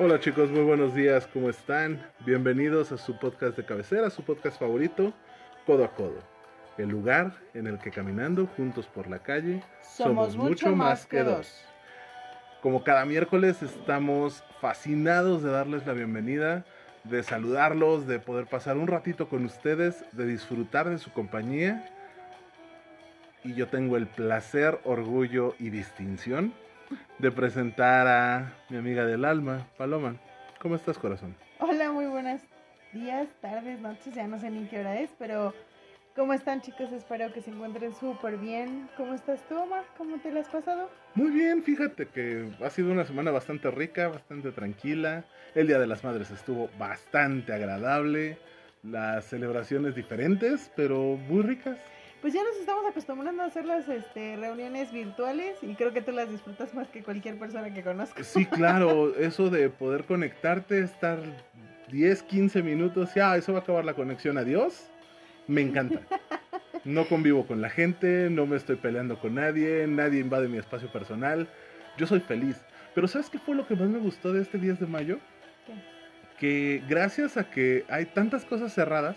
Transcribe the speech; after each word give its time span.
Hola 0.00 0.20
chicos, 0.20 0.48
muy 0.48 0.60
buenos 0.60 0.94
días, 0.94 1.26
¿cómo 1.26 1.50
están? 1.50 2.00
Bienvenidos 2.24 2.92
a 2.92 2.98
su 2.98 3.18
podcast 3.18 3.56
de 3.56 3.64
cabecera, 3.64 4.10
su 4.10 4.22
podcast 4.22 4.56
favorito, 4.56 5.12
Codo 5.66 5.84
a 5.84 5.92
Codo. 5.92 6.20
El 6.76 6.90
lugar 6.90 7.32
en 7.52 7.66
el 7.66 7.80
que 7.80 7.90
caminando 7.90 8.46
juntos 8.46 8.86
por 8.86 9.10
la 9.10 9.18
calle 9.18 9.60
Somos 9.82 10.36
mucho 10.36 10.76
más 10.76 11.04
que 11.04 11.24
dos. 11.24 11.64
Como 12.62 12.84
cada 12.84 13.04
miércoles 13.06 13.60
estamos 13.60 14.44
fascinados 14.60 15.42
de 15.42 15.50
darles 15.50 15.84
la 15.84 15.94
bienvenida, 15.94 16.64
de 17.02 17.24
saludarlos, 17.24 18.06
de 18.06 18.20
poder 18.20 18.46
pasar 18.46 18.76
un 18.76 18.86
ratito 18.86 19.28
con 19.28 19.44
ustedes, 19.44 20.04
de 20.12 20.26
disfrutar 20.26 20.88
de 20.88 20.98
su 20.98 21.12
compañía. 21.12 21.90
Y 23.42 23.54
yo 23.54 23.66
tengo 23.66 23.96
el 23.96 24.06
placer, 24.06 24.78
orgullo 24.84 25.56
y 25.58 25.70
distinción 25.70 26.54
de 27.18 27.32
presentar 27.32 28.06
a 28.06 28.52
mi 28.68 28.76
amiga 28.76 29.04
del 29.04 29.24
alma, 29.24 29.66
Paloma. 29.76 30.16
¿Cómo 30.60 30.76
estás, 30.76 30.98
corazón? 30.98 31.34
Hola, 31.58 31.90
muy 31.90 32.06
buenos 32.06 32.40
días, 32.92 33.28
tardes, 33.40 33.80
noches, 33.80 34.14
ya 34.14 34.26
no 34.26 34.38
sé 34.38 34.50
ni 34.50 34.66
qué 34.68 34.78
hora 34.78 35.00
es, 35.00 35.10
pero 35.18 35.52
¿cómo 36.14 36.32
están 36.32 36.60
chicos? 36.60 36.92
Espero 36.92 37.32
que 37.32 37.42
se 37.42 37.50
encuentren 37.50 37.92
súper 37.92 38.36
bien. 38.38 38.88
¿Cómo 38.96 39.14
estás 39.14 39.46
tú, 39.48 39.56
Omar? 39.58 39.84
¿Cómo 39.96 40.18
te 40.18 40.30
la 40.30 40.40
has 40.40 40.48
pasado? 40.48 40.90
Muy 41.14 41.30
bien, 41.30 41.62
fíjate 41.62 42.06
que 42.06 42.50
ha 42.64 42.70
sido 42.70 42.92
una 42.92 43.04
semana 43.04 43.32
bastante 43.32 43.70
rica, 43.70 44.08
bastante 44.08 44.52
tranquila. 44.52 45.24
El 45.54 45.66
Día 45.66 45.78
de 45.80 45.86
las 45.88 46.04
Madres 46.04 46.30
estuvo 46.30 46.70
bastante 46.78 47.52
agradable. 47.52 48.38
Las 48.84 49.24
celebraciones 49.24 49.96
diferentes, 49.96 50.70
pero 50.76 51.16
muy 51.16 51.42
ricas. 51.42 51.78
Pues 52.20 52.34
ya 52.34 52.42
nos 52.42 52.56
estamos 52.56 52.84
acostumbrando 52.84 53.44
a 53.44 53.46
hacer 53.46 53.64
las 53.64 53.88
este, 53.88 54.36
reuniones 54.36 54.90
virtuales 54.90 55.56
y 55.62 55.74
creo 55.76 55.92
que 55.92 56.02
tú 56.02 56.10
las 56.10 56.28
disfrutas 56.28 56.74
más 56.74 56.88
que 56.88 57.02
cualquier 57.02 57.38
persona 57.38 57.72
que 57.72 57.82
conozco. 57.82 58.24
Sí, 58.24 58.44
claro, 58.44 59.14
eso 59.16 59.50
de 59.50 59.70
poder 59.70 60.04
conectarte, 60.04 60.80
estar 60.80 61.20
10, 61.92 62.22
15 62.24 62.62
minutos, 62.62 63.14
ya, 63.14 63.36
eso 63.36 63.52
va 63.52 63.60
a 63.60 63.62
acabar 63.62 63.84
la 63.84 63.94
conexión, 63.94 64.36
adiós. 64.36 64.90
Me 65.46 65.60
encanta. 65.60 66.00
No 66.84 67.06
convivo 67.06 67.46
con 67.46 67.60
la 67.60 67.70
gente, 67.70 68.28
no 68.30 68.46
me 68.46 68.56
estoy 68.56 68.76
peleando 68.76 69.18
con 69.20 69.34
nadie, 69.34 69.86
nadie 69.86 70.20
invade 70.20 70.48
mi 70.48 70.58
espacio 70.58 70.90
personal. 70.90 71.48
Yo 71.98 72.06
soy 72.06 72.20
feliz. 72.20 72.56
Pero 72.94 73.06
¿sabes 73.08 73.30
qué 73.30 73.38
fue 73.38 73.54
lo 73.54 73.66
que 73.66 73.76
más 73.76 73.88
me 73.88 73.98
gustó 73.98 74.32
de 74.32 74.42
este 74.42 74.58
10 74.58 74.80
de 74.80 74.86
mayo? 74.86 75.18
¿Qué? 75.66 75.72
Que 76.38 76.82
gracias 76.88 77.36
a 77.36 77.50
que 77.50 77.84
hay 77.88 78.06
tantas 78.06 78.44
cosas 78.44 78.72
cerradas, 78.72 79.16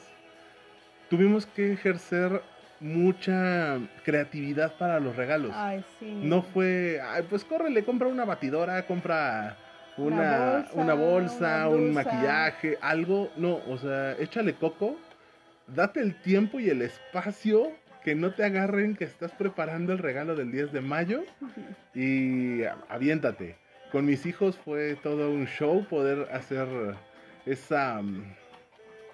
tuvimos 1.09 1.45
que 1.45 1.73
ejercer 1.73 2.41
mucha 2.81 3.79
creatividad 4.03 4.73
para 4.77 4.99
los 4.99 5.15
regalos. 5.15 5.51
Ay, 5.55 5.85
sí. 5.99 6.19
No 6.23 6.41
fue, 6.41 6.99
ay, 7.01 7.23
pues 7.29 7.45
córrele, 7.45 7.83
compra 7.83 8.07
una 8.07 8.25
batidora, 8.25 8.85
compra 8.85 9.55
una, 9.97 10.15
Una 10.15 10.37
bolsa, 10.37 10.73
una 10.73 10.93
bolsa, 10.93 11.67
una 11.69 11.77
un 11.77 11.93
maquillaje, 11.93 12.77
algo. 12.81 13.31
No, 13.37 13.59
o 13.67 13.77
sea, 13.77 14.13
échale 14.13 14.55
coco, 14.55 14.97
date 15.67 16.01
el 16.01 16.15
tiempo 16.21 16.59
y 16.59 16.69
el 16.69 16.81
espacio 16.81 17.71
que 18.03 18.15
no 18.15 18.33
te 18.33 18.43
agarren 18.43 18.95
que 18.95 19.03
estás 19.03 19.31
preparando 19.31 19.93
el 19.93 19.99
regalo 19.99 20.35
del 20.35 20.51
10 20.51 20.73
de 20.73 20.81
mayo 20.81 21.23
y 21.93 22.63
aviéntate. 22.89 23.55
Con 23.91 24.05
mis 24.05 24.25
hijos 24.25 24.57
fue 24.57 24.95
todo 24.95 25.29
un 25.29 25.45
show 25.45 25.85
poder 25.85 26.29
hacer 26.31 26.67
esa, 27.45 28.01
mm, 28.01 28.23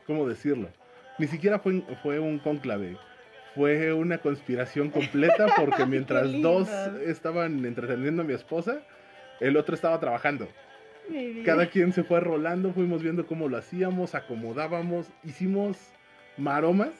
¿cómo 0.05 0.27
decirlo? 0.27 0.69
Ni 1.17 1.27
siquiera 1.27 1.59
fue, 1.59 1.81
fue 2.03 2.19
un 2.19 2.37
cónclave. 2.37 2.95
Fue 3.57 3.91
una 3.91 4.19
conspiración 4.19 4.91
completa 4.91 5.47
porque 5.57 5.83
mientras 5.87 6.31
dos 6.43 6.69
estaban 7.07 7.65
entreteniendo 7.65 8.21
a 8.21 8.25
mi 8.25 8.33
esposa, 8.33 8.83
el 9.39 9.57
otro 9.57 9.73
estaba 9.73 9.99
trabajando. 9.99 10.47
Cada 11.43 11.67
quien 11.67 11.91
se 11.91 12.03
fue 12.03 12.19
rolando, 12.19 12.71
fuimos 12.71 13.01
viendo 13.01 13.25
cómo 13.25 13.49
lo 13.49 13.57
hacíamos, 13.57 14.13
acomodábamos, 14.13 15.07
hicimos 15.23 15.77
maromas 16.37 16.91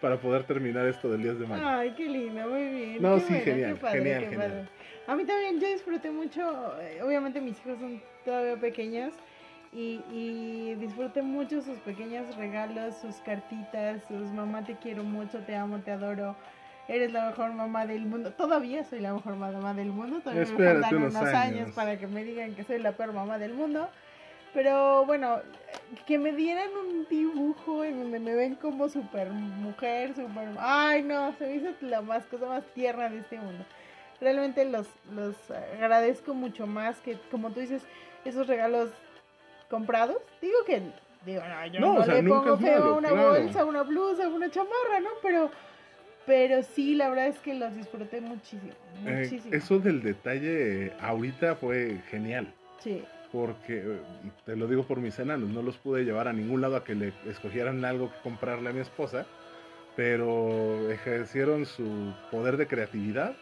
para 0.00 0.18
poder 0.20 0.44
terminar 0.44 0.86
esto 0.86 1.10
del 1.10 1.22
10 1.22 1.40
de 1.40 1.46
mayo. 1.46 1.66
Ay, 1.66 1.92
qué 1.96 2.08
lindo, 2.08 2.48
muy 2.48 2.68
bien. 2.68 3.02
No, 3.02 3.16
qué 3.16 3.20
sí, 3.22 3.26
bueno, 3.30 3.44
genial, 3.44 3.76
padre, 3.76 3.98
genial, 3.98 4.20
genial. 4.22 4.50
padre. 4.50 4.68
A 5.08 5.16
mí 5.16 5.24
también, 5.24 5.60
yo 5.60 5.66
disfruté 5.66 6.10
mucho, 6.12 6.80
eh, 6.80 7.02
obviamente 7.02 7.40
mis 7.40 7.58
hijos 7.58 7.78
son 7.80 8.00
todavía 8.24 8.56
pequeños 8.56 9.14
y, 9.74 10.00
y 10.10 10.74
disfruté 10.76 11.22
mucho 11.22 11.60
sus 11.60 11.78
pequeños 11.78 12.36
regalos, 12.36 12.94
sus 12.96 13.16
cartitas, 13.16 14.02
sus 14.06 14.30
mamá 14.30 14.64
te 14.64 14.76
quiero 14.76 15.02
mucho, 15.02 15.40
te 15.40 15.56
amo, 15.56 15.80
te 15.80 15.90
adoro, 15.90 16.36
eres 16.86 17.12
la 17.12 17.26
mejor 17.26 17.52
mamá 17.52 17.84
del 17.86 18.06
mundo. 18.06 18.32
Todavía 18.32 18.84
soy 18.84 19.00
la 19.00 19.12
mejor 19.12 19.36
mamá 19.36 19.74
del 19.74 19.88
mundo, 19.88 20.20
todavía 20.20 20.42
Espérate 20.42 20.74
me 20.76 20.82
faltan 20.82 21.02
unos 21.02 21.14
unos, 21.14 21.34
años. 21.34 21.60
años. 21.62 21.70
para 21.72 21.98
que 21.98 22.06
me 22.06 22.22
digan 22.24 22.54
que 22.54 22.62
soy 22.62 22.78
la 22.78 22.92
peor 22.92 23.12
mamá 23.12 23.38
del 23.38 23.54
mundo. 23.54 23.88
Pero 24.52 25.04
bueno, 25.04 25.40
que 26.06 26.16
me 26.16 26.32
dieran 26.32 26.68
un 26.76 27.08
dibujo 27.08 27.82
en 27.82 27.98
donde 27.98 28.20
me 28.20 28.36
ven 28.36 28.54
como 28.54 28.88
super 28.88 29.30
mujer, 29.30 30.14
super... 30.14 30.48
Ay, 30.60 31.02
no, 31.02 31.32
se 31.32 31.46
me 31.46 31.54
hizo 31.56 31.70
la 31.80 32.00
más 32.00 32.24
cosa 32.26 32.46
más 32.46 32.64
tierna 32.72 33.08
de 33.08 33.18
este 33.18 33.36
mundo. 33.40 33.64
Realmente 34.20 34.64
los, 34.64 34.86
los 35.12 35.34
agradezco 35.50 36.34
mucho 36.34 36.68
más 36.68 37.00
que, 37.00 37.18
como 37.32 37.50
tú 37.50 37.58
dices, 37.58 37.82
esos 38.24 38.46
regalos 38.46 38.90
comprados. 39.70 40.18
Digo 40.40 40.58
que, 40.66 40.82
digo, 41.26 41.42
no, 41.46 41.66
yo 41.66 41.80
No, 41.80 41.94
no, 41.94 42.00
o 42.00 42.04
sea, 42.04 42.14
le 42.14 42.28
pongo 42.28 42.56
feo 42.56 42.78
malo, 42.80 42.96
una 42.98 43.08
claro. 43.08 43.28
bolsa, 43.30 43.64
una 43.64 43.82
blusa, 43.82 44.28
una 44.28 44.50
chamarra, 44.50 45.00
¿no? 45.00 45.10
Pero, 45.22 45.50
pero 46.26 46.62
sí, 46.62 46.94
la 46.94 47.08
verdad 47.08 47.28
es 47.28 47.38
que 47.40 47.54
los 47.54 47.74
disfruté 47.74 48.20
muchísimo, 48.20 48.72
Eh, 49.06 49.22
muchísimo. 49.24 49.54
eso 49.54 49.78
del 49.78 50.02
detalle 50.02 50.92
ahorita 51.00 51.56
fue 51.56 51.98
genial. 52.10 52.52
Sí, 52.78 53.02
Porque, 53.32 53.78
eh, 53.78 54.00
te 54.46 54.54
lo 54.54 54.68
digo 54.68 54.84
por 54.84 54.98
mis 55.00 55.18
enanos, 55.18 55.48
no 55.48 55.60
los 55.62 55.76
pude 55.76 56.04
llevar 56.04 56.28
a 56.28 56.32
ningún 56.32 56.60
lado 56.60 56.76
a 56.76 56.84
que 56.84 56.94
le 56.94 57.12
escogieran 57.26 57.84
algo 57.84 58.10
que 58.12 58.18
comprarle 58.22 58.70
a 58.70 58.72
mi 58.72 58.80
esposa, 58.80 59.26
pero 59.96 60.90
ejercieron 60.90 61.66
su 61.66 62.12
poder 62.30 62.56
de 62.56 62.66
creatividad. 62.66 63.34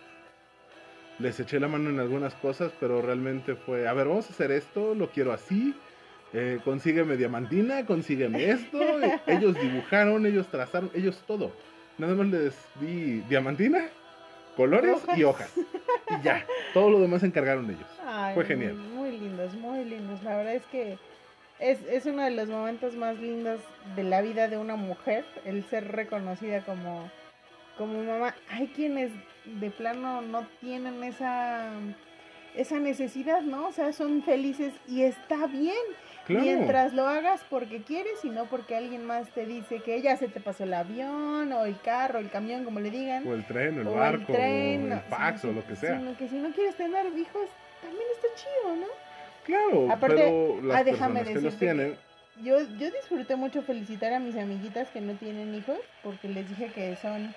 Les 1.18 1.38
eché 1.40 1.60
la 1.60 1.68
mano 1.68 1.90
en 1.90 2.00
algunas 2.00 2.34
cosas, 2.36 2.72
pero 2.80 3.02
realmente 3.02 3.54
fue, 3.54 3.86
a 3.86 3.92
ver, 3.92 4.08
vamos 4.08 4.28
a 4.30 4.32
hacer 4.32 4.50
esto, 4.50 4.94
lo 4.94 5.10
quiero 5.10 5.32
así, 5.32 5.74
eh, 6.32 6.58
consígueme 6.64 7.16
diamantina, 7.16 7.84
consígueme 7.84 8.50
esto. 8.50 8.78
ellos 9.26 9.54
dibujaron, 9.60 10.24
ellos 10.26 10.46
trazaron, 10.48 10.90
ellos 10.94 11.22
todo. 11.26 11.52
Nada 11.98 12.14
más 12.14 12.26
les 12.28 12.54
di 12.80 13.20
diamantina, 13.28 13.84
colores 14.56 15.02
y 15.16 15.24
hojas. 15.24 15.52
Y 15.56 16.22
ya, 16.22 16.44
todo 16.72 16.90
lo 16.90 17.00
demás 17.00 17.20
se 17.20 17.26
encargaron 17.26 17.68
ellos. 17.70 17.86
Ay, 18.04 18.34
Fue 18.34 18.44
genial. 18.44 18.74
Muy 18.74 19.12
lindos, 19.12 19.54
muy 19.54 19.84
lindos. 19.84 20.22
La 20.22 20.36
verdad 20.36 20.54
es 20.54 20.64
que 20.66 20.98
es, 21.58 21.78
es 21.88 22.06
uno 22.06 22.22
de 22.24 22.30
los 22.30 22.48
momentos 22.48 22.94
más 22.96 23.18
lindos 23.18 23.60
de 23.94 24.04
la 24.04 24.22
vida 24.22 24.48
de 24.48 24.58
una 24.58 24.76
mujer, 24.76 25.24
el 25.44 25.64
ser 25.64 25.92
reconocida 25.92 26.64
como, 26.64 27.10
como 27.76 28.02
mamá. 28.02 28.34
Hay 28.50 28.68
quienes 28.68 29.12
de 29.44 29.70
plano 29.70 30.22
no 30.22 30.46
tienen 30.60 31.04
esa, 31.04 31.70
esa 32.54 32.78
necesidad, 32.78 33.42
¿no? 33.42 33.68
O 33.68 33.72
sea, 33.72 33.92
son 33.92 34.22
felices 34.22 34.72
y 34.88 35.02
está 35.02 35.46
bien. 35.46 35.76
Claro. 36.26 36.44
Mientras 36.44 36.92
lo 36.92 37.08
hagas 37.08 37.40
porque 37.50 37.82
quieres 37.82 38.24
y 38.24 38.30
no 38.30 38.46
porque 38.46 38.76
alguien 38.76 39.04
más 39.04 39.28
te 39.30 39.44
dice 39.44 39.80
que 39.80 40.00
ya 40.00 40.16
se 40.16 40.28
te 40.28 40.40
pasó 40.40 40.64
el 40.64 40.74
avión 40.74 41.52
o 41.52 41.64
el 41.64 41.80
carro, 41.80 42.20
el 42.20 42.30
camión, 42.30 42.64
como 42.64 42.78
le 42.78 42.90
digan. 42.90 43.26
O 43.26 43.34
el 43.34 43.44
tren, 43.44 43.78
o 43.78 43.82
el 43.82 43.88
o 43.88 43.94
barco, 43.94 44.32
tren, 44.32 44.92
o 44.92 44.94
el 44.94 45.00
fax, 45.00 45.40
sino 45.40 45.52
o 45.52 45.56
lo 45.56 45.66
que 45.66 45.74
sea. 45.74 45.98
Sino 45.98 46.16
que 46.16 46.28
si 46.28 46.36
no 46.36 46.50
quieres 46.52 46.76
tener 46.76 47.06
hijos, 47.06 47.48
también 47.80 48.04
está 48.14 48.28
chido, 48.36 48.76
¿no? 48.76 48.86
Claro, 49.44 49.90
Aparte, 49.90 50.14
pero 50.14 50.62
las 50.62 50.80
ah, 50.80 50.84
déjame 50.84 51.24
personas 51.24 51.42
que 51.42 51.44
los 51.44 51.58
tienen, 51.58 51.96
Yo, 52.44 52.60
yo 52.78 52.90
disfruté 52.90 53.34
mucho 53.34 53.62
felicitar 53.62 54.12
a 54.12 54.20
mis 54.20 54.36
amiguitas 54.36 54.88
que 54.90 55.00
no 55.00 55.14
tienen 55.14 55.54
hijos, 55.54 55.78
porque 56.04 56.28
les 56.28 56.48
dije 56.48 56.70
que 56.72 56.94
son, 56.96 57.34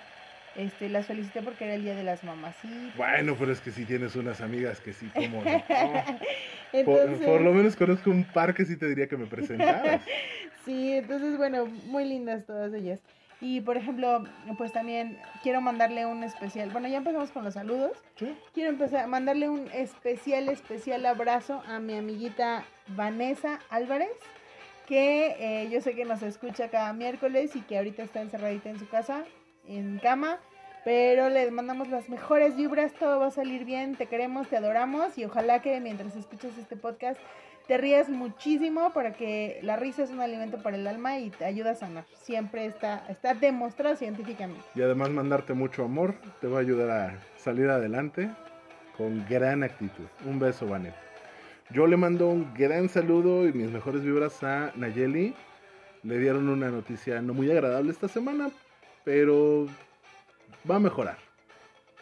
este, 0.56 0.88
las 0.88 1.06
felicité 1.06 1.42
porque 1.42 1.64
era 1.64 1.74
el 1.74 1.82
día 1.82 1.94
de 1.94 2.02
las 2.02 2.24
mamacitas. 2.24 2.96
bueno, 2.96 3.36
pero 3.38 3.52
es 3.52 3.60
que 3.60 3.70
si 3.70 3.84
tienes 3.84 4.16
unas 4.16 4.40
amigas 4.40 4.80
que 4.80 4.92
sí, 4.92 5.10
como 5.14 5.42
no. 5.42 5.64
Por, 6.84 6.98
Entonces, 6.98 7.26
por 7.26 7.40
lo 7.40 7.54
menos 7.54 7.76
conozco 7.76 8.10
un 8.10 8.24
par 8.24 8.52
que 8.52 8.64
sí 8.64 8.76
te 8.76 8.86
diría 8.86 9.06
que 9.06 9.16
me 9.16 9.26
presentaras. 9.26 10.02
sí, 10.66 10.94
entonces, 10.94 11.38
bueno, 11.38 11.66
muy 11.66 12.04
lindas 12.04 12.44
todas 12.44 12.74
ellas. 12.74 13.00
Y, 13.40 13.60
por 13.60 13.76
ejemplo, 13.76 14.24
pues 14.58 14.72
también 14.72 15.18
quiero 15.42 15.60
mandarle 15.60 16.06
un 16.06 16.24
especial, 16.24 16.70
bueno, 16.70 16.88
ya 16.88 16.98
empezamos 16.98 17.30
con 17.30 17.44
los 17.44 17.54
saludos. 17.54 17.92
¿Sí? 18.16 18.34
Quiero 18.54 18.70
empezar 18.70 19.04
a 19.04 19.06
mandarle 19.06 19.48
un 19.48 19.70
especial, 19.72 20.48
especial 20.48 21.04
abrazo 21.04 21.62
a 21.66 21.78
mi 21.78 21.96
amiguita 21.96 22.64
Vanessa 22.88 23.60
Álvarez, 23.68 24.10
que 24.86 25.36
eh, 25.38 25.68
yo 25.70 25.80
sé 25.80 25.94
que 25.94 26.04
nos 26.04 26.22
escucha 26.22 26.68
cada 26.68 26.92
miércoles 26.94 27.54
y 27.56 27.60
que 27.60 27.76
ahorita 27.76 28.02
está 28.02 28.22
encerradita 28.22 28.70
en 28.70 28.78
su 28.78 28.88
casa, 28.88 29.24
en 29.68 29.98
cama, 29.98 30.38
pero 30.84 31.28
le 31.28 31.50
mandamos 31.50 31.88
las 31.88 32.08
mejores 32.08 32.56
vibras, 32.56 32.92
todo 32.92 33.18
va 33.18 33.26
a 33.26 33.30
salir 33.30 33.64
bien, 33.64 33.96
te 33.96 34.06
queremos, 34.06 34.48
te 34.48 34.56
adoramos 34.56 35.18
y 35.18 35.24
ojalá 35.24 35.60
que 35.60 35.80
mientras 35.80 36.14
escuches 36.16 36.56
este 36.58 36.76
podcast 36.76 37.18
te 37.66 37.76
rías 37.76 38.08
muchísimo 38.08 38.92
para 38.92 39.12
que 39.12 39.58
la 39.62 39.76
risa 39.76 40.04
es 40.04 40.10
un 40.10 40.20
alimento 40.20 40.58
para 40.62 40.76
el 40.76 40.86
alma 40.86 41.18
y 41.18 41.30
te 41.30 41.44
ayuda 41.44 41.72
a 41.72 41.74
sanar. 41.74 42.04
Siempre 42.14 42.66
está, 42.66 43.04
está 43.08 43.34
demostrado 43.34 43.96
científicamente. 43.96 44.62
Y 44.74 44.82
además 44.82 45.10
mandarte 45.10 45.52
mucho 45.52 45.84
amor 45.84 46.14
te 46.40 46.46
va 46.46 46.58
a 46.58 46.60
ayudar 46.60 46.90
a 46.90 47.18
salir 47.36 47.68
adelante 47.68 48.30
con 48.96 49.26
gran 49.28 49.62
actitud. 49.62 50.04
Un 50.24 50.38
beso, 50.38 50.66
Vanet. 50.66 50.94
Yo 51.70 51.88
le 51.88 51.96
mando 51.96 52.28
un 52.28 52.54
gran 52.54 52.88
saludo 52.88 53.48
y 53.48 53.52
mis 53.52 53.70
mejores 53.70 54.02
vibras 54.04 54.42
a 54.44 54.70
Nayeli. 54.76 55.34
Le 56.04 56.18
dieron 56.18 56.48
una 56.48 56.70
noticia 56.70 57.20
no 57.20 57.34
muy 57.34 57.50
agradable 57.50 57.90
esta 57.90 58.06
semana, 58.06 58.50
pero 59.06 59.66
va 60.68 60.76
a 60.76 60.80
mejorar. 60.80 61.16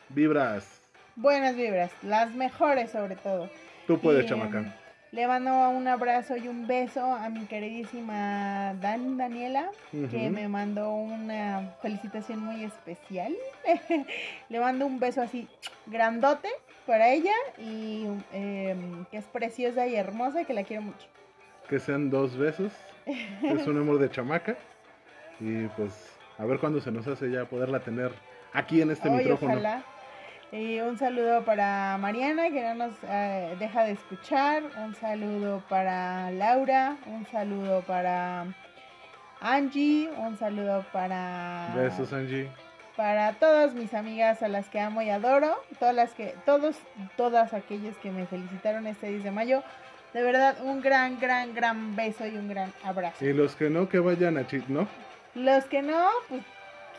Vibras, 0.08 0.80
Buenas 1.16 1.54
vibras, 1.54 1.92
las 2.02 2.34
mejores 2.34 2.90
sobre 2.90 3.14
todo. 3.16 3.48
tú 3.86 4.00
puedes, 4.00 4.24
Y, 4.24 4.28
chamaca. 4.28 4.58
em, 4.60 4.72
Le 5.12 5.28
mando 5.28 5.68
un 5.68 5.86
abrazo 5.86 6.36
y 6.36 6.48
un 6.48 6.66
beso 6.66 7.04
a 7.14 7.28
mi 7.28 7.44
queridísima 7.44 8.74
Dan 8.80 9.16
Daniela, 9.18 9.70
que 10.10 10.30
me 10.30 10.48
mandó 10.48 10.90
una 10.92 11.74
felicitación 11.82 12.40
muy 12.40 12.64
especial. 12.64 13.32
Le 14.48 14.58
mando 14.60 14.86
un 14.86 14.98
beso 14.98 15.20
así 15.22 15.46
grandote 15.86 16.48
para 16.86 17.10
ella 17.10 17.34
y 17.58 18.06
em, 18.32 19.04
que 19.10 19.18
es 19.18 19.24
preciosa 19.26 19.86
y 19.86 19.94
hermosa 19.94 20.40
y 20.40 20.44
que 20.46 20.54
la 20.54 20.64
quiero 20.64 20.82
mucho. 20.82 21.06
Que 21.68 21.78
sean 21.78 22.08
dos 22.10 22.36
besos. 22.36 22.72
Es 23.06 23.66
un 23.68 23.78
amor 23.78 23.98
de 23.98 24.10
chamaca. 24.10 24.56
Y 25.38 25.66
pues, 25.76 25.92
a 26.38 26.44
ver 26.44 26.58
cuándo 26.58 26.80
se 26.80 26.90
nos 26.90 27.06
hace 27.06 27.30
ya 27.30 27.44
poderla 27.44 27.80
tener 27.80 28.12
aquí 28.52 28.82
en 28.82 28.90
este 28.90 29.08
Ay, 29.08 29.18
micrófono. 29.18 29.52
ojalá. 29.52 29.82
Y 30.52 30.78
un 30.80 30.96
saludo 30.98 31.44
para 31.44 31.96
Mariana, 31.98 32.48
que 32.50 32.62
no 32.62 32.74
nos 32.86 32.92
eh, 33.08 33.56
deja 33.58 33.84
de 33.84 33.92
escuchar. 33.92 34.62
Un 34.84 34.94
saludo 34.94 35.62
para 35.68 36.30
Laura. 36.30 36.96
Un 37.06 37.26
saludo 37.26 37.80
para 37.82 38.46
Angie. 39.40 40.08
Un 40.16 40.36
saludo 40.38 40.84
para. 40.92 41.72
Besos, 41.74 42.12
Angie. 42.12 42.48
Para 42.96 43.32
todas 43.32 43.74
mis 43.74 43.92
amigas 43.94 44.44
a 44.44 44.48
las 44.48 44.68
que 44.68 44.78
amo 44.78 45.02
y 45.02 45.10
adoro. 45.10 45.56
Todas 45.80 45.94
las 45.94 46.12
que. 46.12 46.36
Todos, 46.46 46.76
todas 47.16 47.52
aquellas 47.52 47.96
que 47.96 48.12
me 48.12 48.26
felicitaron 48.26 48.86
este 48.86 49.08
10 49.08 49.24
de 49.24 49.30
mayo. 49.32 49.62
De 50.12 50.22
verdad, 50.22 50.56
un 50.62 50.80
gran, 50.80 51.18
gran, 51.18 51.52
gran 51.52 51.96
beso 51.96 52.24
y 52.24 52.36
un 52.36 52.46
gran 52.48 52.72
abrazo. 52.84 53.24
Y 53.24 53.32
los 53.32 53.56
que 53.56 53.70
no, 53.70 53.88
que 53.88 53.98
vayan 53.98 54.36
a 54.36 54.46
Chit, 54.46 54.68
¿no? 54.68 54.86
Los 55.34 55.64
que 55.64 55.82
no, 55.82 56.08
pues 56.28 56.42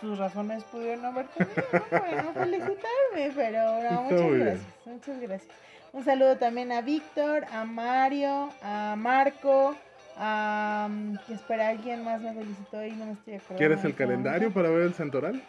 sus 0.01 0.17
razones 0.17 0.63
pudieron 0.65 1.01
no 1.01 1.07
haber 1.09 1.27
tenido 1.27 1.63
¿no? 1.71 1.83
para 1.85 2.23
no 2.23 2.33
felicitarme, 2.33 3.31
pero 3.35 3.81
no, 3.83 4.01
muchas 4.03 4.31
gracias, 4.31 4.61
muchas 4.85 5.19
gracias. 5.21 5.55
Un 5.93 6.03
saludo 6.03 6.37
también 6.37 6.71
a 6.73 6.81
Víctor, 6.81 7.45
a 7.53 7.63
Mario, 7.63 8.49
a 8.61 8.95
Marco, 8.97 9.75
a... 10.17 10.87
mm, 10.89 11.15
espera, 11.29 11.69
alguien 11.69 12.03
más 12.03 12.19
me 12.19 12.33
felicitó 12.33 12.85
y 12.85 12.91
no 12.91 13.05
me 13.05 13.13
estoy 13.13 13.35
acordando. 13.35 13.57
¿Quieres 13.57 13.85
el 13.85 13.95
calendario 13.95 14.51
para 14.51 14.69
ver 14.69 14.81
el 14.81 14.93
santoral? 14.93 15.41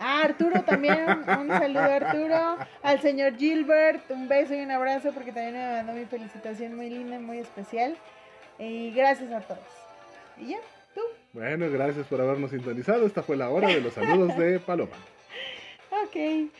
A 0.00 0.20
Arturo 0.20 0.62
también, 0.64 1.06
un 1.26 1.48
saludo 1.48 1.80
a 1.80 1.94
Arturo, 1.96 2.56
al 2.82 3.00
señor 3.00 3.36
Gilbert, 3.36 4.10
un 4.10 4.28
beso 4.28 4.54
y 4.54 4.60
un 4.60 4.70
abrazo 4.70 5.12
porque 5.12 5.32
también 5.32 5.54
me 5.54 5.72
mandó 5.76 5.92
mi 5.94 6.04
felicitación 6.04 6.76
muy 6.76 6.90
linda 6.90 7.16
y 7.16 7.20
muy 7.20 7.38
especial. 7.38 7.96
Y 8.58 8.90
gracias 8.90 9.32
a 9.32 9.40
todos. 9.40 9.60
Y 10.36 10.48
ya. 10.48 10.58
Bueno, 11.34 11.68
gracias 11.68 12.06
por 12.06 12.20
habernos 12.20 12.52
sintonizado. 12.52 13.04
Esta 13.06 13.24
fue 13.24 13.36
la 13.36 13.50
hora 13.50 13.66
de 13.66 13.80
los 13.80 13.92
saludos 13.92 14.36
de 14.38 14.60
Paloma. 14.60 14.92
Ok. 16.06 16.50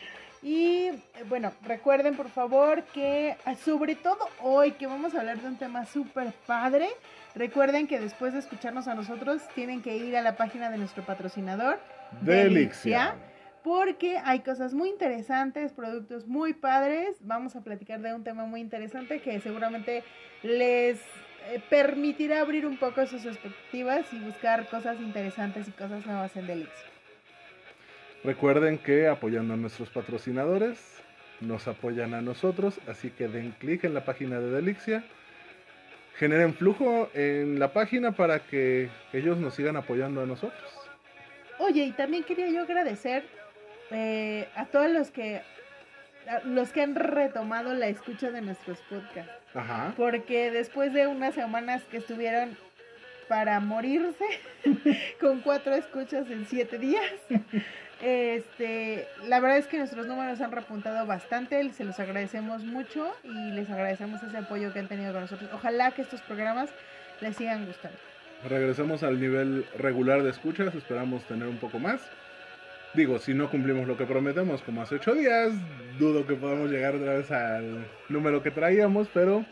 Y 0.41 0.87
eh, 0.87 0.93
bueno, 1.27 1.51
recuerden 1.63 2.15
por 2.15 2.29
favor 2.29 2.83
que 2.93 3.35
ah, 3.45 3.55
sobre 3.55 3.95
todo 3.95 4.17
hoy 4.41 4.71
que 4.71 4.87
vamos 4.87 5.13
a 5.13 5.19
hablar 5.19 5.39
de 5.39 5.47
un 5.47 5.57
tema 5.57 5.85
súper 5.85 6.31
padre, 6.47 6.87
recuerden 7.35 7.85
que 7.85 7.99
después 7.99 8.33
de 8.33 8.39
escucharnos 8.39 8.87
a 8.87 8.95
nosotros 8.95 9.41
tienen 9.53 9.81
que 9.81 9.97
ir 9.97 10.15
a 10.15 10.21
la 10.21 10.37
página 10.37 10.71
de 10.71 10.77
nuestro 10.77 11.03
patrocinador 11.03 11.79
Delixia. 12.21 13.15
porque 13.61 14.17
hay 14.23 14.39
cosas 14.39 14.73
muy 14.73 14.89
interesantes, 14.89 15.73
productos 15.73 16.27
muy 16.27 16.53
padres. 16.53 17.17
Vamos 17.19 17.55
a 17.55 17.61
platicar 17.61 18.01
de 18.01 18.13
un 18.13 18.23
tema 18.23 18.45
muy 18.45 18.61
interesante 18.61 19.19
que 19.19 19.39
seguramente 19.41 20.03
les 20.43 20.99
eh, 21.47 21.61
permitirá 21.69 22.41
abrir 22.41 22.65
un 22.65 22.77
poco 22.77 23.05
sus 23.05 23.25
expectativas 23.25 24.11
y 24.13 24.19
buscar 24.19 24.67
cosas 24.67 24.99
interesantes 24.99 25.67
y 25.67 25.71
cosas 25.71 26.05
nuevas 26.05 26.35
en 26.35 26.47
Delixia. 26.47 26.89
Recuerden 28.23 28.77
que 28.77 29.07
apoyando 29.07 29.53
a 29.53 29.57
nuestros 29.57 29.89
patrocinadores, 29.89 30.95
nos 31.41 31.67
apoyan 31.67 32.13
a 32.13 32.21
nosotros, 32.21 32.79
así 32.87 33.11
que 33.11 33.27
den 33.27 33.51
clic 33.59 33.83
en 33.83 33.93
la 33.93 34.05
página 34.05 34.39
de 34.39 34.49
Delixia. 34.49 35.03
Generen 36.17 36.53
flujo 36.53 37.09
en 37.13 37.59
la 37.59 37.73
página 37.73 38.13
para 38.13 38.39
que 38.39 38.89
ellos 39.11 39.37
nos 39.37 39.53
sigan 39.53 39.75
apoyando 39.75 40.21
a 40.21 40.25
nosotros. 40.25 40.71
Oye, 41.59 41.83
y 41.83 41.91
también 41.91 42.23
quería 42.23 42.49
yo 42.49 42.61
agradecer 42.61 43.25
eh, 43.91 44.47
a 44.55 44.65
todos 44.65 44.89
los 44.89 45.11
que 45.11 45.41
los 46.45 46.71
que 46.71 46.81
han 46.81 46.95
retomado 46.95 47.73
la 47.73 47.87
escucha 47.87 48.31
de 48.31 48.41
nuestros 48.41 48.79
podcasts, 48.89 49.31
Ajá. 49.55 49.93
porque 49.95 50.51
después 50.51 50.93
de 50.93 51.07
unas 51.07 51.33
semanas 51.33 51.81
que 51.89 51.97
estuvieron 51.97 52.57
para 53.27 53.59
morirse 53.59 54.25
con 55.19 55.39
cuatro 55.41 55.73
escuchas 55.73 56.29
en 56.29 56.45
siete 56.45 56.77
días, 56.77 57.11
este, 58.01 59.07
la 59.27 59.39
verdad 59.39 59.57
es 59.57 59.67
que 59.67 59.77
nuestros 59.77 60.05
números 60.07 60.41
han 60.41 60.51
repuntado 60.51 61.05
bastante, 61.05 61.71
se 61.73 61.83
los 61.83 61.99
agradecemos 61.99 62.63
mucho 62.63 63.15
y 63.23 63.51
les 63.51 63.69
agradecemos 63.69 64.21
ese 64.23 64.37
apoyo 64.37 64.73
que 64.73 64.79
han 64.79 64.87
tenido 64.87 65.11
con 65.13 65.21
nosotros. 65.21 65.49
Ojalá 65.53 65.91
que 65.91 66.01
estos 66.01 66.21
programas 66.21 66.69
les 67.21 67.35
sigan 67.35 67.65
gustando. 67.65 67.97
Regresemos 68.47 69.01
al 69.01 69.19
nivel 69.19 69.65
regular 69.77 70.21
de 70.21 70.29
escuchas, 70.29 70.75
esperamos 70.75 71.23
tener 71.23 71.47
un 71.47 71.57
poco 71.57 71.79
más. 71.79 72.01
Digo, 72.95 73.19
si 73.19 73.33
no 73.33 73.49
cumplimos 73.49 73.87
lo 73.87 73.97
que 73.97 74.05
prometemos 74.05 74.61
como 74.61 74.81
hace 74.81 74.95
ocho 74.95 75.13
días, 75.13 75.51
dudo 75.99 76.25
que 76.25 76.35
podamos 76.35 76.71
llegar 76.71 76.95
otra 76.95 77.15
vez 77.15 77.29
al 77.29 77.85
número 78.07 78.41
que 78.41 78.51
traíamos, 78.51 79.09
pero 79.13 79.43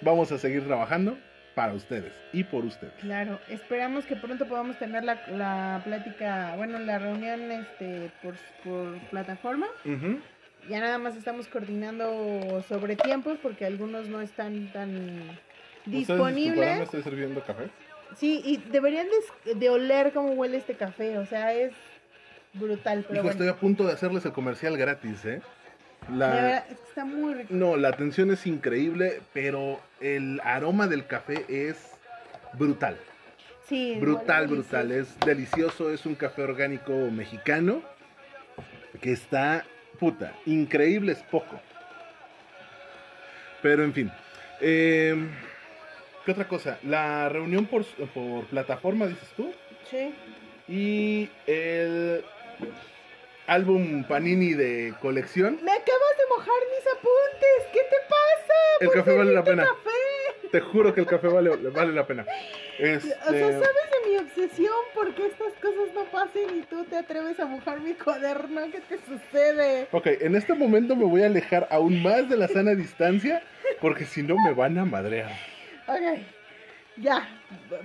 vamos 0.00 0.32
a 0.32 0.38
seguir 0.38 0.64
trabajando 0.66 1.16
para 1.54 1.72
ustedes 1.72 2.12
y 2.32 2.42
por 2.42 2.64
ustedes. 2.64 2.94
Claro, 3.00 3.38
esperamos 3.48 4.06
que 4.06 4.16
pronto 4.16 4.46
podamos 4.46 4.76
tener 4.76 5.04
la, 5.04 5.20
la 5.28 5.82
plática, 5.84 6.54
bueno, 6.56 6.80
la 6.80 6.98
reunión 6.98 7.52
este 7.52 8.10
por, 8.20 8.34
por 8.64 8.98
plataforma. 9.10 9.68
Ya 10.68 10.80
nada 10.80 10.98
más 10.98 11.14
estamos 11.14 11.46
coordinando 11.46 12.64
sobre 12.68 12.96
tiempos 12.96 13.38
porque 13.40 13.66
algunos 13.66 14.08
no 14.08 14.20
están 14.20 14.72
tan 14.72 14.90
¿Ustedes 14.96 15.36
disculparán, 15.86 16.34
disponibles. 16.34 16.78
¿Me 16.78 16.84
estoy 16.84 17.02
sirviendo 17.02 17.40
café? 17.42 17.68
Sí, 18.16 18.40
y 18.44 18.56
deberían 18.56 19.06
de, 19.44 19.54
de 19.54 19.70
oler 19.70 20.12
cómo 20.12 20.32
huele 20.32 20.56
este 20.56 20.74
café, 20.74 21.18
o 21.18 21.26
sea, 21.26 21.52
es 21.52 21.72
brutal, 22.54 23.02
pero 23.02 23.14
Hijo, 23.14 23.22
bueno, 23.24 23.30
estoy 23.30 23.48
a 23.48 23.56
punto 23.56 23.84
de 23.86 23.92
hacerles 23.92 24.24
el 24.24 24.32
comercial 24.32 24.76
gratis, 24.76 25.24
¿eh? 25.24 25.40
de 26.08 26.16
La... 26.16 26.28
verdad, 26.30 26.64
es 26.70 26.78
que 26.78 26.84
está 26.88 27.04
muy 27.04 27.34
rico. 27.34 27.48
No, 27.54 27.76
la 27.76 27.88
atención 27.88 28.30
es 28.30 28.46
increíble, 28.46 29.20
pero 29.32 29.80
el 30.00 30.40
aroma 30.44 30.86
del 30.86 31.06
café 31.06 31.44
es 31.48 31.76
brutal. 32.54 32.96
Sí, 33.68 33.96
Brutal, 33.98 34.46
brutal. 34.46 34.92
Es 34.92 35.18
delicioso, 35.20 35.90
es 35.90 36.04
un 36.04 36.14
café 36.14 36.42
orgánico 36.42 36.92
mexicano 37.10 37.80
que 39.00 39.12
está, 39.12 39.64
puta, 39.98 40.34
increíble 40.44 41.12
es 41.12 41.22
poco. 41.22 41.58
Pero 43.62 43.82
en 43.84 43.92
fin. 43.94 44.12
eh, 44.60 45.16
¿Qué 46.24 46.32
otra 46.32 46.46
cosa? 46.46 46.78
La 46.82 47.28
reunión 47.30 47.66
por, 47.66 47.84
por 48.12 48.44
plataforma, 48.46 49.06
dices 49.06 49.28
tú. 49.36 49.50
Sí. 49.90 50.14
Y 50.68 51.30
el 51.46 52.22
álbum 53.46 54.04
Panini 54.04 54.54
de 54.54 54.94
colección. 55.00 55.58
Me 55.62 55.72
acabas 55.72 56.16
de 56.18 56.24
mojar 56.30 56.62
mis 56.76 56.86
apuntes, 56.92 57.72
¿qué 57.72 57.80
te 57.80 57.96
pasa? 58.08 58.54
El 58.80 58.86
¿Por 58.88 58.96
café 58.96 59.10
qué 59.12 59.16
vale 59.18 59.32
la 59.32 59.44
pena. 59.44 59.64
café? 59.64 60.48
Te 60.50 60.60
juro 60.60 60.94
que 60.94 61.00
el 61.00 61.06
café 61.06 61.28
vale, 61.28 61.50
vale 61.50 61.92
la 61.92 62.06
pena. 62.06 62.24
Este, 62.78 63.08
O 63.26 63.30
sea, 63.30 63.52
¿sabes 63.52 63.60
de 63.60 64.10
mi 64.10 64.16
obsesión? 64.18 64.74
Porque 64.94 65.26
estas 65.26 65.52
cosas 65.54 65.94
no 65.94 66.04
pasen 66.04 66.58
y 66.58 66.62
tú 66.62 66.84
te 66.84 66.96
atreves 66.96 67.38
a 67.40 67.46
mojar 67.46 67.80
mi 67.80 67.94
cuaderno. 67.94 68.60
¿Qué 68.70 68.80
te 68.80 68.98
sucede? 69.06 69.88
Ok, 69.92 70.06
en 70.06 70.36
este 70.36 70.54
momento 70.54 70.96
me 70.96 71.04
voy 71.04 71.22
a 71.22 71.26
alejar 71.26 71.66
aún 71.70 72.02
más 72.02 72.28
de 72.28 72.36
la 72.36 72.48
sana 72.48 72.74
distancia 72.74 73.42
porque 73.80 74.04
si 74.04 74.22
no 74.22 74.36
me 74.46 74.54
van 74.54 74.78
a 74.78 74.84
madrear. 74.84 75.30
Ok, 75.86 76.20
ya, 76.96 77.28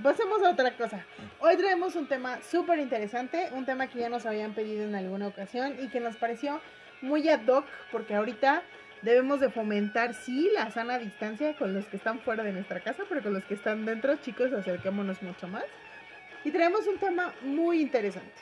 pasemos 0.03 0.41
a 0.43 0.51
otra 0.51 0.75
cosa. 0.75 1.05
Hoy 1.39 1.57
traemos 1.57 1.95
un 1.95 2.07
tema 2.07 2.39
súper 2.43 2.79
interesante, 2.79 3.49
un 3.53 3.65
tema 3.65 3.87
que 3.87 3.99
ya 3.99 4.09
nos 4.09 4.25
habían 4.25 4.53
pedido 4.53 4.83
en 4.83 4.95
alguna 4.95 5.27
ocasión 5.27 5.75
y 5.79 5.87
que 5.89 5.99
nos 5.99 6.15
pareció 6.17 6.61
muy 7.01 7.27
ad 7.29 7.45
hoc 7.47 7.65
porque 7.91 8.15
ahorita 8.15 8.61
debemos 9.01 9.39
de 9.39 9.49
fomentar, 9.49 10.13
sí, 10.13 10.49
la 10.53 10.69
sana 10.71 10.99
distancia 10.99 11.55
con 11.55 11.73
los 11.73 11.85
que 11.85 11.97
están 11.97 12.19
fuera 12.19 12.43
de 12.43 12.51
nuestra 12.51 12.81
casa, 12.81 13.03
pero 13.07 13.23
con 13.23 13.33
los 13.33 13.43
que 13.45 13.53
están 13.53 13.85
dentro, 13.85 14.15
chicos, 14.17 14.51
acerquémonos 14.53 15.21
mucho 15.21 15.47
más. 15.47 15.63
Y 16.43 16.51
traemos 16.51 16.85
un 16.87 16.97
tema 16.97 17.33
muy 17.41 17.81
interesante. 17.81 18.33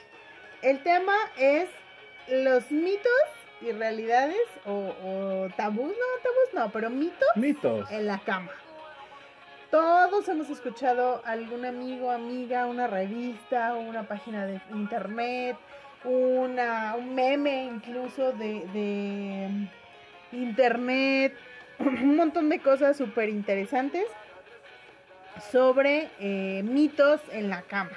El 0.62 0.82
tema 0.84 1.14
es 1.38 1.70
los 2.28 2.72
mitos 2.72 3.12
y 3.62 3.72
realidades 3.72 4.38
o, 4.66 4.94
o 5.04 5.50
tabús, 5.56 5.90
no, 5.90 6.22
tabús 6.24 6.54
no, 6.54 6.72
pero 6.72 6.90
mitos 6.90 7.28
Mitos. 7.36 7.90
en 7.92 8.06
la 8.08 8.20
cama. 8.20 8.52
Todos 9.72 10.30
hemos 10.30 10.50
escuchado 10.50 11.22
algún 11.26 11.66
amigo, 11.66 12.10
amiga, 12.10 12.68
una 12.68 12.88
revista, 12.88 13.76
una 13.76 14.08
página 14.08 14.46
de 14.46 14.62
internet, 14.74 15.58
una, 16.06 16.96
un 16.98 17.14
meme 17.14 17.66
incluso 17.66 18.32
de, 18.32 18.66
de 18.74 19.50
internet, 20.32 21.36
un 21.80 22.16
montón 22.16 22.48
de 22.48 22.60
cosas 22.60 22.96
súper 22.96 23.28
interesantes 23.28 24.06
sobre 25.52 26.12
eh, 26.22 26.64
mitos 26.64 27.20
en 27.34 27.50
la 27.50 27.64
cama. 27.64 27.92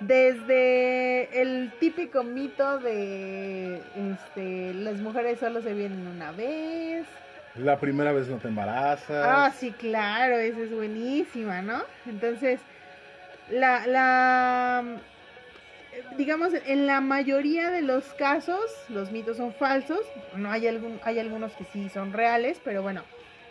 Desde 0.00 1.40
el 1.40 1.72
típico 1.80 2.24
mito 2.24 2.78
de 2.78 3.80
este, 4.12 4.74
las 4.74 4.96
mujeres 4.96 5.38
solo 5.38 5.62
se 5.62 5.72
vienen 5.72 6.06
una 6.06 6.30
vez. 6.32 7.06
La 7.56 7.78
primera 7.78 8.12
vez 8.12 8.28
no 8.28 8.38
te 8.38 8.48
embarazas. 8.48 9.10
Ah, 9.10 9.52
sí, 9.56 9.70
claro, 9.72 10.38
esa 10.38 10.60
es 10.60 10.72
buenísima, 10.72 11.62
¿no? 11.62 11.82
Entonces, 12.06 12.60
la, 13.48 13.86
la, 13.86 14.84
digamos, 16.16 16.52
en 16.66 16.86
la 16.86 17.00
mayoría 17.00 17.70
de 17.70 17.82
los 17.82 18.04
casos, 18.14 18.60
los 18.88 19.12
mitos 19.12 19.36
son 19.36 19.54
falsos. 19.54 20.00
No 20.36 20.50
hay 20.50 20.66
algún, 20.66 20.98
hay 21.04 21.20
algunos 21.20 21.52
que 21.52 21.64
sí 21.72 21.88
son 21.88 22.12
reales, 22.12 22.60
pero 22.64 22.82
bueno, 22.82 23.02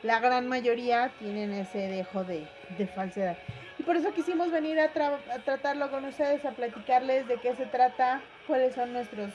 la 0.04 0.20
gran 0.20 0.48
mayoría 0.50 1.12
tienen 1.20 1.54
ese 1.54 1.78
dejo 1.88 2.26
de, 2.26 2.46
de 2.78 2.88
falsedad. 2.88 3.38
Y 3.80 3.84
por 3.84 3.96
eso 3.96 4.14
quisimos 4.14 4.52
venir 4.52 4.80
a, 4.82 4.94
tra- 4.94 5.18
a 5.34 5.40
tratarlo 5.40 5.90
con 5.90 6.04
ustedes, 6.04 6.44
a 6.44 6.52
platicarles 6.52 7.26
de 7.30 7.38
qué 7.38 7.56
se 7.56 7.66
trata, 7.66 8.22
cuáles 8.48 8.76
son 8.76 8.92
nuestros 8.92 9.30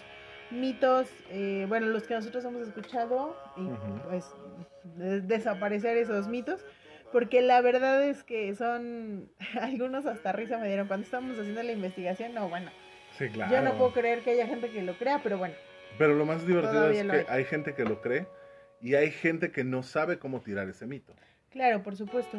mitos, 0.50 1.08
eh, 1.30 1.66
bueno, 1.68 1.86
los 1.86 2.04
que 2.04 2.14
nosotros 2.14 2.44
hemos 2.44 2.62
escuchado, 2.62 3.36
y 3.56 3.68
pues 4.08 4.32
de- 4.96 5.20
desaparecer 5.20 5.96
esos 5.96 6.28
mitos, 6.28 6.64
porque 7.12 7.40
la 7.42 7.60
verdad 7.60 8.02
es 8.04 8.22
que 8.24 8.54
son, 8.54 9.30
algunos 9.60 10.06
hasta 10.06 10.32
risa 10.32 10.58
me 10.58 10.68
dieron 10.68 10.88
cuando 10.88 11.04
estábamos 11.04 11.38
haciendo 11.38 11.62
la 11.62 11.72
investigación, 11.72 12.34
no, 12.34 12.48
bueno, 12.48 12.70
Sí, 13.18 13.28
claro. 13.30 13.52
yo 13.52 13.62
no 13.62 13.76
puedo 13.76 13.92
creer 13.92 14.20
que 14.20 14.30
haya 14.30 14.46
gente 14.46 14.70
que 14.70 14.82
lo 14.82 14.94
crea, 14.94 15.20
pero 15.22 15.38
bueno, 15.38 15.54
Pero 15.98 16.14
lo 16.14 16.24
más 16.24 16.46
divertido 16.46 16.88
es 16.90 17.02
que 17.04 17.10
hay. 17.12 17.24
hay 17.28 17.44
gente 17.44 17.74
que 17.74 17.84
lo 17.84 18.00
cree 18.00 18.26
y 18.80 18.94
hay 18.94 19.10
gente 19.10 19.50
que 19.50 19.64
no 19.64 19.82
sabe 19.82 20.18
cómo 20.18 20.40
tirar 20.40 20.68
ese 20.68 20.86
mito. 20.86 21.12
claro, 21.50 21.82
por 21.82 21.96
supuesto. 21.96 22.38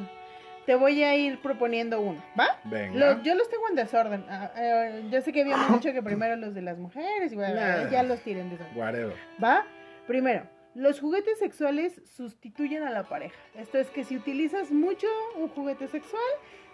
Te 0.69 0.75
voy 0.75 1.01
a 1.03 1.15
ir 1.15 1.41
proponiendo 1.41 1.99
uno, 1.99 2.23
¿va? 2.39 2.59
Venga. 2.65 2.93
Los- 3.15 3.23
yo 3.23 3.33
los 3.33 3.49
tengo 3.49 3.67
en 3.69 3.75
desorden. 3.75 4.23
Ah, 4.29 4.51
eh, 4.55 5.01
yo 5.09 5.19
sé 5.21 5.33
que 5.33 5.41
habíamos 5.41 5.67
dicho 5.81 5.91
que 5.91 6.03
primero 6.03 6.35
los 6.35 6.53
de 6.53 6.61
las 6.61 6.77
mujeres 6.77 7.31
y 7.31 7.35
bueno, 7.35 7.55
Nah. 7.55 7.89
ya 7.89 8.03
los 8.03 8.19
tiré 8.21 8.41
en 8.41 8.51
desorden. 8.51 8.77
Whatever. 8.77 9.15
¿Va? 9.43 9.65
Primero, 10.05 10.43
los 10.75 10.99
juguetes 10.99 11.39
sexuales 11.39 11.99
sustituyen 12.15 12.83
a 12.83 12.91
la 12.91 13.01
pareja. 13.01 13.33
Esto 13.57 13.79
es 13.79 13.89
que 13.89 14.03
si 14.03 14.15
utilizas 14.15 14.69
mucho 14.69 15.07
un 15.37 15.47
juguete 15.49 15.87
sexual, 15.87 16.21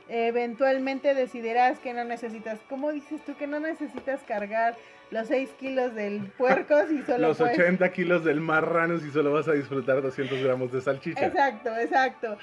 eventualmente 0.09 1.13
decidirás 1.15 1.79
que 1.79 1.93
no 1.93 2.03
necesitas, 2.03 2.59
¿cómo 2.69 2.91
dices 2.91 3.23
tú? 3.23 3.35
Que 3.37 3.47
no 3.47 3.61
necesitas 3.61 4.21
cargar 4.23 4.75
los 5.09 5.27
6 5.29 5.51
kilos 5.57 5.95
del 5.95 6.19
puerco 6.37 6.75
si 6.89 7.01
solo 7.03 7.29
Los 7.29 7.37
puedes- 7.37 7.57
80 7.57 7.91
kilos 7.93 8.25
del 8.25 8.41
marrano 8.41 8.99
si 8.99 9.09
solo 9.11 9.31
vas 9.31 9.47
a 9.47 9.53
disfrutar 9.53 10.01
200 10.01 10.43
gramos 10.43 10.73
de 10.73 10.81
salchicha. 10.81 11.25
Exacto, 11.27 11.75
exacto. 11.77 12.37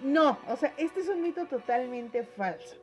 No, 0.00 0.38
o 0.48 0.56
sea, 0.56 0.72
este 0.76 1.00
es 1.00 1.08
un 1.08 1.22
mito 1.22 1.46
totalmente 1.46 2.22
falso. 2.24 2.76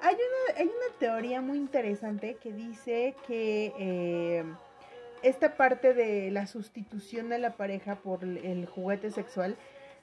Hay 0.00 0.14
una, 0.14 0.58
hay 0.60 0.66
una 0.66 0.98
teoría 0.98 1.40
muy 1.40 1.58
interesante 1.58 2.36
que 2.42 2.52
dice 2.52 3.14
que 3.26 3.72
eh, 3.78 4.44
esta 5.22 5.56
parte 5.56 5.92
de 5.94 6.30
la 6.30 6.46
sustitución 6.46 7.28
de 7.30 7.38
la 7.38 7.56
pareja 7.56 7.96
por 7.96 8.22
el- 8.22 8.66
juguete 8.66 9.10
sexual 9.10 9.56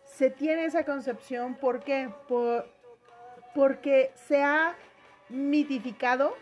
se 0.04 0.30
tiene 0.30 0.66
esa 0.66 0.84
concepción 0.84 1.56
¿por 1.56 1.82
qué? 1.84 2.10
Por- 2.28 2.68
porque 3.54 4.12
se 4.28 4.44
ha 4.44 4.76
mitificado, 5.30 6.36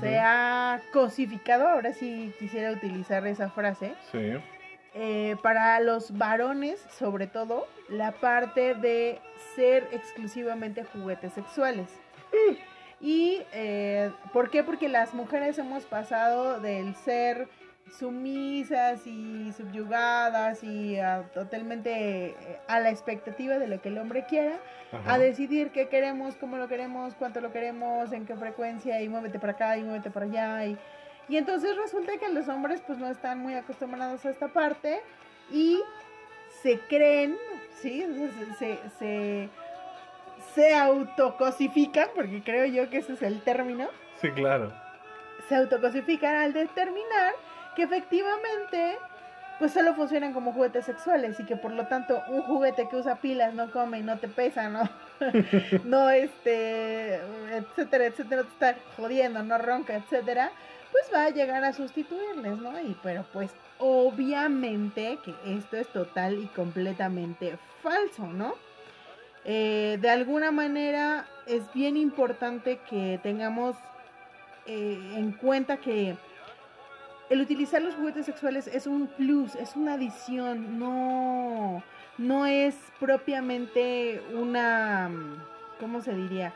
se 0.00 0.18
ha 0.18 0.82
cosificado, 0.92 1.66
ahora 1.66 1.94
sí 1.94 2.32
quisiera 2.38 2.72
utilizar 2.72 3.26
esa 3.26 3.48
frase, 3.48 3.94
Sí. 4.12 4.34
Eh, 5.00 5.36
para 5.42 5.78
los 5.78 6.18
varones, 6.18 6.84
sobre 6.98 7.28
todo, 7.28 7.68
la 7.88 8.10
parte 8.10 8.74
de 8.74 9.20
ser 9.54 9.86
exclusivamente 9.92 10.82
juguetes 10.82 11.34
sexuales. 11.34 11.88
¿Y 13.00 13.42
eh, 13.52 14.10
por 14.32 14.50
qué? 14.50 14.64
Porque 14.64 14.88
las 14.88 15.14
mujeres 15.14 15.56
hemos 15.56 15.84
pasado 15.84 16.58
del 16.58 16.96
ser 16.96 17.46
sumisas 17.96 19.06
y 19.06 19.52
subyugadas 19.52 20.64
y 20.64 20.98
ah, 20.98 21.30
totalmente 21.32 22.30
eh, 22.30 22.36
a 22.66 22.80
la 22.80 22.90
expectativa 22.90 23.56
de 23.58 23.68
lo 23.68 23.80
que 23.80 23.90
el 23.90 23.98
hombre 23.98 24.26
quiera, 24.28 24.58
Ajá. 24.90 25.14
a 25.14 25.18
decidir 25.18 25.70
qué 25.70 25.86
queremos, 25.86 26.34
cómo 26.34 26.56
lo 26.56 26.66
queremos, 26.66 27.14
cuánto 27.14 27.40
lo 27.40 27.52
queremos, 27.52 28.10
en 28.10 28.26
qué 28.26 28.34
frecuencia, 28.34 29.00
y 29.00 29.08
muévete 29.08 29.38
para 29.38 29.52
acá 29.52 29.78
y 29.78 29.84
muévete 29.84 30.10
para 30.10 30.26
allá. 30.26 30.66
Y, 30.66 30.76
y 31.28 31.36
entonces 31.36 31.76
resulta 31.76 32.16
que 32.18 32.28
los 32.28 32.48
hombres 32.48 32.80
pues 32.86 32.98
no 32.98 33.08
están 33.08 33.38
muy 33.38 33.54
acostumbrados 33.54 34.24
a 34.24 34.30
esta 34.30 34.48
parte 34.48 35.00
y 35.50 35.80
se 36.62 36.78
creen, 36.88 37.36
¿sí? 37.80 38.02
Se, 38.02 38.54
se, 38.54 38.78
se, 38.98 39.48
se 40.54 40.74
autocosifican, 40.74 42.08
porque 42.14 42.42
creo 42.42 42.66
yo 42.66 42.88
que 42.90 42.98
ese 42.98 43.12
es 43.14 43.22
el 43.22 43.40
término, 43.42 43.88
Sí, 44.20 44.30
claro. 44.30 44.72
se 45.48 45.54
autocosifican 45.54 46.34
al 46.36 46.52
determinar 46.52 47.34
que 47.76 47.82
efectivamente 47.84 48.98
pues 49.58 49.72
solo 49.72 49.92
funcionan 49.94 50.32
como 50.32 50.52
juguetes 50.52 50.84
sexuales 50.84 51.38
y 51.40 51.44
que 51.44 51.56
por 51.56 51.72
lo 51.72 51.86
tanto 51.88 52.22
un 52.28 52.42
juguete 52.42 52.88
que 52.88 52.94
usa 52.96 53.16
pilas 53.16 53.54
no 53.54 53.72
come 53.72 53.98
y 53.98 54.02
no 54.02 54.16
te 54.18 54.28
pesa, 54.28 54.68
no, 54.68 54.88
no 55.84 56.10
este, 56.10 57.16
etcétera, 57.50 58.06
etcétera, 58.06 58.42
te 58.44 58.48
está 58.48 58.76
jodiendo, 58.96 59.42
no 59.42 59.58
ronca, 59.58 59.96
etcétera, 59.96 60.52
pues 60.92 61.10
va 61.12 61.24
a 61.24 61.30
llegar 61.30 61.64
a 61.64 61.72
sustituirles, 61.72 62.58
¿no? 62.58 62.80
Y 62.80 62.96
pero 63.02 63.24
pues 63.32 63.50
obviamente 63.78 65.18
que 65.24 65.34
esto 65.46 65.76
es 65.76 65.88
total 65.88 66.42
y 66.42 66.46
completamente 66.48 67.58
falso, 67.82 68.26
¿no? 68.26 68.54
Eh, 69.44 69.98
de 70.00 70.10
alguna 70.10 70.50
manera 70.50 71.26
es 71.46 71.72
bien 71.72 71.96
importante 71.96 72.80
que 72.90 73.18
tengamos 73.22 73.76
eh, 74.66 75.14
en 75.16 75.32
cuenta 75.32 75.78
que 75.78 76.16
el 77.30 77.40
utilizar 77.40 77.82
los 77.82 77.94
juguetes 77.94 78.26
sexuales 78.26 78.66
es 78.66 78.86
un 78.86 79.06
plus, 79.06 79.54
es 79.54 79.76
una 79.76 79.94
adición, 79.94 80.78
no, 80.78 81.82
no 82.16 82.46
es 82.46 82.74
propiamente 82.98 84.22
una, 84.34 85.10
¿cómo 85.78 86.00
se 86.00 86.14
diría? 86.14 86.52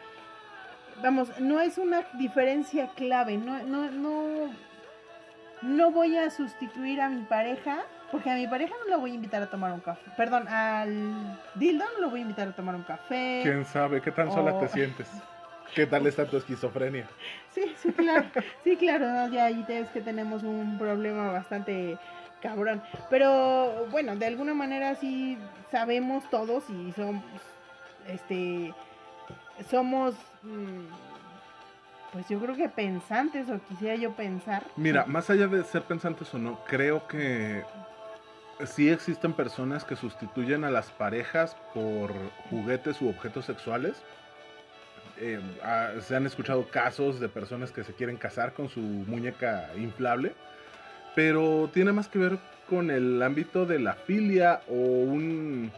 Vamos, 1.03 1.41
no 1.41 1.61
es 1.61 1.79
una 1.79 2.03
diferencia 2.15 2.89
clave, 2.95 3.37
no, 3.37 3.63
no, 3.65 3.91
no, 3.91 4.51
no 5.63 5.91
voy 5.91 6.17
a 6.17 6.31
sustituir 6.31 7.01
a 7.01 7.09
mi 7.09 7.23
pareja, 7.23 7.79
porque 8.13 8.31
a 8.31 8.37
mi 8.37 8.47
pareja 8.47 8.75
no 8.85 8.91
lo 8.91 9.01
voy 9.01 9.11
a 9.11 9.15
invitar 9.15 9.43
a 9.43 9.51
tomar 9.51 9.73
un 9.73 9.81
café, 9.81 10.11
perdón, 10.17 10.47
al 10.49 11.39
dildo 11.57 11.85
no 11.95 12.01
lo 12.03 12.11
voy 12.11 12.21
a 12.21 12.23
invitar 12.23 12.49
a 12.49 12.53
tomar 12.53 12.75
un 12.77 12.83
café. 12.83 13.41
¿Quién 13.43 13.65
sabe 13.65 14.01
qué 14.01 14.13
tan 14.13 14.31
sola 14.31 14.59
te 14.61 14.69
sientes? 14.69 15.09
¿Qué 15.75 15.87
tal 15.87 16.07
está 16.07 16.27
tu 16.27 16.37
esquizofrenia? 16.37 17.07
Sí, 17.53 17.71
sí, 17.77 17.93
claro. 17.93 18.25
Sí, 18.65 18.77
claro, 18.77 19.07
¿no? 19.11 19.29
ya 19.29 19.45
ahí 19.45 19.63
es 19.69 19.91
que 19.91 20.01
tenemos 20.01 20.43
un 20.43 20.79
problema 20.79 21.31
bastante 21.33 21.99
cabrón. 22.41 22.83
Pero 23.11 23.87
bueno, 23.91 24.17
de 24.17 24.25
alguna 24.25 24.55
manera 24.55 24.95
sí 24.95 25.37
sabemos 25.71 26.29
todos 26.31 26.65
y 26.71 26.93
somos, 26.93 27.23
este, 28.09 28.73
somos, 29.63 30.15
mm, 30.43 32.13
pues 32.13 32.29
yo 32.29 32.39
creo 32.41 32.55
que 32.55 32.69
pensantes 32.69 33.49
o 33.49 33.59
quisiera 33.69 33.97
yo 33.97 34.13
pensar. 34.13 34.65
Mira, 34.77 35.05
más 35.07 35.31
allá 35.31 35.47
de 35.47 35.65
ser 35.65 35.83
pensantes 35.83 36.33
o 36.35 36.39
no, 36.39 36.63
creo 36.65 37.07
que 37.07 37.65
sí 38.67 38.89
existen 38.89 39.33
personas 39.33 39.85
que 39.85 39.97
sustituyen 39.97 40.65
a 40.65 40.71
las 40.71 40.91
parejas 40.91 41.57
por 41.75 42.13
juguetes 42.51 43.01
u 43.01 43.09
objetos 43.09 43.47
sexuales. 43.47 44.03
Eh, 45.19 45.41
ah, 45.63 45.91
se 46.01 46.17
han 46.17 46.27
escuchado 46.27 46.69
casos 46.69 47.21
de 47.21 47.29
personas 47.29 47.71
que 47.71 47.85
se 47.85 47.93
quieren 47.93 48.17
casar 48.17 48.53
con 48.53 48.69
su 48.69 48.81
muñeca 48.81 49.71
inflable, 49.77 50.35
pero 51.15 51.71
tiene 51.73 51.93
más 51.93 52.09
que 52.09 52.19
ver 52.19 52.39
con 52.69 52.91
el 52.91 53.23
ámbito 53.23 53.67
de 53.67 53.79
la 53.79 53.95
filia 53.95 54.63
o 54.69 54.75
un 54.75 55.71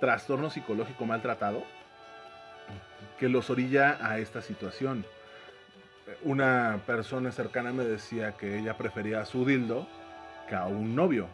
trastorno 0.00 0.50
psicológico 0.50 1.06
maltratado 1.06 1.64
que 3.18 3.28
los 3.28 3.50
orilla 3.50 3.98
a 4.00 4.18
esta 4.18 4.42
situación 4.42 5.04
una 6.22 6.82
persona 6.86 7.32
cercana 7.32 7.72
me 7.72 7.84
decía 7.84 8.32
que 8.32 8.58
ella 8.58 8.76
prefería 8.76 9.20
a 9.20 9.24
su 9.24 9.44
dildo 9.44 9.86
que 10.48 10.54
a 10.54 10.66
un 10.66 10.94
novio. 10.94 11.28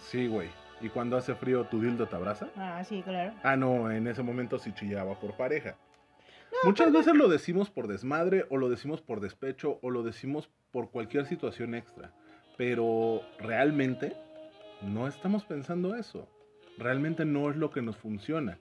Sí, 0.00 0.26
güey. 0.26 0.48
¿Y 0.80 0.88
cuando 0.88 1.16
hace 1.16 1.34
frío 1.34 1.64
tu 1.64 1.80
dildo 1.80 2.06
te 2.06 2.16
abraza? 2.16 2.48
Ah, 2.56 2.84
sí, 2.84 3.02
claro. 3.02 3.32
Ah, 3.42 3.56
no, 3.56 3.90
en 3.90 4.06
ese 4.06 4.22
momento 4.22 4.58
sí 4.58 4.72
chillaba 4.72 5.18
por 5.18 5.36
pareja. 5.36 5.76
Muchas 6.64 6.92
veces 6.92 7.14
lo 7.14 7.28
decimos 7.28 7.70
por 7.70 7.88
desmadre 7.88 8.46
o 8.50 8.56
lo 8.56 8.68
decimos 8.68 9.00
por 9.00 9.20
despecho 9.20 9.78
o 9.82 9.90
lo 9.90 10.02
decimos 10.02 10.50
por 10.70 10.90
cualquier 10.90 11.26
situación 11.26 11.74
extra. 11.74 12.12
Pero 12.56 13.22
realmente 13.38 14.14
no 14.82 15.08
estamos 15.08 15.44
pensando 15.44 15.94
eso. 15.94 16.28
Realmente 16.76 17.24
no 17.24 17.50
es 17.50 17.56
lo 17.56 17.70
que 17.70 17.82
nos 17.82 17.96
funciona. 17.96 18.58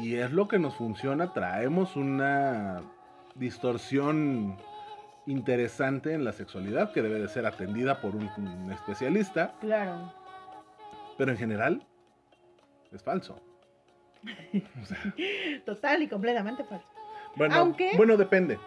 Si 0.00 0.16
es 0.16 0.30
lo 0.32 0.48
que 0.48 0.58
nos 0.58 0.74
funciona, 0.76 1.32
traemos 1.32 1.96
una 1.96 2.82
distorsión 3.34 4.56
interesante 5.26 6.14
en 6.14 6.24
la 6.24 6.32
sexualidad 6.32 6.92
que 6.92 7.02
debe 7.02 7.20
de 7.20 7.28
ser 7.28 7.46
atendida 7.46 8.00
por 8.00 8.14
un, 8.16 8.28
un 8.36 8.72
especialista, 8.72 9.54
Claro. 9.60 10.12
pero 11.18 11.30
en 11.32 11.36
general 11.38 11.82
es 12.92 13.02
falso. 13.02 13.40
O 14.82 14.84
sea, 14.84 14.98
Total 15.66 16.02
y 16.02 16.08
completamente 16.08 16.64
falso. 16.64 16.86
bueno, 17.36 17.54
Aunque- 17.56 17.92
bueno, 17.96 18.16
depende. 18.16 18.58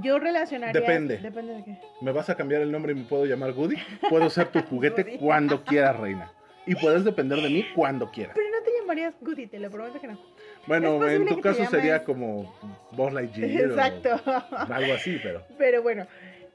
Yo 0.00 0.18
relacionaría. 0.18 0.80
Depende. 0.80 1.18
Depende 1.18 1.54
de 1.54 1.64
qué. 1.64 1.78
¿Me 2.00 2.12
vas 2.12 2.30
a 2.30 2.34
cambiar 2.34 2.62
el 2.62 2.72
nombre 2.72 2.92
y 2.92 2.94
me 2.94 3.04
puedo 3.04 3.26
llamar 3.26 3.52
Goody? 3.52 3.76
Puedo 4.08 4.30
ser 4.30 4.48
tu 4.48 4.62
juguete 4.62 5.18
cuando 5.18 5.62
quieras, 5.64 5.98
reina. 6.00 6.32
Y 6.66 6.74
puedes 6.76 7.04
depender 7.04 7.40
de 7.42 7.50
mí 7.50 7.66
cuando 7.74 8.10
quieras. 8.10 8.34
Pero 8.34 8.48
no 8.56 8.62
te 8.64 8.70
llamarías 8.80 9.14
Goody, 9.20 9.48
te 9.48 9.58
lo 9.58 9.70
prometo 9.70 10.00
que 10.00 10.06
no. 10.06 10.18
Bueno, 10.66 11.06
en 11.08 11.26
tu 11.26 11.40
caso 11.40 11.64
sería 11.66 12.04
como 12.04 12.54
Buzz 12.92 13.12
Lightyear 13.12 13.70
Exacto. 13.70 14.10
o 14.26 14.72
algo 14.72 14.94
así, 14.94 15.18
pero... 15.22 15.42
Pero 15.58 15.82
bueno, 15.82 16.06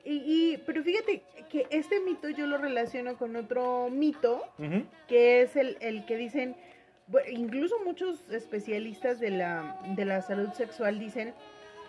y, 0.06 0.14
y- 0.54 0.58
pero 0.66 0.82
fíjate 0.84 1.22
que 1.50 1.68
este 1.70 2.00
mito 2.00 2.30
yo 2.30 2.48
lo 2.48 2.58
relaciono 2.58 3.18
con 3.18 3.36
otro 3.36 3.90
mito, 3.90 4.42
que 5.08 5.42
es 5.42 5.56
el, 5.58 5.78
el 5.82 6.06
que 6.06 6.16
dicen, 6.18 6.56
incluso 7.30 7.76
muchos 7.86 8.30
especialistas 8.32 9.20
de 9.20 9.32
la, 9.32 9.78
de 9.96 10.06
la 10.06 10.22
salud 10.22 10.50
sexual 10.54 11.00
dicen 11.00 11.34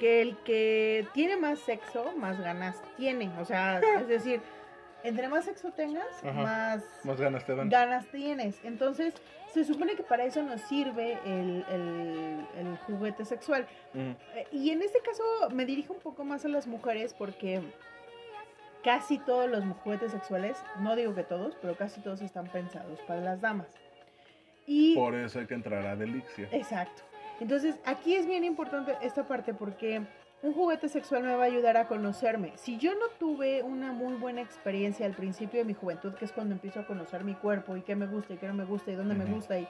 que 0.00 0.20
el 0.22 0.36
que 0.38 1.06
tiene 1.12 1.36
más 1.36 1.58
sexo, 1.60 2.12
más 2.16 2.40
ganas 2.40 2.80
tiene. 2.96 3.30
O 3.40 3.44
sea, 3.44 3.80
es 4.00 4.06
decir, 4.08 4.40
entre 5.04 5.28
más 5.28 5.44
sexo 5.44 5.70
tengas, 5.72 6.06
Ajá. 6.24 6.32
más 6.32 6.84
Más 7.04 7.20
ganas 7.20 7.44
te 7.44 7.54
dan. 7.54 7.68
ganas 7.68 8.06
tienes. 8.06 8.60
Entonces, 8.64 9.14
se 9.52 9.64
supone 9.64 9.94
que 9.96 10.02
para 10.02 10.24
eso 10.24 10.42
nos 10.42 10.60
sirve 10.62 11.18
el, 11.24 11.64
el- 11.70 12.46
el 12.58 12.76
juguete 12.86 13.24
sexual. 13.24 13.66
Eh, 13.94 14.14
Y 14.52 14.70
en 14.70 14.82
este 14.82 15.00
caso 15.00 15.22
me 15.52 15.64
dirijo 15.64 15.94
un 15.94 16.00
poco 16.00 16.24
más 16.24 16.44
a 16.44 16.48
las 16.48 16.66
mujeres 16.66 17.14
porque 17.14 17.60
casi 18.84 19.18
todos 19.18 19.48
los 19.50 19.64
juguetes 19.82 20.12
sexuales, 20.12 20.56
no 20.80 20.96
digo 20.96 21.14
que 21.14 21.24
todos, 21.24 21.56
pero 21.60 21.76
casi 21.76 22.00
todos 22.00 22.20
están 22.22 22.46
pensados 22.48 23.00
para 23.02 23.20
las 23.20 23.40
damas. 23.40 23.68
Y 24.66 24.94
Por 24.94 25.14
eso 25.14 25.38
hay 25.40 25.46
que 25.46 25.54
entrar 25.54 25.84
a 25.86 25.96
Delixia. 25.96 26.48
exacto. 26.52 27.02
Entonces, 27.40 27.76
aquí 27.84 28.14
es 28.16 28.26
bien 28.26 28.44
importante 28.44 28.96
esta 29.02 29.26
parte 29.26 29.54
porque 29.54 30.02
un 30.42 30.52
juguete 30.54 30.88
sexual 30.88 31.22
me 31.24 31.34
va 31.34 31.44
a 31.44 31.46
ayudar 31.46 31.76
a 31.76 31.88
conocerme. 31.88 32.52
Si 32.56 32.78
yo 32.78 32.94
no 32.94 33.06
tuve 33.18 33.62
una 33.62 33.92
muy 33.92 34.14
buena 34.14 34.40
experiencia 34.40 35.04
al 35.06 35.12
principio 35.14 35.58
de 35.60 35.64
mi 35.64 35.74
juventud, 35.74 36.14
que 36.14 36.24
es 36.24 36.32
cuando 36.32 36.54
empiezo 36.54 36.80
a 36.80 36.86
conocer 36.86 37.24
mi 37.24 37.34
cuerpo 37.34 37.76
y 37.76 37.82
qué 37.82 37.96
me 37.96 38.06
gusta 38.06 38.34
y 38.34 38.36
qué 38.36 38.46
no 38.46 38.54
me 38.54 38.64
gusta 38.64 38.90
y 38.92 38.94
dónde 38.94 39.14
me 39.14 39.24
gusta 39.24 39.58
y 39.58 39.66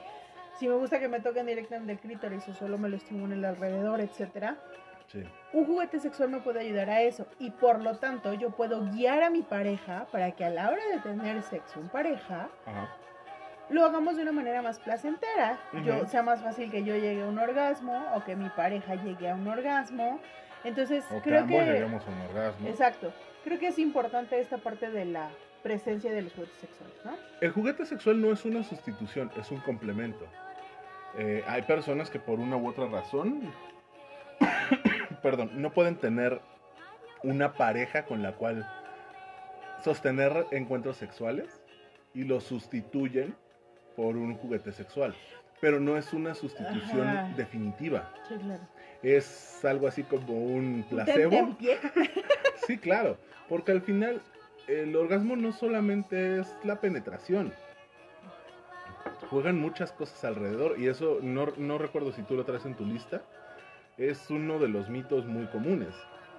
si 0.59 0.67
me 0.67 0.75
gusta 0.75 0.99
que 0.99 1.07
me 1.07 1.21
toquen 1.21 1.45
directamente 1.47 1.93
el 1.93 1.99
clítoris 1.99 2.47
o 2.49 2.53
solo 2.53 2.77
me 2.77 2.89
lo 2.89 2.97
estimulen 2.97 3.43
alrededor, 3.45 4.01
etcétera, 4.01 4.57
Sí. 5.07 5.23
un 5.53 5.65
juguete 5.65 5.99
sexual 5.99 6.29
me 6.29 6.39
puede 6.39 6.59
ayudar 6.59 6.87
a 6.91 7.01
eso 7.01 7.25
y 7.39 7.49
por 7.49 7.81
lo 7.81 7.97
tanto 7.97 8.31
yo 8.35 8.51
puedo 8.51 8.81
guiar 8.91 9.23
a 9.23 9.31
mi 9.31 9.41
pareja 9.41 10.05
para 10.11 10.31
que 10.33 10.45
a 10.45 10.51
la 10.51 10.69
hora 10.69 10.83
de 10.93 10.99
tener 10.99 11.41
sexo 11.41 11.79
en 11.79 11.89
pareja 11.89 12.47
lo 13.71 13.85
hagamos 13.85 14.17
de 14.17 14.21
una 14.23 14.31
manera 14.31 14.61
más 14.61 14.79
placentera. 14.79 15.57
Yo 15.83 16.05
sea 16.05 16.21
más 16.21 16.41
fácil 16.43 16.69
que 16.69 16.83
yo 16.83 16.93
llegue 16.95 17.23
a 17.23 17.27
un 17.27 17.39
orgasmo 17.39 18.03
o 18.15 18.23
que 18.23 18.35
mi 18.35 18.49
pareja 18.49 18.95
llegue 18.95 19.29
a 19.29 19.35
un 19.35 19.47
orgasmo. 19.47 20.19
Entonces 20.63 21.05
O 21.11 21.21
que 21.21 21.29
creo 21.29 21.41
ambos 21.41 21.59
que 21.59 21.65
lleguemos 21.65 22.05
a 22.05 22.09
un 22.11 22.21
orgasmo. 22.21 22.67
exacto, 22.67 23.13
creo 23.43 23.59
que 23.59 23.67
es 23.67 23.79
importante 23.79 24.39
esta 24.39 24.57
parte 24.57 24.89
de 24.89 25.05
la 25.05 25.29
presencia 25.63 26.11
de 26.11 26.21
los 26.21 26.33
juguetes 26.33 26.57
sexuales, 26.57 26.95
¿no? 27.05 27.17
El 27.41 27.51
juguete 27.51 27.85
sexual 27.85 28.21
no 28.21 28.31
es 28.31 28.45
una 28.45 28.63
sustitución, 28.63 29.31
es 29.37 29.51
un 29.51 29.59
complemento. 29.59 30.25
Eh, 31.17 31.43
hay 31.47 31.63
personas 31.63 32.09
que 32.09 32.19
por 32.19 32.39
una 32.39 32.55
u 32.57 32.67
otra 32.67 32.87
razón, 32.87 33.41
perdón, 35.21 35.51
no 35.55 35.71
pueden 35.71 35.95
tener 35.95 36.39
una 37.23 37.53
pareja 37.53 38.05
con 38.05 38.21
la 38.21 38.33
cual 38.33 38.65
sostener 39.83 40.47
encuentros 40.51 40.97
sexuales 40.97 41.61
y 42.13 42.23
lo 42.23 42.39
sustituyen 42.39 43.35
por 43.95 44.15
un 44.15 44.35
juguete 44.35 44.71
sexual. 44.71 45.13
Pero 45.61 45.79
no 45.79 45.97
es 45.97 46.13
una 46.13 46.33
sustitución 46.35 47.07
Ajá. 47.07 47.33
definitiva. 47.35 48.09
Sí, 48.27 48.35
claro. 48.35 48.63
Es 49.03 49.63
algo 49.63 49.87
así 49.87 50.03
como 50.03 50.33
un 50.33 50.85
placebo. 50.89 51.57
Sí, 52.67 52.77
claro, 52.77 53.17
porque 53.47 53.71
al 53.71 53.81
final 53.81 54.21
el 54.67 54.95
orgasmo 54.95 55.35
no 55.35 55.51
solamente 55.51 56.39
es 56.39 56.55
la 56.63 56.79
penetración. 56.79 57.51
Juegan 59.29 59.57
muchas 59.59 59.91
cosas 59.91 60.23
alrededor 60.23 60.79
y 60.79 60.87
eso 60.87 61.17
no, 61.21 61.47
no 61.57 61.79
recuerdo 61.79 62.11
si 62.11 62.21
tú 62.21 62.35
lo 62.35 62.45
traes 62.45 62.65
en 62.65 62.75
tu 62.75 62.85
lista. 62.85 63.23
Es 63.97 64.29
uno 64.29 64.59
de 64.59 64.67
los 64.67 64.89
mitos 64.89 65.25
muy 65.25 65.47
comunes. 65.47 65.95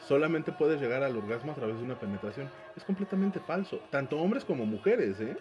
Solamente 0.07 0.53
puedes 0.53 0.81
llegar 0.81 1.03
al 1.03 1.17
orgasmo 1.17 1.53
a 1.53 1.57
través 1.57 1.77
de 1.77 1.83
una 1.83 1.99
penetración. 1.99 2.49
Es 2.77 2.85
completamente 2.85 3.41
falso. 3.41 3.81
Tanto 3.91 4.19
hombres 4.19 4.45
como 4.45 4.65
mujeres, 4.65 5.21
¿eh? 5.21 5.37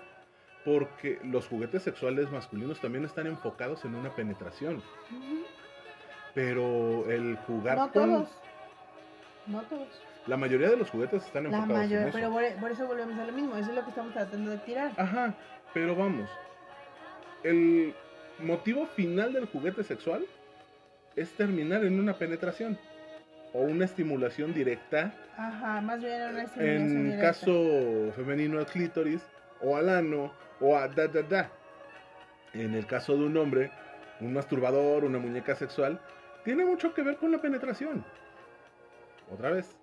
Porque 0.65 1.19
los 1.23 1.47
juguetes 1.47 1.84
sexuales 1.84 2.32
masculinos 2.32 2.82
también 2.82 3.05
están 3.05 3.27
enfocados 3.27 3.86
en 3.86 3.95
una 3.95 4.13
penetración. 4.15 4.82
Pero 6.41 7.10
el 7.12 7.36
jugar 7.47 7.78
No 7.78 7.91
con... 7.91 8.10
todos. 8.12 8.30
No 9.47 9.62
todos. 9.63 9.88
La 10.25 10.38
mayoría 10.38 10.69
de 10.69 10.78
los 10.78 10.89
juguetes 10.89 11.25
están 11.25 11.43
La 11.43 11.49
enfocados 11.49 11.69
en 11.71 11.78
mayoría, 11.89 12.08
eso. 12.08 12.17
pero 12.17 12.32
por, 12.32 12.62
por 12.62 12.71
eso 12.71 12.88
volvemos 12.88 13.19
a 13.19 13.25
lo 13.25 13.32
mismo. 13.34 13.56
Eso 13.58 13.69
es 13.71 13.75
lo 13.75 13.84
que 13.84 13.89
estamos 13.89 14.13
tratando 14.13 14.52
de 14.52 14.58
tirar. 14.60 14.91
Ajá, 14.95 15.34
pero 15.73 15.95
vamos. 15.95 16.30
El 17.43 17.93
motivo 18.39 18.86
final 18.88 19.34
del 19.34 19.45
juguete 19.47 19.84
sexual 19.84 20.25
es 21.17 21.30
terminar 21.32 21.84
en 21.84 21.99
una 21.99 22.13
penetración 22.13 22.78
o 23.54 23.62
una 23.63 23.84
estimulación 23.86 24.54
directa, 24.54 25.12
Ajá, 25.36 25.82
más 25.82 25.99
bien 26.02 26.21
una 26.21 26.43
estimulación 26.43 26.88
en 26.91 27.04
directa. 27.06 27.21
caso 27.28 28.12
femenino 28.15 28.60
al 28.60 28.65
clítoris 28.67 29.21
o 29.62 29.75
al 29.75 29.89
ano 29.89 30.32
o 30.62 30.78
a 30.78 30.88
da 30.88 31.08
da 31.08 31.21
da. 31.23 31.49
En 32.54 32.75
el 32.75 32.86
caso 32.86 33.17
de 33.17 33.23
un 33.25 33.36
hombre, 33.38 33.71
un 34.21 34.32
masturbador, 34.34 35.04
una 35.04 35.17
muñeca 35.17 35.56
sexual, 35.56 35.99
tiene 36.43 36.65
mucho 36.65 36.93
que 36.93 37.02
ver 37.02 37.17
con 37.17 37.32
la 37.32 37.39
penetración. 37.39 38.04
Otra 39.32 39.52
vez, 39.52 39.78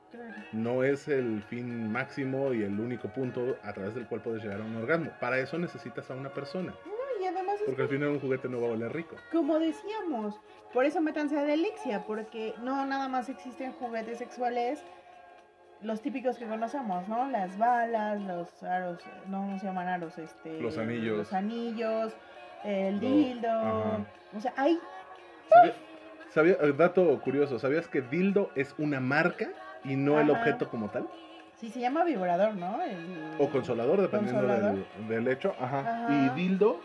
no 0.52 0.82
es 0.82 1.06
el 1.08 1.42
fin 1.44 1.90
máximo 1.90 2.52
y 2.52 2.62
el 2.62 2.78
único 2.80 3.08
punto 3.08 3.56
a 3.62 3.72
través 3.72 3.94
del 3.94 4.06
cual 4.08 4.20
puedes 4.20 4.42
llegar 4.42 4.60
a 4.60 4.64
un 4.64 4.76
orgasmo. 4.76 5.10
Para 5.20 5.38
eso 5.38 5.58
necesitas 5.58 6.10
a 6.10 6.14
una 6.14 6.30
persona. 6.30 6.74
No, 6.84 7.22
y 7.22 7.26
además 7.26 7.60
Porque 7.64 7.82
al 7.82 7.88
final 7.88 8.08
un 8.08 8.20
juguete 8.20 8.48
no 8.48 8.60
va 8.60 8.68
a 8.68 8.72
oler 8.72 8.92
rico. 8.92 9.16
Como 9.30 9.58
decíamos, 9.58 10.40
por 10.72 10.84
eso 10.84 11.00
métanse 11.00 11.38
a 11.38 11.44
Delixia, 11.44 12.04
porque 12.04 12.54
no 12.62 12.84
nada 12.86 13.08
más 13.08 13.28
existen 13.28 13.72
juguetes 13.72 14.18
sexuales, 14.18 14.82
los 15.82 16.00
típicos 16.00 16.38
que 16.38 16.46
conocemos, 16.46 17.06
¿no? 17.06 17.30
Las 17.30 17.56
balas, 17.56 18.20
los 18.22 18.62
aros, 18.64 18.98
no, 19.28 19.46
no 19.46 19.58
se 19.58 19.66
llaman 19.66 19.86
aros, 19.88 20.18
este... 20.18 20.60
Los 20.60 20.76
anillos. 20.78 21.18
Los 21.18 21.32
anillos, 21.32 22.16
el 22.64 22.98
dildo, 22.98 23.48
ajá. 23.48 24.06
o 24.36 24.40
sea, 24.40 24.52
hay... 24.56 24.78
¿Sabía- 25.50 25.74
sabía- 26.36 26.58
eh, 26.60 26.72
dato 26.76 27.18
curioso, 27.22 27.58
¿sabías 27.58 27.88
que 27.88 28.02
dildo 28.02 28.50
es 28.54 28.74
una 28.78 29.00
marca 29.00 29.48
y 29.84 29.96
no 29.96 30.20
el 30.20 30.30
Ajá. 30.30 30.38
objeto 30.40 30.68
como 30.68 30.90
tal? 30.90 31.08
Sí, 31.56 31.70
se 31.70 31.80
llama 31.80 32.04
vibrador, 32.04 32.54
¿no? 32.54 32.82
El- 32.82 33.34
O 33.38 33.48
consolador, 33.48 34.02
dependiendo 34.02 34.42
Consolador. 34.42 34.74
Del, 34.98 35.08
del 35.24 35.28
hecho. 35.28 35.54
Ajá. 35.58 35.78
Ajá. 35.80 36.08
Y 36.14 36.28
dildo 36.40 36.78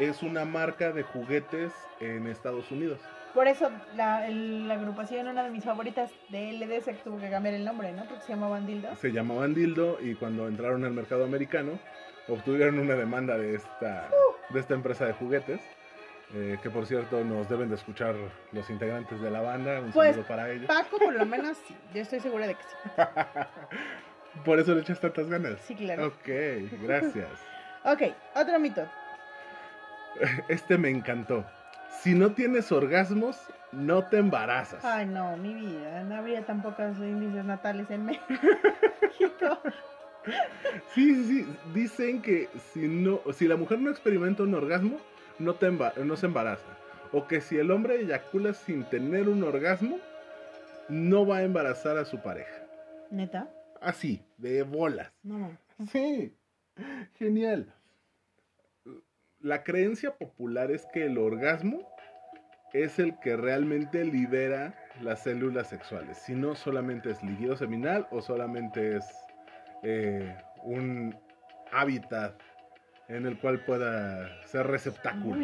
es 0.00 0.22
una 0.24 0.44
marca 0.44 0.90
de 0.92 1.04
juguetes 1.04 1.72
en 2.00 2.26
Estados 2.26 2.70
Unidos. 2.72 2.98
Por 3.34 3.46
eso 3.46 3.70
la, 3.94 4.26
el- 4.26 4.66
la 4.66 4.74
agrupación, 4.74 5.28
una 5.28 5.44
de 5.44 5.50
mis 5.50 5.62
favoritas 5.62 6.10
de 6.30 6.50
LDS, 6.50 6.86
que 6.86 7.02
tuvo 7.04 7.18
que 7.20 7.30
cambiar 7.30 7.54
el 7.54 7.64
nombre, 7.64 7.92
¿no? 7.92 8.04
Porque 8.06 8.22
se 8.22 8.32
llamaban 8.32 8.66
dildo. 8.66 8.96
Se 8.96 9.12
llamaban 9.12 9.54
dildo 9.54 9.98
y 10.00 10.14
cuando 10.16 10.48
entraron 10.48 10.84
al 10.84 10.92
mercado 10.92 11.24
americano 11.24 11.78
obtuvieron 12.26 12.78
una 12.80 12.94
demanda 12.94 13.38
de 13.38 13.54
esta, 13.54 14.08
de 14.50 14.58
esta 14.60 14.74
empresa 14.74 15.06
de 15.06 15.12
juguetes. 15.12 15.60
Eh, 16.34 16.58
que 16.62 16.70
por 16.70 16.86
cierto 16.86 17.24
nos 17.24 17.48
deben 17.48 17.68
de 17.68 17.76
escuchar 17.76 18.14
los 18.52 18.68
integrantes 18.70 19.20
de 19.20 19.30
la 19.30 19.40
banda. 19.40 19.80
Un 19.80 19.92
Pues, 19.92 20.10
saludo 20.10 20.28
para 20.28 20.50
ellos. 20.50 20.66
Paco, 20.66 20.98
por 20.98 21.14
lo 21.14 21.24
menos, 21.26 21.56
sí. 21.66 21.76
Yo 21.94 22.02
estoy 22.02 22.20
segura 22.20 22.46
de 22.46 22.54
que 22.54 22.62
sí. 22.62 22.76
Por 24.44 24.60
eso 24.60 24.74
le 24.74 24.82
echas 24.82 25.00
tantas 25.00 25.28
ganas. 25.28 25.58
Sí, 25.62 25.74
claro. 25.74 26.06
Ok, 26.08 26.28
gracias. 26.82 27.28
Ok, 27.84 28.02
otro 28.34 28.58
mito. 28.58 28.86
Este 30.48 30.76
me 30.76 30.90
encantó. 30.90 31.44
Si 32.02 32.12
no 32.14 32.32
tienes 32.32 32.70
orgasmos, 32.72 33.40
no 33.72 34.04
te 34.04 34.18
embarazas. 34.18 34.84
Ay, 34.84 35.06
no, 35.06 35.36
mi 35.36 35.54
vida. 35.54 36.02
No 36.04 36.16
habría 36.16 36.44
tan 36.44 36.60
pocos 36.60 36.96
índices 36.98 37.44
natales 37.44 37.88
en 37.90 38.04
México. 38.06 38.34
Sí, 40.94 41.14
sí, 41.14 41.24
sí. 41.24 41.56
Dicen 41.72 42.20
que 42.20 42.48
si 42.72 42.86
no, 42.88 43.20
si 43.32 43.46
la 43.48 43.56
mujer 43.56 43.78
no 43.80 43.90
experimenta 43.90 44.42
un 44.42 44.54
orgasmo, 44.54 44.98
no, 45.38 45.54
te 45.54 45.70
no 45.70 46.16
se 46.16 46.26
embaraza. 46.26 46.76
O 47.12 47.26
que 47.26 47.40
si 47.40 47.56
el 47.58 47.70
hombre 47.70 48.00
eyacula 48.00 48.52
sin 48.52 48.84
tener 48.84 49.28
un 49.28 49.42
orgasmo, 49.42 49.98
no 50.88 51.26
va 51.26 51.38
a 51.38 51.42
embarazar 51.42 51.96
a 51.98 52.04
su 52.04 52.20
pareja. 52.20 52.66
¿Neta? 53.10 53.50
Así, 53.80 54.22
de 54.36 54.62
bolas. 54.62 55.12
No. 55.22 55.56
Sí, 55.92 56.34
genial. 57.14 57.72
La 59.40 59.62
creencia 59.62 60.16
popular 60.16 60.70
es 60.70 60.86
que 60.92 61.06
el 61.06 61.16
orgasmo 61.16 61.88
es 62.72 62.98
el 62.98 63.18
que 63.20 63.36
realmente 63.36 64.04
libera 64.04 64.74
las 65.00 65.22
células 65.22 65.68
sexuales. 65.68 66.18
Si 66.18 66.34
no, 66.34 66.54
solamente 66.54 67.10
es 67.10 67.22
líquido 67.22 67.56
seminal 67.56 68.08
o 68.10 68.20
solamente 68.20 68.96
es 68.96 69.04
eh, 69.82 70.36
un 70.64 71.16
hábitat 71.72 72.34
en 73.08 73.26
el 73.26 73.38
cual 73.38 73.60
pueda 73.64 74.28
ser 74.46 74.66
receptáculo. 74.66 75.36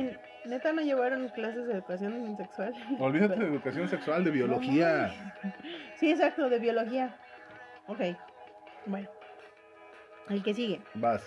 Neta 0.44 0.72
no 0.72 0.82
llevaron 0.82 1.28
clases 1.30 1.66
de 1.66 1.72
educación 1.74 2.36
sexual. 2.36 2.74
Olvídate 2.98 3.36
de 3.40 3.46
educación 3.46 3.88
sexual, 3.88 4.24
de 4.24 4.30
biología. 4.30 5.10
Sí, 5.96 6.10
exacto, 6.10 6.50
de 6.50 6.58
biología. 6.58 7.16
Ok. 7.86 8.00
Bueno. 8.86 9.08
El 10.28 10.42
que 10.42 10.54
sigue. 10.54 10.80
Vas. 10.94 11.22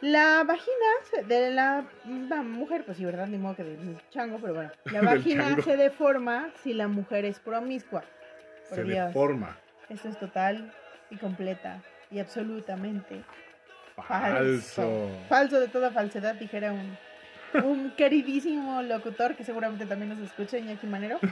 La 0.00 0.44
vagina 0.44 1.26
de 1.26 1.50
la, 1.50 1.84
la 2.04 2.42
mujer, 2.42 2.84
pues 2.84 2.98
sí, 2.98 3.04
¿verdad? 3.04 3.26
Ni 3.26 3.38
modo 3.38 3.56
que 3.56 3.64
del 3.64 3.98
chango, 4.10 4.38
pero 4.38 4.54
bueno. 4.54 4.70
La 4.92 5.00
vagina 5.00 5.56
se 5.62 5.76
deforma 5.76 6.50
si 6.62 6.72
la 6.72 6.86
mujer 6.86 7.24
es 7.24 7.40
promiscua. 7.40 8.04
Por 8.68 8.78
Se 8.78 8.84
Dios. 8.84 9.06
deforma. 9.08 9.58
Esto 9.88 10.08
es 10.08 10.18
total 10.18 10.72
y 11.10 11.16
completa 11.16 11.82
y 12.10 12.20
absolutamente 12.20 13.22
Falso. 14.06 15.10
Falso 15.28 15.60
de 15.60 15.68
toda 15.68 15.90
falsedad, 15.90 16.34
dijera 16.36 16.72
un, 16.72 16.96
un 17.64 17.90
queridísimo 17.96 18.82
locutor 18.82 19.34
que 19.34 19.44
seguramente 19.44 19.86
también 19.86 20.10
nos 20.10 20.18
escucha, 20.20 20.58
Iñaki 20.58 20.86
Manero. 20.86 21.18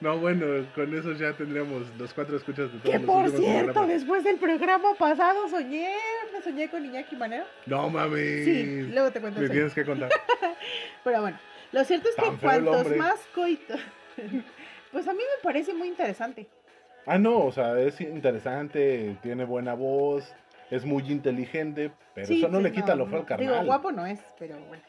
No, 0.00 0.18
bueno, 0.18 0.66
con 0.74 0.94
eso 0.94 1.12
ya 1.12 1.32
tendríamos 1.32 1.84
los 1.96 2.12
cuatro 2.12 2.36
escuchas 2.36 2.70
de 2.70 2.78
todos 2.78 2.82
Que 2.92 2.98
los 2.98 3.06
por 3.06 3.24
últimos 3.24 3.40
cierto, 3.40 3.72
programas. 3.72 3.88
después 3.96 4.24
del 4.24 4.36
programa 4.36 4.88
pasado 4.98 5.48
soñé, 5.48 5.88
me 6.30 6.42
soñé 6.42 6.68
con 6.68 6.84
Iñaki 6.84 7.16
Manero. 7.16 7.44
No 7.64 7.88
mames. 7.88 8.44
Sí, 8.44 8.82
luego 8.92 9.10
te 9.12 9.20
cuento 9.22 9.40
Me 9.40 9.46
eso. 9.46 9.52
tienes 9.54 9.72
que 9.72 9.84
contar. 9.86 10.10
Pero 11.04 11.22
bueno, 11.22 11.38
lo 11.72 11.84
cierto 11.84 12.10
es 12.10 12.16
que 12.16 12.22
Tan 12.22 12.36
cuantos 12.36 12.94
más 12.96 13.18
coitos... 13.34 13.80
Pues 14.92 15.08
a 15.08 15.12
mí 15.14 15.20
me 15.20 15.42
parece 15.42 15.72
muy 15.72 15.88
interesante. 15.88 16.46
Ah, 17.06 17.16
no, 17.18 17.38
o 17.46 17.52
sea, 17.52 17.78
es 17.80 17.98
interesante, 18.02 19.16
tiene 19.22 19.44
buena 19.44 19.72
voz, 19.72 20.30
es 20.70 20.84
muy 20.84 21.02
inteligente, 21.10 21.92
pero 22.14 22.26
Sí, 22.26 22.38
eso 22.38 22.48
no 22.48 22.58
sí, 22.58 22.64
le 22.64 22.72
quita 22.72 22.94
lo 22.94 23.06
feo 23.06 23.20
al 23.20 23.26
carnal. 23.26 23.48
Digo, 23.52 23.64
guapo 23.64 23.92
no 23.92 24.06
es, 24.06 24.20
pero 24.38 24.58
bueno. 24.66 24.82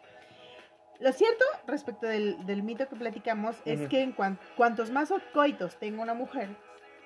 Lo 0.99 1.11
cierto 1.11 1.43
respecto 1.67 2.07
del, 2.07 2.45
del 2.45 2.63
mito 2.63 2.87
que 2.87 2.95
platicamos 2.95 3.57
es 3.65 3.87
que 3.89 4.01
en 4.01 4.13
cuan- 4.13 4.39
cuantos 4.55 4.91
más 4.91 5.11
coitos 5.33 5.75
tenga 5.77 6.01
una 6.01 6.13
mujer, 6.13 6.47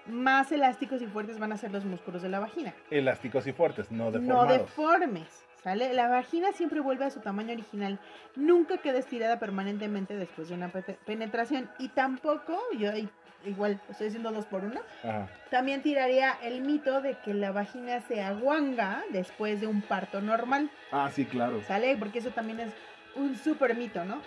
más 0.05 0.51
elásticos 0.51 1.01
y 1.01 1.07
fuertes 1.07 1.39
van 1.39 1.51
a 1.53 1.57
ser 1.57 1.71
los 1.71 1.85
músculos 1.85 2.21
de 2.21 2.29
la 2.29 2.39
vagina. 2.39 2.73
Elásticos 2.91 3.47
y 3.47 3.51
fuertes, 3.51 3.91
no 3.91 4.05
No 4.05 4.11
deformados. 4.11 4.47
deformes, 4.59 5.43
¿sale? 5.63 5.91
La 5.93 6.07
vagina 6.07 6.51
siempre 6.51 6.79
vuelve 6.81 7.05
a 7.05 7.09
su 7.09 7.19
tamaño 7.19 7.51
original, 7.53 7.99
nunca 8.35 8.77
queda 8.77 8.99
estirada 8.99 9.39
permanentemente 9.39 10.15
después 10.15 10.49
de 10.49 10.53
una 10.55 10.69
penetración 11.05 11.69
y 11.79 11.89
tampoco, 11.89 12.59
yo 12.77 12.95
i- 12.95 13.09
igual 13.45 13.79
estoy 13.89 14.07
diciendo 14.07 14.31
dos 14.31 14.45
por 14.45 14.63
uno, 14.63 14.81
Ajá. 15.03 15.27
también 15.49 15.81
tiraría 15.81 16.37
el 16.43 16.61
mito 16.61 17.01
de 17.01 17.15
que 17.17 17.33
la 17.33 17.51
vagina 17.51 18.01
se 18.01 18.21
aguanga 18.21 19.03
después 19.11 19.61
de 19.61 19.67
un 19.67 19.81
parto 19.81 20.21
normal. 20.21 20.69
Ah, 20.91 21.09
sí, 21.13 21.25
claro. 21.25 21.61
¿Sale? 21.67 21.95
Porque 21.97 22.19
eso 22.19 22.31
también 22.31 22.59
es 22.59 22.73
un 23.15 23.35
súper 23.37 23.75
mito, 23.75 24.03
¿no? 24.05 24.21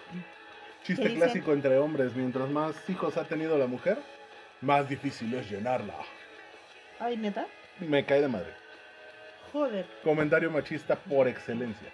Chiste 0.85 1.15
clásico 1.15 1.53
entre 1.53 1.79
hombres, 1.79 2.15
mientras 2.15 2.49
más 2.49 2.89
hijos 2.91 3.17
ha 3.17 3.25
tenido 3.25 3.57
la 3.57 3.67
mujer, 3.67 3.99
más 4.61 4.89
difícil 4.89 5.33
es 5.35 5.49
llenarla. 5.51 5.95
Ay, 6.99 7.17
neta. 7.17 7.47
Me 7.81 8.05
cae 8.05 8.21
de 8.21 8.29
madre. 8.29 8.53
Joder. 9.53 9.87
Comentario 10.03 10.51
machista 10.51 10.97
por 10.97 11.29
excelencia. 11.29 11.89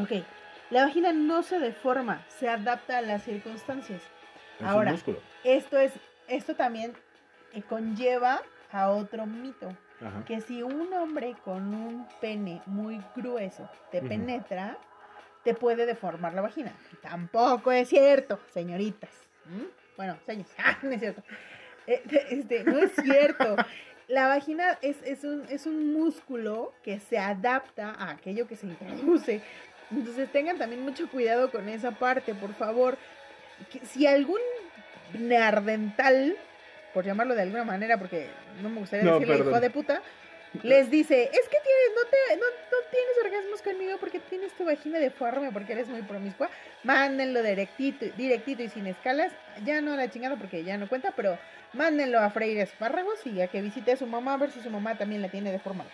Ok. 0.00 0.24
La 0.70 0.84
vagina 0.84 1.12
no 1.12 1.42
se 1.42 1.60
deforma, 1.60 2.24
se 2.28 2.48
adapta 2.48 2.98
a 2.98 3.02
las 3.02 3.22
circunstancias. 3.22 4.02
Ahora. 4.64 4.94
Esto 5.44 5.78
es, 5.78 5.92
esto 6.28 6.54
también 6.54 6.92
eh, 7.52 7.62
conlleva 7.62 8.42
a 8.70 8.90
otro 8.90 9.26
mito. 9.26 9.68
Ajá. 10.00 10.24
Que 10.26 10.40
si 10.40 10.62
un 10.62 10.92
hombre 10.92 11.34
con 11.44 11.74
un 11.74 12.06
pene 12.20 12.60
muy 12.66 13.00
grueso 13.14 13.68
te 13.90 14.02
penetra, 14.02 14.78
te 15.42 15.54
puede 15.54 15.86
deformar 15.86 16.34
la 16.34 16.42
vagina. 16.42 16.72
Tampoco 17.00 17.72
es 17.72 17.88
cierto, 17.88 18.40
señoritas. 18.52 19.10
¿Mm? 19.46 19.96
Bueno, 19.96 20.18
señores, 20.26 20.52
ah, 20.58 20.76
no 20.82 20.90
es 20.90 21.00
cierto. 21.00 21.22
Eh, 21.86 22.02
este, 22.30 22.64
no 22.64 22.78
es 22.78 22.92
cierto. 22.96 23.56
La 24.08 24.28
vagina 24.28 24.78
es, 24.82 24.96
es, 25.04 25.24
un, 25.24 25.44
es 25.48 25.66
un 25.66 25.92
músculo 25.92 26.72
que 26.82 27.00
se 27.00 27.18
adapta 27.18 27.90
a 27.90 28.10
aquello 28.10 28.46
que 28.46 28.56
se 28.56 28.66
introduce. 28.66 29.40
Entonces 29.90 30.30
tengan 30.30 30.58
también 30.58 30.82
mucho 30.82 31.08
cuidado 31.08 31.50
con 31.50 31.68
esa 31.68 31.92
parte, 31.92 32.34
por 32.34 32.52
favor. 32.54 32.98
Que 33.70 33.84
si 33.86 34.06
algún 34.06 34.40
neardental, 35.14 36.36
por 36.94 37.04
llamarlo 37.04 37.34
de 37.34 37.42
alguna 37.42 37.64
manera, 37.64 37.98
porque 37.98 38.28
no 38.62 38.68
me 38.68 38.80
gustaría 38.80 39.04
No, 39.04 39.14
decirle 39.14 39.36
perdón. 39.36 39.52
hijo 39.52 39.60
de 39.60 39.70
puta, 39.70 40.02
les 40.62 40.90
dice, 40.90 41.24
es 41.24 41.48
que 41.48 41.58
tienes, 41.62 41.90
no, 41.94 42.08
te, 42.08 42.36
no, 42.36 42.46
no 42.46 42.90
tienes 42.90 43.16
orgasmos 43.24 43.62
conmigo 43.62 43.98
porque 43.98 44.20
tienes 44.20 44.52
tu 44.54 44.64
vagina 44.64 44.98
deforme, 44.98 45.50
porque 45.52 45.72
eres 45.72 45.88
muy 45.88 46.02
promiscua, 46.02 46.48
mándenlo 46.84 47.42
directito, 47.42 48.06
directito 48.16 48.62
y 48.62 48.68
sin 48.68 48.86
escalas, 48.86 49.32
ya 49.64 49.80
no 49.80 49.94
la 49.96 50.08
chingada 50.10 50.36
porque 50.36 50.64
ya 50.64 50.78
no 50.78 50.88
cuenta, 50.88 51.12
pero 51.14 51.38
mándenlo 51.74 52.20
a 52.20 52.30
freír 52.30 52.58
espárragos 52.58 53.26
y 53.26 53.42
a 53.42 53.48
que 53.48 53.60
visite 53.60 53.92
a 53.92 53.96
su 53.96 54.06
mamá 54.06 54.34
a 54.34 54.38
ver 54.38 54.50
si 54.50 54.60
su 54.60 54.70
mamá 54.70 54.96
también 54.96 55.20
la 55.20 55.28
tiene 55.28 55.52
deformada. 55.52 55.90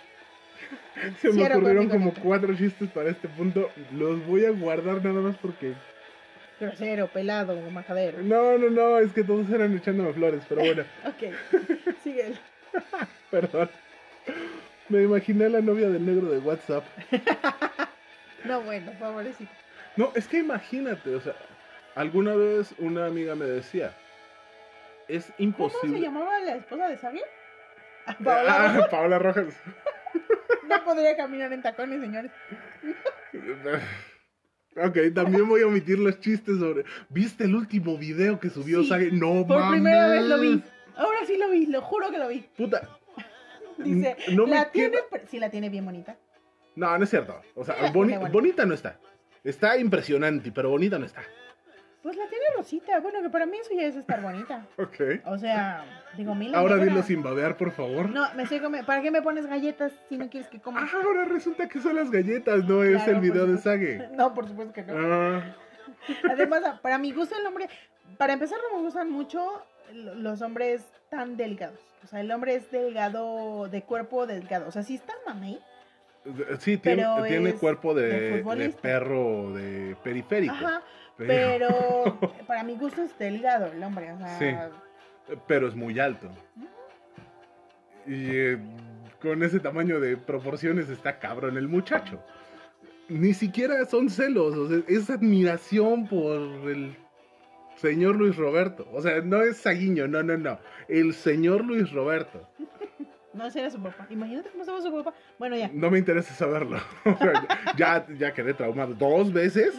Se 1.20 1.33
me 1.33 1.44
ocurrieron 1.44 1.88
como 1.88 2.14
cuatro 2.14 2.55
chistes 2.57 2.88
para 2.90 3.11
este 3.11 3.27
punto. 3.29 3.70
Los 3.92 4.25
voy 4.27 4.44
a 4.44 4.51
guardar 4.51 5.05
nada 5.05 5.20
más 5.20 5.37
porque. 5.37 5.75
Grosero, 6.66 7.09
pelado, 7.09 7.57
majadero. 7.70 8.18
No, 8.22 8.57
no, 8.59 8.70
no, 8.70 8.98
es 8.98 9.12
que 9.12 9.25
todos 9.25 9.48
eran 9.51 9.77
echándome 9.77 10.12
flores, 10.12 10.42
pero 10.48 10.61
bueno, 10.62 10.85
Ok, 11.07 11.33
sigue. 12.03 12.35
perdón. 13.31 13.68
Me 14.88 15.03
imaginé 15.03 15.46
a 15.46 15.48
la 15.48 15.61
novia 15.61 15.88
del 15.88 16.05
negro 16.07 16.31
de 16.31 16.38
WhatsApp. 16.38 16.85
No, 18.44 18.61
bueno, 18.62 18.90
pobrecito. 18.98 19.53
No, 19.96 20.11
es 20.16 20.27
que 20.27 20.38
imagínate, 20.38 21.14
o 21.14 21.20
sea, 21.20 21.35
alguna 21.94 22.35
vez 22.35 22.75
una 22.79 23.07
amiga 23.07 23.37
me 23.37 23.44
decía, 23.44 23.94
es 25.07 25.27
¿Cómo 25.27 25.35
imposible. 25.38 25.98
se 25.98 26.03
llamaba 26.03 26.40
la 26.40 26.57
esposa 26.57 26.88
de 26.88 26.96
Xavier? 26.96 27.25
Ah, 28.07 28.16
Ah, 28.18 28.25
Paola. 28.25 28.88
Paola 28.90 29.18
Rojas. 29.20 29.55
No 30.68 30.85
podría 30.85 31.16
caminar 31.16 31.53
en 31.53 31.62
tacones, 31.62 32.01
señores. 32.01 32.33
Ok, 34.77 34.97
también 35.15 35.49
voy 35.49 35.63
a 35.63 35.67
omitir 35.67 35.99
los 35.99 36.19
chistes 36.21 36.59
sobre. 36.59 36.85
¿Viste 37.11 37.45
el 37.45 37.55
último 37.55 37.99
video 37.99 38.41
que 38.41 38.49
subió 38.51 38.83
Sí, 38.83 38.89
Sage? 38.89 39.11
No 39.13 39.47
Por 39.47 39.59
mames. 39.59 39.71
primera 39.81 40.09
vez 40.09 40.23
lo 40.25 40.39
vi. 40.41 40.63
Ahora 40.97 41.19
sí 41.27 41.37
lo 41.37 41.51
vi, 41.51 41.67
lo 41.67 41.83
juro 41.83 42.11
que 42.11 42.19
lo 42.19 42.29
vi. 42.29 42.45
Puta. 42.57 42.89
Dice, 43.79 44.17
no 44.33 44.47
la 44.47 44.71
tiene, 44.71 44.97
queda- 45.11 45.23
sí 45.31 45.39
la 45.39 45.51
tiene 45.51 45.69
bien 45.69 45.85
bonita. 45.85 46.17
No, 46.77 46.97
no 46.97 47.05
es 47.05 47.11
cierto. 47.11 47.41
O 47.55 47.65
sea, 47.65 47.75
boni- 47.93 48.17
bonita 48.31 48.65
no 48.65 48.75
está. 48.75 48.99
Está 49.45 49.77
impresionante, 49.77 50.53
pero 50.53 50.71
bonita 50.71 50.99
no 50.99 51.05
está. 51.07 51.23
Pues 52.03 52.17
la 52.17 52.27
tiene 52.27 52.45
rosita. 52.57 52.99
Bueno, 53.01 53.23
que 53.23 53.31
para 53.31 53.47
mí 53.47 53.57
eso 53.61 53.71
ya 53.75 53.83
es 53.87 53.95
estar 53.97 54.21
bonita. 54.21 54.67
Ok. 54.79 55.25
O 55.27 55.38
sea, 55.38 55.85
digo, 56.17 56.35
mil. 56.35 56.55
Ahora 56.55 56.77
dilo 56.77 57.03
sin 57.03 57.23
babear, 57.23 57.57
por 57.57 57.71
favor. 57.71 58.09
No, 58.11 58.27
me 58.35 58.43
estoy 58.43 58.59
comiendo. 58.61 58.87
¿Para 58.87 59.03
qué 59.03 59.11
me 59.11 59.23
pones 59.23 59.47
galletas 59.47 59.93
si 60.09 60.17
no 60.17 60.29
quieres 60.29 60.49
que 60.49 60.61
coma? 60.61 60.81
Ah, 60.93 60.97
ahora 61.05 61.25
resulta 61.25 61.69
que 61.69 61.81
son 61.81 61.95
las 61.97 62.11
galletas, 62.11 62.65
no 62.65 62.83
es 62.83 63.07
el 63.07 63.21
video 63.21 63.47
de. 63.47 63.59
Sage. 63.59 64.09
No, 64.17 64.35
por 64.35 64.49
supuesto 64.49 64.73
que 64.75 64.83
no. 64.83 64.95
Ah, 64.97 65.55
Además, 66.31 66.62
para 66.81 66.99
mi 66.99 67.12
gusto 67.12 67.37
el 67.38 67.47
hombre, 67.47 67.69
para 68.19 68.33
empezar 68.33 68.59
no 68.71 68.79
me 68.79 68.83
gustan 68.85 69.11
mucho 69.11 69.62
lo- 69.93 70.15
los 70.17 70.43
hombres 70.43 70.85
tan 71.09 71.37
delgados. 71.37 71.79
O 72.03 72.07
sea, 72.09 72.21
el 72.21 72.33
hombre 72.33 72.57
es 72.57 72.69
delgado, 72.73 73.69
de 73.69 73.83
cuerpo 73.83 74.27
delgado. 74.27 74.67
O 74.67 74.73
sea, 74.73 74.83
sí 74.83 74.97
está 74.97 75.12
mamey. 75.27 75.61
sí, 76.59 76.77
tiene, 76.79 77.05
tiene 77.29 77.53
cuerpo 77.55 77.95
de, 77.95 78.43
de 78.43 78.69
perro 78.71 79.53
de 79.53 79.97
periférico. 80.03 80.53
Ajá, 80.55 80.83
pero, 81.27 82.19
pero 82.21 82.33
para 82.47 82.63
mi 82.65 82.77
gusto 82.77 83.03
es 83.03 83.17
delgado 83.19 83.67
el 83.73 83.83
hombre. 83.83 84.13
O 84.13 84.19
sea, 84.19 84.39
Sí. 84.39 85.35
pero 85.47 85.69
es 85.69 85.75
muy 85.75 85.99
alto. 85.99 86.29
Y 88.07 88.31
eh, 88.31 88.59
con 89.21 89.43
ese 89.43 89.61
tamaño 89.61 90.01
de 90.01 90.17
proporciones 90.17 90.89
está 90.89 91.19
cabrón 91.19 91.57
el 91.57 91.69
muchacho. 91.69 92.23
Ni 93.09 93.35
siquiera 93.35 93.85
son 93.87 94.11
celos, 94.11 94.57
o 94.57 94.69
sea, 94.69 94.79
es 94.89 95.11
admiración 95.11 96.07
por 96.09 96.41
el 96.71 96.97
señor 97.77 98.17
Luis 98.17 98.37
Roberto. 98.37 98.89
O 98.93 99.03
sea, 99.03 99.21
no 99.21 99.43
es 99.43 99.59
Saguiño, 99.59 100.09
no, 100.09 100.23
no, 100.23 100.37
no. 100.37 100.59
El 100.89 101.13
señor 101.15 101.65
Luis 101.65 101.91
Roberto. 101.93 102.49
no 103.35 103.47
ese 103.47 103.61
era 103.61 103.71
su 103.71 103.83
papá. 103.83 104.07
Imagínate 104.11 104.51
cómo 104.51 104.63
estaba 104.63 104.81
su 104.81 104.93
papá. 104.93 105.15
Bueno, 105.39 105.57
ya. 105.57 105.71
No 105.73 105.91
me 105.91 105.99
interesa 105.99 106.33
saberlo. 106.35 106.79
Ya, 107.77 108.07
ya 108.19 108.33
quedé 108.33 108.55
traumado 108.55 108.95
dos 108.95 109.33
veces 109.33 109.75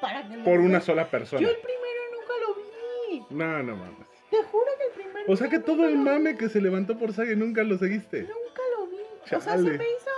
Para 0.00 0.26
que 0.28 0.36
lo 0.36 0.44
por 0.44 0.60
una 0.60 0.80
sola 0.80 1.04
Yo 1.04 1.10
persona. 1.10 1.48
el 1.48 1.56
primero 1.56 2.00
nunca 2.12 2.32
lo 2.46 2.54
vi. 2.54 3.26
No, 3.30 3.62
no 3.62 3.76
mames. 3.76 4.08
Te 4.30 4.36
juro 4.44 4.66
que 4.78 4.84
el 4.86 4.92
primero. 5.04 5.32
O 5.32 5.36
sea 5.36 5.48
que 5.48 5.58
todo 5.58 5.86
el 5.86 5.96
mame 5.96 6.36
que 6.36 6.48
se 6.48 6.60
levantó 6.60 6.98
por 6.98 7.12
Sage 7.12 7.34
nunca 7.36 7.62
lo 7.62 7.78
seguiste. 7.78 8.22
Nunca 8.22 8.62
lo 8.78 8.86
vi. 8.88 8.96
O 9.24 9.26
sea, 9.40 9.56
se 9.56 9.62
me 9.62 9.74
hizo. 9.74 10.10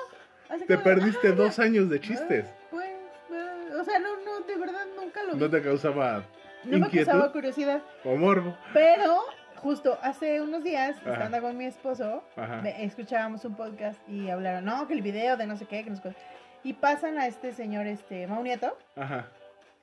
así 0.49 0.65
Te 0.67 0.75
como 0.75 0.85
perdiste 0.85 1.29
ah, 1.29 1.33
dos 1.33 1.59
años 1.59 1.89
de 1.89 2.01
chistes. 2.01 2.47
Pues, 2.71 2.89
eh, 2.89 3.75
o 3.81 3.85
sea, 3.85 3.99
no, 3.99 4.17
no, 4.25 4.41
de 4.41 4.57
verdad 4.57 4.87
nunca 4.97 5.23
lo 5.25 5.35
vi. 5.35 5.39
No 5.41 5.51
te 5.51 5.63
causaba 5.63 6.25
No 6.65 6.79
me 6.79 6.91
causaba 6.91 7.33
curiosidad, 7.33 7.83
o 8.05 8.17
morbo. 8.17 8.57
pero 8.75 9.21
justo 9.57 9.99
hace 10.03 10.41
unos 10.41 10.63
días, 10.65 10.97
Ajá. 11.03 11.13
estando 11.13 11.41
con 11.43 11.57
mi 11.57 11.67
esposo, 11.67 12.25
Ajá. 12.37 12.61
escuchábamos 12.69 13.45
un 13.45 13.55
podcast 13.57 14.01
y 14.09 14.29
hablaron, 14.31 14.65
no, 14.65 14.87
que 14.89 14.95
el 14.95 15.03
video 15.03 15.37
de 15.37 15.47
no 15.47 15.57
sé 15.57 15.67
qué, 15.67 15.85
que 15.85 15.91
no 15.91 15.97
sé 15.97 16.03
qué. 16.03 16.15
Y 16.63 16.75
pasan 16.75 17.19
a 17.19 17.27
este 17.27 17.53
señor, 17.53 17.87
este, 17.87 18.27
Mau 18.27 18.43
Nieto, 18.43 18.77
Ajá. 18.97 19.29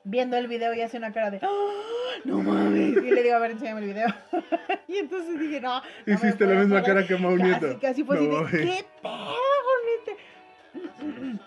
Viendo 0.10 0.38
el 0.38 0.48
video 0.48 0.74
y 0.74 0.82
hace 0.82 0.98
una 0.98 1.12
cara 1.12 1.30
de, 1.32 1.40
¡Ah! 1.42 1.48
no 2.24 2.42
mames. 2.42 2.98
Y 2.98 3.12
le 3.12 3.24
digo, 3.24 3.36
a 3.36 3.40
ver, 3.40 3.52
enséñame 3.52 3.82
el 3.82 3.88
video. 3.88 4.08
y 4.88 4.98
entonces 4.98 5.40
dije, 5.40 5.62
no. 5.62 5.82
Hiciste 6.06 6.46
la 6.46 6.56
misma 6.62 6.82
cara 6.82 7.06
que 7.06 7.16
Mau 7.18 7.38
Casi, 7.38 7.76
casi 7.78 8.04
fue 8.04 8.18
así 8.18 8.28
No, 8.28 8.44
de, 8.46 8.64
eh. 8.64 8.66
¿qué 8.66 8.86
pedo 9.02 9.36
con 9.68 9.88
este? 10.00 10.18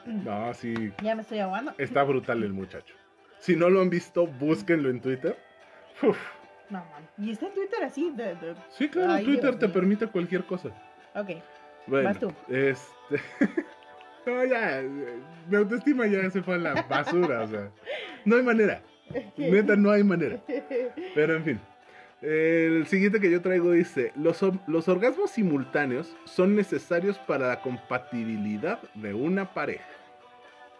No, 0.25 0.55
sí. 0.55 0.93
Ya 1.03 1.15
me 1.15 1.23
estoy 1.23 1.39
ahogando. 1.39 1.73
Está 1.79 2.03
brutal 2.03 2.43
el 2.43 2.53
muchacho. 2.53 2.95
Si 3.39 3.57
no 3.57 3.71
lo 3.71 3.81
han 3.81 3.89
visto, 3.91 4.27
búsquenlo 4.27 4.91
en 4.91 5.01
Twitter. 5.01 5.37
Uf. 6.03 6.19
No, 6.69 6.79
man. 6.79 7.09
Y 7.19 7.31
está 7.33 7.47
en 7.47 7.55
Twitter 7.55 7.83
así. 7.83 8.11
De, 8.15 8.35
de- 8.35 8.55
Sí, 8.71 8.89
claro, 8.89 9.13
Ay, 9.13 9.25
Twitter 9.25 9.51
Dios 9.51 9.59
te 9.59 9.67
mío. 9.67 9.75
permite 9.75 10.07
cualquier 10.09 10.45
cosa. 10.45 10.69
Ok. 11.15 11.31
Bueno, 11.87 12.09
Vas 12.09 12.19
tú. 12.21 12.33
este. 12.49 13.21
no, 14.27 14.45
ya. 14.45 14.83
Mi 15.49 15.57
autoestima 15.57 16.07
ya 16.07 16.29
se 16.31 16.43
fue 16.43 16.55
a 16.57 16.59
la 16.59 16.83
basura, 16.83 17.43
o 17.43 17.49
sea. 17.49 17.71
No 18.25 18.37
hay 18.37 18.43
manera. 18.43 18.83
Neta, 19.37 19.77
no 19.77 19.91
hay 19.91 20.05
manera. 20.05 20.39
Pero 21.15 21.37
en 21.37 21.45
fin. 21.45 21.61
El 22.23 22.87
siguiente 22.87 23.19
que 23.21 23.31
yo 23.31 23.41
traigo 23.41 23.73
dice: 23.73 24.13
los, 24.15 24.41
los 24.67 24.89
orgasmos 24.89 25.31
simultáneos 25.31 26.15
son 26.25 26.55
necesarios 26.55 27.19
para 27.19 27.49
la 27.49 27.61
compatibilidad 27.63 28.79
de 28.95 29.15
una 29.15 29.53
pareja. 29.55 29.85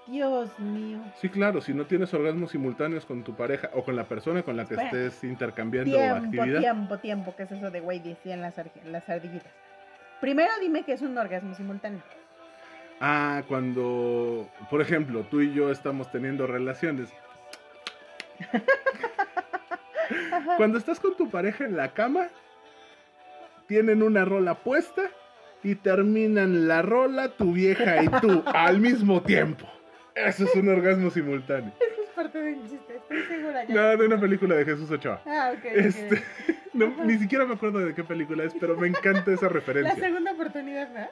Dios 0.07 0.59
mío. 0.59 0.99
Sí, 1.21 1.29
claro, 1.29 1.61
si 1.61 1.73
no 1.73 1.87
tienes 1.87 2.13
orgasmos 2.13 2.51
simultáneos 2.51 3.07
con 3.07 3.23
tu 3.23 3.35
pareja 3.37 3.71
o 3.75 3.85
con 3.85 3.95
la 3.97 4.05
persona 4.05 4.43
con 4.43 4.57
la 4.57 4.65
que 4.67 4.75
Espera. 4.75 4.89
estés 4.91 5.25
intercambiando 5.25 5.97
Tiempo, 5.97 6.25
actividad. 6.25 6.61
tiempo, 6.61 6.99
tiempo. 6.99 7.35
¿Qué 7.37 7.45
es 7.45 7.53
eso 7.53 7.71
de 7.71 7.81
güey? 7.81 8.01
Decían 8.01 8.41
las, 8.43 8.55
las 8.87 9.09
ardillitas. 9.09 9.53
Primero 10.21 10.51
dime 10.61 10.83
que 10.83 10.93
es 10.93 11.03
un 11.03 11.17
orgasmo 11.17 11.55
simultáneo. 11.55 12.03
Ah, 13.01 13.43
cuando, 13.49 14.49
por 14.69 14.83
ejemplo, 14.83 15.23
tú 15.31 15.41
y 15.41 15.55
yo 15.55 15.71
estamos 15.71 16.11
teniendo 16.11 16.47
relaciones. 16.47 17.09
Cuando 20.57 20.79
estás 20.79 20.99
con 20.99 21.17
tu 21.17 21.31
pareja 21.31 21.65
en 21.65 21.77
la 21.77 21.93
cama, 21.93 22.29
tienen 23.67 24.03
una 24.03 24.25
rola 24.25 24.55
puesta 24.55 25.03
y 25.63 25.75
terminan 25.77 26.67
la 26.67 26.83
rola 26.83 27.37
tu 27.37 27.53
vieja 27.53 28.03
y 28.03 28.09
tú 28.21 28.43
al 28.47 28.81
mismo 28.81 29.23
tiempo. 29.23 29.67
Eso 30.15 30.45
es 30.45 30.55
un 30.57 30.69
orgasmo 30.69 31.11
simultáneo. 31.11 31.73
Eso 31.79 32.03
es 32.03 32.09
parte 32.11 32.43
de 32.43 32.61
chiste, 32.63 32.97
estoy 32.97 33.23
segura 33.23 33.65
ya. 33.65 33.75
No, 33.75 33.97
de 33.97 34.07
una 34.07 34.21
película 34.21 34.57
de 34.57 34.65
Jesús 34.65 34.91
Ochoa. 34.91 35.23
Ah, 35.25 35.53
ok. 35.57 35.65
Este, 35.65 36.23
no, 36.73 36.89
ni 37.05 37.17
siquiera 37.19 37.47
me 37.47 37.55
acuerdo 37.55 37.79
de 37.79 37.95
qué 37.95 38.03
película 38.03 38.45
es, 38.45 38.53
pero 38.59 38.77
me 38.77 38.89
encanta 38.89 39.33
esa 39.33 39.47
La 39.47 39.53
referencia. 39.53 39.95
segunda 39.95 40.33
oportunidad, 40.33 40.89
¿no? 40.93 41.09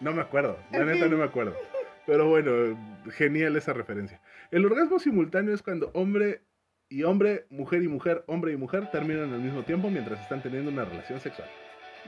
No 0.00 0.12
me 0.12 0.22
acuerdo, 0.22 0.58
la 0.72 0.84
neta 0.84 1.06
no 1.06 1.16
me 1.18 1.24
acuerdo. 1.24 1.54
Pero 2.06 2.28
bueno, 2.28 2.78
genial 3.12 3.56
esa 3.56 3.72
referencia. 3.72 4.20
El 4.50 4.66
orgasmo 4.66 4.98
simultáneo 4.98 5.54
es 5.54 5.62
cuando 5.62 5.90
hombre 5.94 6.42
y 6.88 7.04
hombre, 7.04 7.46
mujer 7.50 7.82
y 7.82 7.88
mujer, 7.88 8.24
hombre 8.26 8.52
y 8.52 8.56
mujer 8.56 8.90
terminan 8.90 9.32
al 9.32 9.40
mismo 9.40 9.62
tiempo 9.62 9.90
mientras 9.90 10.20
están 10.20 10.42
teniendo 10.42 10.70
una 10.72 10.84
relación 10.84 11.20
sexual. 11.20 11.48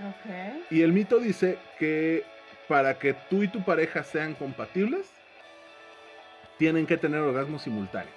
Ok. 0.09 0.71
Y 0.71 0.83
el 0.83 0.93
mito 0.93 1.19
dice 1.21 1.59
que 1.79 2.25
para 2.69 2.99
que 2.99 3.15
tú 3.31 3.45
y 3.45 3.49
tu 3.49 3.65
pareja 3.65 4.03
sean 4.03 4.35
compatibles, 4.35 5.09
tienen 6.59 6.87
que 6.87 6.97
tener 6.97 7.21
orgasmos 7.21 7.63
simultáneos. 7.63 8.17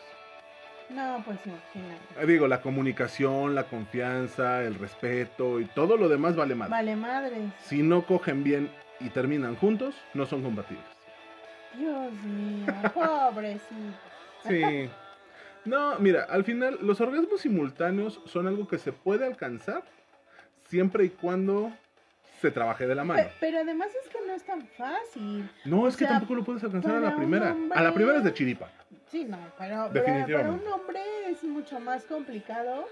No, 0.90 1.22
pues 1.26 1.38
imagínate. 1.46 2.22
Eh, 2.22 2.26
Digo, 2.26 2.48
la 2.48 2.62
comunicación, 2.62 3.54
la 3.54 3.66
confianza, 3.66 4.64
el 4.64 4.76
respeto 4.76 5.60
y 5.60 5.66
todo 5.66 5.98
lo 5.98 6.10
demás 6.10 6.36
vale 6.36 6.56
más. 6.56 6.70
Vale 6.70 6.96
madres. 6.96 7.44
Si 7.64 7.84
no 7.84 8.06
cogen 8.06 8.44
bien 8.44 8.72
y 9.00 9.10
terminan 9.10 9.56
juntos, 9.56 9.96
no 10.16 10.26
son 10.26 10.42
compatibles. 10.42 10.86
Dios 11.78 12.12
mío, 12.24 12.74
pobrecito. 12.94 14.15
Sí. 14.48 14.90
No, 15.66 15.98
mira, 16.00 16.24
al 16.30 16.44
final 16.44 16.78
los 16.82 17.02
orgasmos 17.02 17.42
simultáneos 17.42 18.22
son 18.26 18.48
algo 18.48 18.68
que 18.68 18.78
se 18.78 18.92
puede 18.92 19.26
alcanzar 19.26 19.84
siempre 20.68 21.06
y 21.06 21.10
cuando 21.10 21.72
se 22.42 22.52
trabaje 22.52 22.86
de 22.86 22.94
la 22.96 23.04
mano. 23.04 23.24
Pe- 23.24 23.32
Pero 23.40 23.60
además 23.60 23.88
es 24.04 24.10
que 24.10 24.20
no 24.28 24.34
es 24.34 24.44
tan 24.44 24.68
fácil. 24.68 25.50
No, 25.66 25.82
o 25.82 25.88
es 25.88 25.96
que 25.96 26.06
sea, 26.06 26.10
tampoco 26.16 26.36
lo 26.36 26.44
puedes 26.44 26.64
alcanzar 26.64 26.96
a 26.96 27.00
la 27.00 27.16
primera. 27.16 27.52
hombre- 27.54 27.78
A 27.80 27.82
la 27.82 27.94
primera 27.94 28.18
es 28.20 28.24
de 28.24 28.34
chiripa. 28.34 28.70
Sí, 29.08 29.24
no, 29.26 29.38
pero, 29.58 29.90
para 29.92 30.52
un 30.52 30.68
hombre 30.68 31.02
es 31.30 31.44
mucho 31.44 31.80
más 31.80 32.04
complicado. 32.06 32.88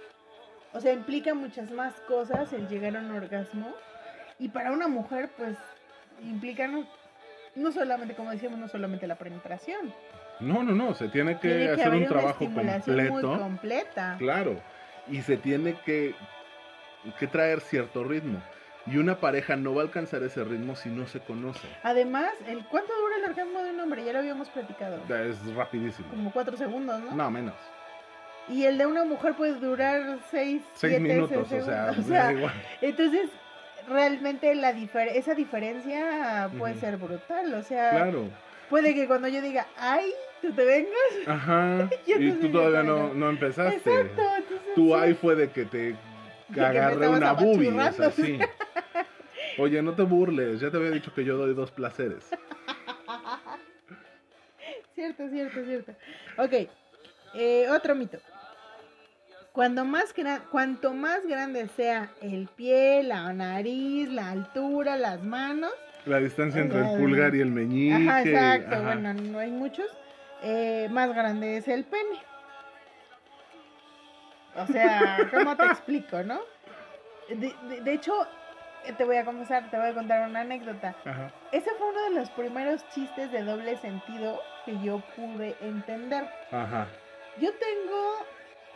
O 0.72 0.80
sea, 0.80 0.94
implica 0.94 1.34
muchas 1.36 1.70
más 1.70 1.94
cosas 2.08 2.52
el 2.54 2.68
llegar 2.68 2.96
a 2.98 3.02
un 3.02 3.12
orgasmo. 3.12 3.72
Y 4.40 4.50
para 4.50 4.72
una 4.72 4.88
mujer, 4.88 5.30
pues, 5.38 5.56
implica 6.24 6.68
no, 6.68 6.88
no 7.56 7.72
solamente, 7.72 8.16
como 8.16 8.32
decíamos, 8.32 8.58
no 8.58 8.68
solamente 8.68 9.06
la 9.06 9.16
penetración. 9.16 9.94
No, 10.40 10.64
no, 10.64 10.74
no, 10.74 10.94
se 10.94 11.08
tiene 11.10 11.40
que 11.40 11.48
Tiene 11.50 11.70
hacer 11.70 11.90
un 11.94 12.06
trabajo 12.08 12.46
muy 12.46 12.66
completo. 12.66 13.40
completa. 13.40 14.16
Claro. 14.18 14.60
Y 15.10 15.22
se 15.22 15.38
tiene 15.38 15.76
que, 15.86 16.16
que 17.20 17.28
traer 17.28 17.62
cierto 17.62 18.04
ritmo. 18.04 18.42
Y 18.86 18.98
una 18.98 19.16
pareja 19.20 19.56
no 19.56 19.74
va 19.74 19.82
a 19.82 19.86
alcanzar 19.86 20.24
ese 20.24 20.44
ritmo 20.44 20.76
si 20.76 20.90
no 20.90 21.08
se 21.08 21.20
conoce. 21.22 21.66
Además, 21.84 22.32
el 22.48 22.66
¿cuánto 22.66 22.92
dura 23.00 23.16
el 23.18 23.30
orgasmo 23.30 23.64
de 23.64 23.70
un 23.72 23.80
hombre? 23.80 24.04
Ya 24.04 24.12
lo 24.12 24.20
habíamos 24.20 24.50
platicado. 24.50 24.98
Es 25.08 25.56
rapidísimo. 25.56 26.10
Como 26.10 26.32
cuatro 26.34 26.58
segundos, 26.58 27.00
¿no? 27.00 27.16
No, 27.16 27.32
menos. 27.32 27.56
Y 28.50 28.66
el 28.66 28.78
de 28.78 28.86
una 28.86 29.06
mujer 29.06 29.36
puede 29.36 29.54
durar 29.54 30.18
seis, 30.30 30.62
Seis 30.74 30.96
siete 30.98 31.00
minutos, 31.00 31.50
o 31.50 31.62
sea, 31.66 31.94
O 31.98 32.02
sea, 32.02 32.24
da 32.26 32.34
igual. 32.34 32.54
entonces, 32.82 33.30
realmente 33.88 34.54
la 34.56 34.74
difer- 34.74 35.12
esa 35.14 35.34
diferencia 35.34 36.50
puede 36.58 36.76
ser 36.76 36.98
brutal. 36.98 37.54
O 37.54 37.64
sea, 37.64 37.92
Claro. 37.92 38.28
Puede 38.74 38.96
que 38.96 39.06
cuando 39.06 39.28
yo 39.28 39.40
diga, 39.40 39.68
ay, 39.78 40.12
tú 40.42 40.52
te 40.52 40.66
vengas. 40.66 41.28
Ajá. 41.28 41.88
Yo 42.08 42.16
y 42.16 42.32
no 42.32 42.40
tú 42.40 42.52
todavía 42.52 42.82
no, 42.82 43.14
no 43.14 43.30
empezaste. 43.30 43.76
Exacto. 43.76 44.20
Entonces, 44.36 44.74
Tu 44.74 44.88
sí. 44.88 44.94
ay 44.96 45.14
fue 45.14 45.36
de 45.36 45.52
que 45.52 45.66
te 45.66 45.96
agarré 46.60 47.08
una 47.08 47.34
boobie, 47.34 47.70
o 47.70 47.74
sea, 47.74 47.86
apachurrando. 48.08 48.12
sí. 48.16 48.40
Oye, 49.62 49.84
no 49.84 49.94
te 49.94 50.02
burles, 50.02 50.60
ya 50.60 50.72
te 50.72 50.78
había 50.78 50.90
dicho 50.90 51.14
que 51.14 51.24
yo 51.24 51.38
doy 51.38 51.54
dos 51.54 51.70
placeres. 51.70 52.28
Cierto, 54.96 55.30
cierto, 55.30 55.66
cierto. 55.66 55.92
Ok, 56.40 56.68
eh, 57.36 57.68
otro 57.70 57.94
mito. 57.94 58.18
Cuando 59.52 59.86
más 59.86 60.16
cuanto 60.50 60.96
más 60.96 61.28
grande 61.28 61.68
sea 61.76 62.12
el 62.22 62.48
pie, 62.48 63.04
la 63.04 63.32
nariz, 63.34 64.10
la 64.10 64.32
altura, 64.32 64.96
las 64.98 65.22
manos, 65.22 65.74
La 66.06 66.20
distancia 66.20 66.62
entre 66.62 66.80
el 66.80 66.98
pulgar 67.00 67.34
y 67.36 67.42
el 67.42 67.52
meñique. 67.52 67.96
Ajá, 68.10 68.22
exacto. 68.24 68.76
ajá. 68.76 68.84
Bueno, 68.86 69.14
no 69.14 69.40
hay 69.40 69.52
muchos. 69.52 69.88
eh, 70.42 70.88
más 70.92 71.14
grande 71.16 71.58
es 71.58 71.68
el 71.70 71.86
pene. 71.86 72.20
O 74.56 74.68
sea, 74.68 75.30
¿cómo 75.32 75.56
te 75.56 75.66
explico, 75.66 76.22
no? 76.24 76.40
De, 77.30 77.54
de- 77.70 77.82
de 77.82 77.94
hecho, 77.94 78.14
te 78.98 79.04
voy 79.06 79.16
a 79.16 79.24
confesar, 79.26 79.70
te 79.72 79.78
voy 79.78 79.88
a 79.88 79.94
contar 79.94 80.28
una 80.30 80.42
anécdota. 80.42 80.96
Ajá. 81.06 81.32
Ese 81.52 81.70
fue 81.78 81.90
uno 81.90 82.04
de 82.04 82.10
los 82.20 82.30
primeros 82.32 82.88
chistes 82.90 83.32
de 83.32 83.44
doble 83.44 83.78
sentido 83.78 84.42
que 84.66 84.78
yo 84.80 85.00
pude 85.16 85.56
entender. 85.62 86.26
Ajá. 86.52 86.88
Yo 87.38 87.50
tengo 87.54 88.28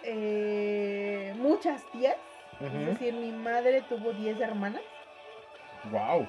eh, 0.03 1.33
muchas 1.37 1.83
tías. 1.91 2.15
Es 2.61 2.69
Ujú. 2.73 2.79
decir, 2.85 3.13
mi 3.13 3.31
madre 3.33 3.81
tuvo 3.81 4.13
10 4.13 4.39
hermanas. 4.39 4.81
Wow. 5.91 6.27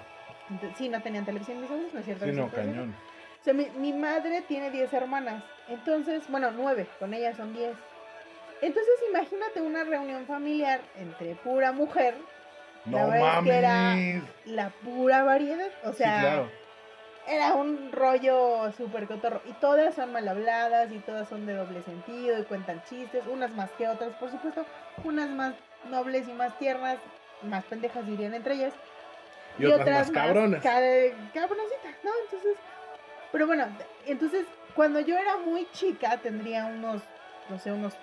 Entonces, 0.51 0.77
sí, 0.79 0.89
no 0.89 1.01
tenían 1.03 1.25
televisión 1.25 1.61
mis 1.61 1.71
abuelos, 1.71 1.93
¿no 1.95 2.01
es 2.01 2.05
cierto? 2.07 2.25
Sí, 2.25 2.31
¿Es 2.31 2.37
no, 2.37 2.49
cierto? 2.51 2.57
cañón. 2.71 2.95
O 3.41 3.45
sea, 3.45 3.55
mi, 3.55 3.67
mi 3.77 3.93
madre 3.93 4.43
tiene 4.43 4.71
10 4.71 4.93
hermanas. 4.93 5.43
Entonces, 5.69 6.23
bueno, 6.29 6.51
9, 6.51 6.87
con 6.99 7.15
ellas 7.15 7.37
son 7.37 7.53
10. 7.53 7.77
Entonces, 8.61 8.93
imagínate 9.11 9.61
una 9.61 9.85
reunión 9.85 10.27
familiar 10.27 10.81
entre 10.97 11.35
pura 11.37 11.73
mujer, 11.73 12.15
No 12.87 13.09
verdad 13.09 13.39
es 13.39 13.45
que 13.45 13.59
era- 13.59 13.73
mames. 13.91 14.23
la 14.47 14.71
pura 14.71 15.23
variedad. 15.23 15.69
O 15.85 15.93
sea, 15.93 16.15
sí, 16.17 16.21
claro. 16.27 16.51
era 17.29 17.55
un 17.55 17.93
rollo 17.93 18.73
súper 18.73 19.07
cotorro. 19.07 19.41
Y 19.47 19.53
todas 19.61 19.95
son 19.95 20.13
mal 20.13 20.27
habladas 20.27 20.91
y 20.91 20.99
todas 20.99 21.29
son 21.29 21.47
de 21.47 21.55
doble 21.55 21.83
sentido 21.83 22.39
y 22.41 22.45
cuentan 22.45 22.83
chistes, 22.89 23.27
unas 23.29 23.53
más 23.55 23.71
que 23.79 23.87
otras, 23.87 24.11
por 24.17 24.31
supuesto. 24.31 24.65
Unas 25.05 25.29
más 25.31 25.55
nobles 25.89 26.27
y 26.27 26.33
más 26.33 26.59
tiernas, 26.59 26.99
más 27.43 27.63
pendejas 27.65 28.05
dirían 28.07 28.35
entre 28.35 28.55
ellas. 28.55 28.73
Y, 29.59 29.66
otras, 29.66 29.88
más 29.88 30.11
cabronas. 30.11 30.62
ca- 30.62 30.81
¿no? 30.81 32.11
Entonces, 32.25 32.57
pero 33.33 33.47
bueno, 33.47 33.66
entonces 34.07 34.47
cuando 34.75 35.01
yo 35.01 35.16
era 35.16 35.37
muy 35.38 35.66
chica, 35.73 36.16
tendría 36.18 36.66
unos, 36.66 37.03
no 37.49 37.59
sé, 37.59 37.73
unos, 37.73 37.94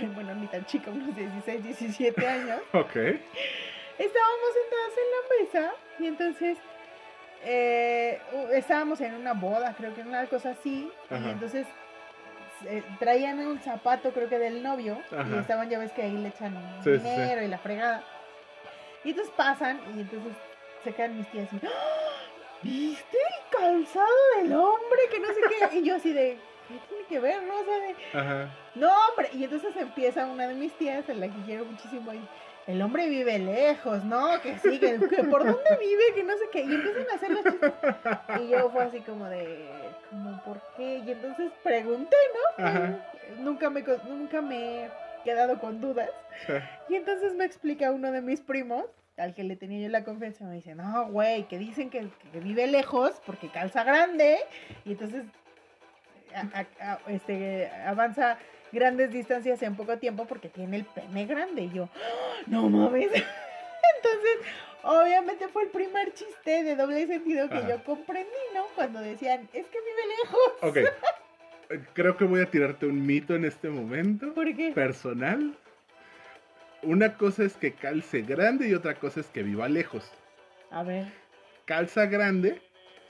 bueno, 0.14 0.34
ni 0.34 0.46
tan 0.46 0.64
chica, 0.66 0.90
unos 0.90 1.14
16, 1.16 1.62
17 1.64 2.26
años, 2.26 2.60
Ok. 2.72 2.94
estábamos 3.98 4.50
sentadas 4.54 4.92
en 4.98 5.10
la 5.10 5.44
mesa 5.62 5.74
y 5.98 6.06
entonces 6.06 6.58
eh, 7.44 8.20
estábamos 8.52 9.00
en 9.00 9.14
una 9.14 9.32
boda, 9.34 9.74
creo 9.76 9.94
que 9.94 10.02
una 10.02 10.26
cosa 10.26 10.50
así, 10.50 10.90
Ajá. 11.10 11.26
y 11.26 11.30
entonces 11.30 11.66
eh, 12.66 12.82
traían 12.98 13.38
un 13.46 13.60
zapato, 13.60 14.12
creo 14.12 14.28
que 14.28 14.38
del 14.38 14.62
novio, 14.62 14.98
y 15.10 15.38
estaban, 15.38 15.68
ya 15.68 15.78
ves 15.78 15.92
que 15.92 16.02
ahí 16.02 16.16
le 16.16 16.28
echan 16.28 16.54
Sí, 16.82 16.94
sí, 16.98 17.00
sí. 17.00 17.08
dinero 17.10 17.42
y 17.42 17.48
la 17.48 17.58
fregada. 17.58 18.02
Y 19.04 19.10
entonces 19.10 19.34
pasan, 19.36 19.78
y 19.94 20.00
entonces 20.00 20.32
se 20.84 20.92
quedan 20.94 21.16
mis 21.16 21.30
tías 21.30 21.48
así, 21.48 21.66
¡Ah! 21.66 21.70
¿viste 22.62 23.16
el 23.16 23.58
calzado 23.58 24.06
del 24.36 24.52
hombre? 24.52 25.00
Que 25.10 25.20
no 25.20 25.28
sé 25.28 25.40
qué. 25.70 25.78
Y 25.78 25.82
yo 25.84 25.96
así 25.96 26.12
de, 26.12 26.38
¿qué 26.68 26.74
tiene 26.88 27.04
que 27.08 27.20
ver? 27.20 27.42
No, 27.42 27.58
o 27.60 27.64
sea, 27.64 27.78
de, 27.78 27.94
Ajá. 28.18 28.50
no, 28.74 28.90
hombre. 29.08 29.30
Y 29.32 29.44
entonces 29.44 29.74
empieza 29.76 30.26
una 30.26 30.46
de 30.46 30.54
mis 30.54 30.72
tías, 30.74 31.08
a 31.08 31.14
la 31.14 31.26
que 31.28 31.42
quiero 31.46 31.64
muchísimo, 31.64 32.12
y 32.14 32.20
el 32.66 32.80
hombre 32.80 33.08
vive 33.08 33.38
lejos, 33.38 34.04
¿no? 34.04 34.40
Que 34.40 34.58
sí, 34.58 34.78
que, 34.78 34.98
que 34.98 35.24
por 35.24 35.44
dónde 35.44 35.76
vive, 35.78 36.14
que 36.14 36.22
no 36.24 36.32
sé 36.38 36.44
qué. 36.50 36.60
Y 36.60 36.74
empiezan 36.74 37.10
a 37.10 37.14
hacer 37.14 37.30
los 37.30 37.44
chistes. 37.44 37.72
Y 38.40 38.48
yo 38.48 38.70
fue 38.70 38.84
así 38.84 39.00
como 39.00 39.26
de, 39.26 39.68
como, 40.10 40.42
¿por 40.44 40.60
qué? 40.76 41.02
Y 41.04 41.10
entonces 41.10 41.52
pregunté, 41.62 42.16
¿no? 42.58 42.64
Ajá. 42.64 43.06
Nunca 43.38 43.68
me, 43.68 43.82
nunca 44.08 44.40
me 44.40 44.84
he 44.86 44.90
quedado 45.24 45.58
con 45.58 45.80
dudas. 45.80 46.10
Y 46.88 46.94
entonces 46.96 47.34
me 47.34 47.44
explica 47.44 47.90
uno 47.90 48.12
de 48.12 48.22
mis 48.22 48.40
primos, 48.40 48.86
al 49.16 49.34
que 49.34 49.44
le 49.44 49.56
tenía 49.56 49.80
yo 49.80 49.88
la 49.88 50.04
confianza, 50.04 50.44
me 50.44 50.54
dice, 50.56 50.74
no, 50.74 51.06
güey, 51.08 51.44
que 51.48 51.58
dicen 51.58 51.90
que, 51.90 52.08
que 52.32 52.40
vive 52.40 52.66
lejos 52.66 53.12
porque 53.24 53.48
calza 53.48 53.84
grande. 53.84 54.38
Y 54.84 54.92
entonces 54.92 55.24
a- 56.34 56.60
a- 56.60 56.92
a- 56.92 56.98
este, 57.08 57.70
avanza 57.86 58.38
grandes 58.72 59.12
distancias 59.12 59.62
en 59.62 59.76
poco 59.76 59.98
tiempo 59.98 60.26
porque 60.26 60.48
tiene 60.48 60.78
el 60.78 60.84
pene 60.84 61.26
grande. 61.26 61.62
Y 61.62 61.70
yo, 61.72 61.88
"¡Ah! 61.94 62.42
no 62.48 62.68
mames. 62.68 63.06
Entonces, 63.96 64.38
obviamente 64.82 65.46
fue 65.48 65.64
el 65.64 65.68
primer 65.70 66.12
chiste 66.14 66.62
de 66.64 66.74
doble 66.74 67.06
sentido 67.06 67.48
que 67.48 67.54
Ajá. 67.58 67.68
yo 67.68 67.84
comprendí, 67.84 68.28
¿no? 68.54 68.64
Cuando 68.74 69.00
decían, 69.00 69.48
es 69.52 69.66
que 69.66 69.78
vive 69.78 70.02
lejos. 70.22 70.52
Ok. 70.62 70.78
Eh, 71.70 71.80
Creo 71.94 72.14
que 72.18 72.24
voy 72.24 72.42
a 72.42 72.50
tirarte 72.50 72.84
un 72.84 73.06
mito 73.06 73.34
en 73.34 73.46
este 73.46 73.70
momento. 73.70 74.34
¿Por 74.34 74.54
qué? 74.54 74.72
Personal. 74.72 75.56
Una 76.84 77.16
cosa 77.16 77.44
es 77.44 77.56
que 77.56 77.72
calce 77.72 78.22
grande 78.22 78.68
y 78.68 78.74
otra 78.74 78.94
cosa 78.94 79.20
es 79.20 79.26
que 79.28 79.42
viva 79.42 79.68
lejos. 79.68 80.10
A 80.70 80.82
ver. 80.82 81.06
Calza 81.64 82.06
grande 82.06 82.60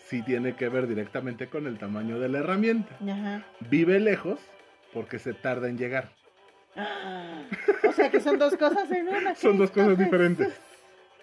sí 0.06 0.22
tiene 0.22 0.54
que 0.56 0.68
ver 0.68 0.86
directamente 0.86 1.48
con 1.48 1.66
el 1.66 1.78
tamaño 1.78 2.18
de 2.18 2.28
la 2.28 2.38
herramienta. 2.38 2.94
Ajá. 3.02 3.42
Vive 3.60 3.98
lejos 4.00 4.38
porque 4.92 5.18
se 5.18 5.32
tarda 5.34 5.68
en 5.68 5.78
llegar. 5.78 6.10
O 7.88 7.92
sea 7.92 8.10
que 8.10 8.20
son 8.20 8.38
dos 8.38 8.56
cosas 8.56 8.90
en 8.90 9.08
una. 9.08 9.34
Son 9.36 9.56
dos 9.56 9.70
cosas 9.70 9.96
diferentes. 9.98 10.52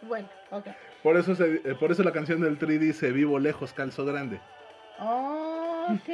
Bueno, 0.01 0.29
ok. 0.49 0.67
Por 1.03 1.17
eso, 1.17 1.35
se- 1.35 1.55
eh, 1.63 1.75
por 1.79 1.91
eso 1.91 2.03
la 2.03 2.11
canción 2.11 2.41
del 2.41 2.57
Tri 2.57 2.77
dice 2.77 3.11
vivo 3.11 3.37
lejos, 3.39 3.73
calzo 3.73 4.05
grande. 4.05 4.39
Ok. 4.99 6.09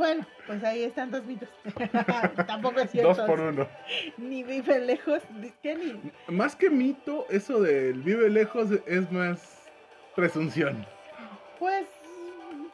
Bueno, 0.00 0.26
pues 0.46 0.64
ahí 0.64 0.84
están 0.84 1.10
dos 1.10 1.22
mitos. 1.26 1.50
Tampoco 2.46 2.80
es 2.80 2.90
cierto. 2.90 3.12
Dos 3.12 3.20
por 3.26 3.38
uno. 3.38 3.68
Ni 4.16 4.42
vive 4.42 4.78
lejos. 4.78 5.20
¿Qué 5.62 5.74
ni? 5.74 6.34
Más 6.34 6.56
que 6.56 6.70
mito, 6.70 7.26
eso 7.28 7.60
del 7.60 8.00
vive 8.00 8.30
lejos 8.30 8.70
es 8.86 9.12
más 9.12 9.68
presunción. 10.16 10.86
Pues. 11.58 11.84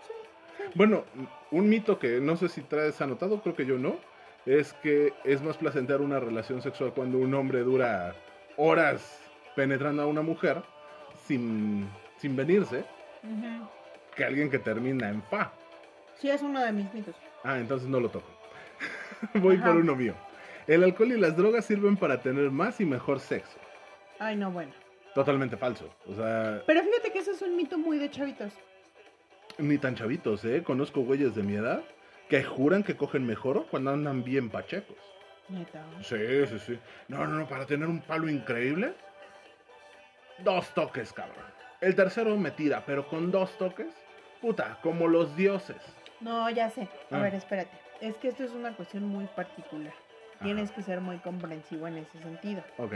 sí. 0.06 0.64
Bueno, 0.76 1.02
un 1.50 1.68
mito 1.68 1.98
que 1.98 2.20
no 2.20 2.36
sé 2.36 2.48
si 2.48 2.60
traes 2.60 3.00
anotado, 3.00 3.42
creo 3.42 3.56
que 3.56 3.66
yo 3.66 3.76
no, 3.76 3.96
es 4.46 4.72
que 4.74 5.12
es 5.24 5.42
más 5.42 5.56
placentera 5.56 5.98
una 5.98 6.20
relación 6.20 6.62
sexual 6.62 6.92
cuando 6.94 7.18
un 7.18 7.34
hombre 7.34 7.58
dura 7.64 8.14
horas 8.56 9.20
penetrando 9.56 10.02
a 10.02 10.06
una 10.06 10.22
mujer 10.22 10.62
sin, 11.26 11.88
sin 12.18 12.36
venirse 12.36 12.84
que 14.14 14.24
alguien 14.24 14.48
que 14.48 14.60
termina 14.60 15.08
en 15.08 15.24
fa. 15.24 15.52
Sí, 16.20 16.30
es 16.30 16.42
uno 16.42 16.62
de 16.64 16.72
mis 16.72 16.92
mitos. 16.94 17.14
Ah, 17.44 17.58
entonces 17.58 17.88
no 17.88 18.00
lo 18.00 18.08
toco. 18.08 18.28
Voy 19.34 19.56
Ajá. 19.56 19.66
por 19.66 19.76
uno 19.76 19.94
mío. 19.94 20.14
El 20.66 20.82
alcohol 20.82 21.12
y 21.12 21.18
las 21.20 21.36
drogas 21.36 21.64
sirven 21.64 21.96
para 21.96 22.20
tener 22.20 22.50
más 22.50 22.80
y 22.80 22.84
mejor 22.84 23.20
sexo. 23.20 23.58
Ay, 24.18 24.36
no, 24.36 24.50
bueno. 24.50 24.72
Totalmente 25.14 25.56
falso. 25.56 25.88
O 26.06 26.14
sea, 26.14 26.62
Pero 26.66 26.82
fíjate 26.82 27.12
que 27.12 27.18
eso 27.20 27.30
es 27.32 27.42
un 27.42 27.56
mito 27.56 27.78
muy 27.78 27.98
de 27.98 28.10
chavitos. 28.10 28.52
ni 29.58 29.78
tan 29.78 29.94
chavitos, 29.94 30.44
¿eh? 30.44 30.62
Conozco 30.62 31.00
güeyes 31.02 31.34
de 31.34 31.42
mi 31.42 31.54
edad 31.54 31.82
que 32.28 32.42
juran 32.42 32.82
que 32.82 32.96
cogen 32.96 33.24
mejor 33.24 33.66
cuando 33.70 33.92
andan 33.92 34.24
bien 34.24 34.50
pachecos. 34.50 34.96
Neta. 35.48 35.84
Sí, 36.02 36.16
sí, 36.48 36.58
sí. 36.58 36.78
No, 37.08 37.18
no, 37.26 37.38
no, 37.38 37.46
para 37.48 37.64
tener 37.66 37.88
un 37.88 38.00
palo 38.00 38.28
increíble. 38.28 38.92
Dos 40.38 40.68
toques, 40.74 41.12
cabrón. 41.12 41.44
El 41.80 41.94
tercero 41.94 42.36
me 42.36 42.50
tira, 42.50 42.84
pero 42.84 43.06
con 43.06 43.30
dos 43.30 43.56
toques, 43.56 43.94
puta, 44.40 44.78
como 44.82 45.06
los 45.06 45.36
dioses. 45.36 45.80
No, 46.20 46.48
ya 46.50 46.70
sé. 46.70 46.88
A 47.10 47.16
Ah. 47.16 47.22
ver, 47.22 47.34
espérate. 47.34 47.70
Es 48.00 48.16
que 48.16 48.28
esto 48.28 48.44
es 48.44 48.52
una 48.52 48.74
cuestión 48.74 49.04
muy 49.04 49.26
particular. 49.26 49.92
Tienes 50.42 50.70
que 50.70 50.82
ser 50.82 51.00
muy 51.00 51.16
comprensivo 51.18 51.88
en 51.88 51.96
ese 51.96 52.18
sentido. 52.20 52.62
Ok. 52.78 52.94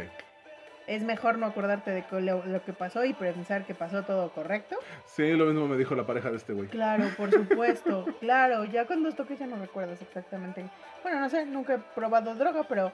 Es 0.86 1.02
mejor 1.04 1.38
no 1.38 1.46
acordarte 1.46 1.90
de 1.90 2.04
lo, 2.20 2.44
lo 2.44 2.64
que 2.64 2.72
pasó 2.72 3.04
y 3.04 3.14
pensar 3.14 3.64
que 3.64 3.74
pasó 3.74 4.02
todo 4.02 4.30
correcto. 4.32 4.76
Sí, 5.06 5.32
lo 5.32 5.46
mismo 5.46 5.68
me 5.68 5.76
dijo 5.76 5.94
la 5.94 6.04
pareja 6.06 6.30
de 6.30 6.36
este 6.36 6.52
güey. 6.52 6.68
Claro, 6.68 7.04
por 7.16 7.30
supuesto. 7.30 8.04
claro, 8.20 8.64
ya 8.64 8.86
cuando 8.86 9.10
toques 9.12 9.38
ya 9.38 9.46
no 9.46 9.56
recuerdas 9.56 10.02
exactamente. 10.02 10.64
Bueno, 11.02 11.20
no 11.20 11.28
sé, 11.30 11.46
nunca 11.46 11.74
he 11.74 11.78
probado 11.94 12.34
droga, 12.34 12.64
pero 12.68 12.92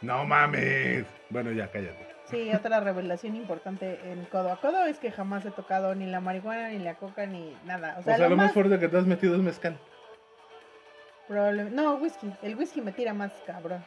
No 0.00 0.24
mames. 0.24 1.06
Bueno, 1.30 1.52
ya, 1.52 1.70
cállate. 1.70 2.06
Sí, 2.32 2.50
otra 2.52 2.80
revelación 2.80 3.36
importante 3.36 4.00
en 4.10 4.24
codo 4.24 4.50
a 4.50 4.60
codo 4.60 4.84
es 4.86 4.98
que 4.98 5.12
jamás 5.12 5.44
he 5.46 5.52
tocado 5.52 5.94
ni 5.94 6.06
la 6.06 6.20
marihuana, 6.20 6.70
ni 6.70 6.78
la 6.80 6.96
coca, 6.96 7.26
ni 7.26 7.56
nada. 7.64 7.94
O 7.98 8.00
O 8.00 8.02
sea, 8.02 8.18
lo, 8.18 8.30
lo 8.30 8.36
más 8.36 8.46
más 8.46 8.54
fuerte 8.54 8.78
que 8.80 8.88
te 8.88 8.96
has 8.98 9.06
metido 9.06 9.36
es 9.36 9.42
mezcal. 9.42 9.78
probable... 11.28 11.64
No, 11.70 11.94
whisky. 11.94 12.32
El 12.42 12.56
whisky 12.56 12.80
me 12.80 12.92
tira 12.92 13.14
más 13.14 13.32
cabrón. 13.46 13.84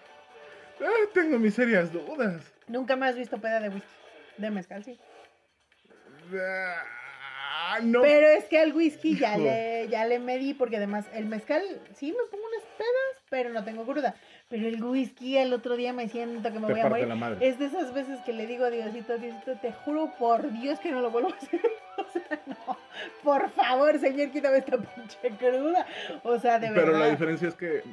Ah, 0.81 1.09
tengo 1.13 1.37
mis 1.39 1.53
serias 1.55 1.91
dudas. 1.91 2.53
Nunca 2.67 2.95
me 2.95 3.07
has 3.07 3.15
visto 3.15 3.37
peda 3.39 3.59
de 3.59 3.69
whisky. 3.69 3.89
De 4.37 4.49
mezcal, 4.51 4.83
sí. 4.83 4.99
Ah, 6.33 7.79
no. 7.81 8.01
Pero 8.01 8.27
es 8.27 8.45
que 8.45 8.59
al 8.59 8.73
whisky 8.73 9.17
ya 9.17 9.37
le, 9.37 9.87
ya 9.89 10.05
le 10.05 10.19
medí, 10.19 10.53
porque 10.53 10.77
además 10.77 11.05
el 11.13 11.25
mezcal 11.25 11.61
sí 11.93 12.11
me 12.11 12.23
pongo 12.29 12.43
unas 12.47 12.63
pedas, 12.77 13.23
pero 13.29 13.49
no 13.49 13.63
tengo 13.63 13.85
cruda. 13.85 14.15
Pero 14.47 14.67
el 14.67 14.83
whisky 14.83 15.37
el 15.37 15.53
otro 15.53 15.75
día 15.75 15.91
me 15.91 16.07
siento 16.07 16.51
que 16.53 16.59
me 16.59 16.67
Te 16.67 16.73
voy 16.73 16.81
a 16.81 16.89
morir. 16.89 17.07
la 17.07 17.15
madre. 17.15 17.47
Es 17.47 17.57
de 17.57 17.65
esas 17.65 17.93
veces 17.93 18.19
que 18.21 18.31
le 18.33 18.45
digo 18.45 18.65
a 18.65 18.69
Diosito, 18.69 19.17
Diosito, 19.17 19.55
te 19.59 19.71
juro 19.73 20.11
por 20.19 20.51
Dios 20.51 20.79
que 20.79 20.91
no 20.91 21.01
lo 21.01 21.09
vuelvo 21.11 21.29
a 21.29 21.35
hacer. 21.35 21.61
O 21.97 22.03
sea, 22.11 22.39
no. 22.45 22.77
Por 23.23 23.49
favor, 23.51 23.97
señor, 23.99 24.29
quítame 24.31 24.57
esta 24.57 24.77
pinche 24.77 25.29
cruda. 25.39 25.85
O 26.23 26.37
sea, 26.37 26.59
de 26.59 26.67
Pero 26.69 26.87
la 26.91 26.97
verdad. 26.99 27.11
diferencia 27.11 27.47
es 27.47 27.55
que 27.55 27.83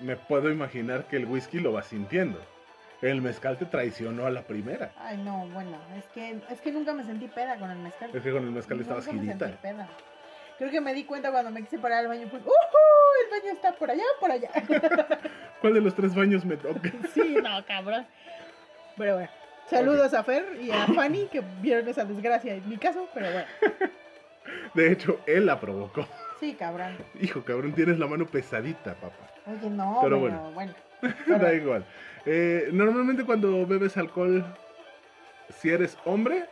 me 0.00 0.16
puedo 0.16 0.50
imaginar 0.50 1.06
que 1.06 1.16
el 1.16 1.26
whisky 1.26 1.60
lo 1.60 1.72
va 1.72 1.82
sintiendo. 1.82 2.40
El 3.02 3.22
mezcal 3.22 3.56
te 3.58 3.64
traicionó 3.66 4.26
a 4.26 4.30
la 4.30 4.42
primera. 4.42 4.92
Ay, 4.98 5.16
no, 5.18 5.46
bueno, 5.54 5.78
es 5.96 6.04
que, 6.06 6.40
es 6.50 6.60
que 6.60 6.72
nunca 6.72 6.92
me 6.92 7.04
sentí 7.04 7.28
peda 7.28 7.56
con 7.56 7.70
el 7.70 7.78
mezcal. 7.78 8.10
Es 8.12 8.20
que 8.22 8.32
con 8.32 8.42
el 8.44 8.50
mezcal 8.50 8.80
estabas 8.80 9.06
Nunca 9.06 9.16
me 9.16 9.26
girita. 9.26 9.46
sentí 9.46 9.62
peda. 9.62 9.88
Creo 10.58 10.70
que 10.70 10.80
me 10.80 10.92
di 10.92 11.04
cuenta 11.04 11.30
cuando 11.30 11.50
me 11.52 11.62
quise 11.62 11.78
parar 11.78 12.00
al 12.00 12.08
baño. 12.08 12.28
Fue, 12.28 12.40
¡Uh! 12.40 13.24
El 13.24 13.30
baño 13.40 13.52
está 13.52 13.72
por 13.72 13.90
allá, 13.92 14.04
por 14.20 14.30
allá. 14.32 14.50
¿Cuál 15.62 15.74
de 15.74 15.80
los 15.80 15.94
tres 15.94 16.14
baños 16.14 16.44
me 16.44 16.56
toca? 16.56 16.92
Sí, 17.14 17.36
no, 17.42 17.64
cabrón. 17.64 18.04
Pero 18.98 19.14
bueno. 19.14 19.30
Saludos 19.70 20.12
a 20.12 20.22
Fer 20.24 20.58
y 20.60 20.70
a 20.70 20.86
Fanny 20.88 21.28
que 21.32 21.40
vieron 21.62 21.88
esa 21.88 22.04
desgracia 22.04 22.54
en 22.54 22.68
mi 22.68 22.76
caso, 22.76 23.08
pero 23.14 23.28
bueno. 23.32 23.46
De 24.74 24.92
hecho, 24.92 25.20
él 25.24 25.46
la 25.46 25.60
provocó. 25.60 26.06
Sí, 26.40 26.54
cabrón. 26.54 26.98
Hijo, 27.20 27.42
cabrón, 27.44 27.72
tienes 27.72 27.98
la 27.98 28.06
mano 28.08 28.26
pesadita, 28.26 28.94
papá. 28.94 29.30
Oye, 29.46 29.70
no, 29.70 30.00
Pero 30.02 30.02
pero, 30.02 30.18
bueno. 30.18 30.50
bueno. 30.52 30.74
da 31.40 31.54
igual. 31.54 31.86
Eh, 32.26 32.68
normalmente 32.72 33.24
cuando 33.24 33.64
bebes 33.66 33.96
alcohol, 33.96 34.44
si 35.60 35.70
eres 35.70 35.96
hombre, 36.04 36.46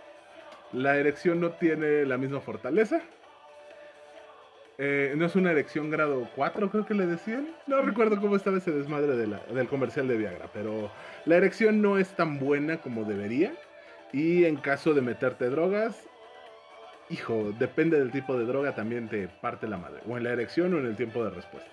la 0.73 0.97
erección 0.97 1.41
no 1.41 1.51
tiene 1.51 2.07
la 2.07 2.17
misma 2.17 2.41
fortaleza. 2.41 3.01
Eh, 4.83 5.13
no 5.15 5.27
es 5.27 5.37
una 5.37 5.51
erección 5.51 5.91
grado 5.91 6.27
4, 6.35 6.71
creo 6.71 6.87
que 6.87 6.95
le 6.95 7.05
decían. 7.05 7.55
No 7.67 7.83
recuerdo 7.83 8.19
cómo 8.19 8.35
estaba 8.35 8.57
ese 8.57 8.71
desmadre 8.71 9.15
del 9.15 9.69
comercial 9.69 10.09
de 10.09 10.17
Viagra, 10.17 10.49
pero 10.55 10.91
la 11.27 11.37
erección 11.37 11.83
no 11.83 11.99
es 11.99 12.09
tan 12.17 12.39
buena 12.39 12.79
como 12.79 13.05
debería. 13.05 13.53
Y 14.11 14.47
en 14.47 14.57
caso 14.57 14.95
de 14.95 15.03
meterte 15.03 15.51
drogas, 15.51 16.09
hijo, 17.11 17.53
depende 17.59 17.99
del 17.99 18.11
tipo 18.11 18.39
de 18.39 18.47
droga, 18.47 18.75
también 18.75 19.11
te 19.11 19.29
parte 19.29 19.69
la 19.69 19.77
madre. 19.77 20.01
O 20.09 20.17
en 20.17 20.25
la 20.25 20.31
erección 20.31 20.73
o 20.73 20.79
en 20.79 20.87
el 20.87 20.97
tiempo 20.97 21.23
de 21.25 21.31
respuesta. 21.31 21.71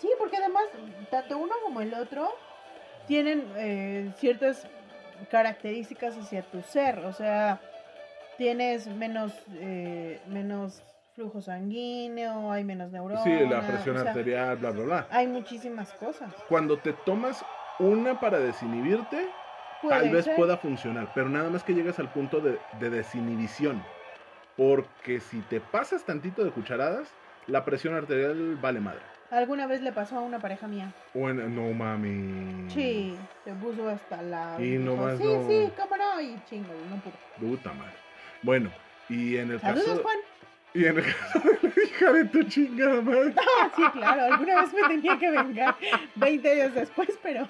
Sí, 0.00 0.08
porque 0.20 0.36
además, 0.36 0.66
tanto 1.10 1.36
uno 1.36 1.54
como 1.64 1.80
el 1.80 1.94
otro 1.94 2.32
tienen 3.08 3.44
eh, 3.56 4.12
ciertas 4.18 4.68
características 5.32 6.16
hacia 6.16 6.42
tu 6.42 6.62
ser. 6.62 7.00
O 7.00 7.12
sea, 7.12 7.60
tienes 8.36 8.86
menos, 8.86 9.32
eh, 9.56 10.20
menos 10.28 10.84
flujo 11.18 11.40
sanguíneo, 11.40 12.52
hay 12.52 12.62
menos 12.62 12.92
neuronas. 12.92 13.24
Sí, 13.24 13.30
la 13.50 13.66
presión 13.66 13.96
o 13.96 14.00
sea, 14.00 14.10
arterial, 14.12 14.56
bla, 14.56 14.70
bla, 14.70 14.84
bla. 14.84 15.06
Hay 15.10 15.26
muchísimas 15.26 15.92
cosas. 15.94 16.32
cuando 16.48 16.78
te 16.78 16.92
tomas 16.92 17.44
una 17.76 18.20
para 18.20 18.38
desinhibirte, 18.38 19.32
tal 19.88 20.10
vez 20.10 20.26
ser. 20.26 20.36
pueda 20.36 20.56
funcionar, 20.58 21.08
pero 21.12 21.28
nada 21.28 21.50
más 21.50 21.64
que 21.64 21.74
llegas 21.74 21.98
al 21.98 22.08
punto 22.08 22.40
de, 22.40 22.60
de 22.72 22.90
desinhibición. 22.90 23.82
Porque 24.54 25.18
si 25.18 25.42
te 25.42 25.60
pasas 25.60 26.04
tantito 26.04 26.44
de 26.44 26.52
cucharadas, 26.52 27.08
la 27.46 27.64
presión 27.64 27.94
arterial 27.94 28.56
vale 28.60 28.78
madre. 28.78 29.02
Alguna 29.30 29.66
vez 29.66 29.82
le 29.82 29.90
pasó 29.92 30.18
a 30.18 30.20
una 30.20 30.38
pareja 30.38 30.68
mía. 30.68 30.92
Bueno, 31.14 31.48
no 31.48 31.72
mami. 31.72 32.70
Sí, 32.70 33.18
se 33.44 33.52
puso 33.54 33.88
hasta 33.88 34.22
la. 34.22 34.56
Y 34.60 34.78
dijo, 34.78 35.16
sí, 35.16 35.24
no- 35.24 35.48
sí, 35.48 35.72
cómo 35.76 35.96
no, 35.96 36.20
y 36.20 36.40
chingo, 36.44 36.72
no 36.88 36.96
pudo. 37.00 37.14
Puta 37.40 37.72
madre. 37.72 37.94
Bueno, 38.42 38.70
y 39.08 39.36
en 39.36 39.50
el 39.50 39.60
Saludos, 39.60 39.88
caso. 39.88 40.02
Juan. 40.02 40.27
Y 40.78 40.86
en 40.86 40.94
de 40.94 41.02
la 41.02 41.08
hija 41.84 42.12
de 42.12 42.24
tu 42.26 42.42
chingada 42.44 43.00
madre. 43.02 43.34
Ah, 43.60 43.68
sí, 43.74 43.82
claro, 43.92 44.32
alguna 44.32 44.60
vez 44.62 44.72
me 44.72 44.82
tenía 44.86 45.18
que 45.18 45.30
vengar 45.30 45.74
20 46.14 46.52
años 46.52 46.74
después, 46.74 47.08
pero 47.20 47.48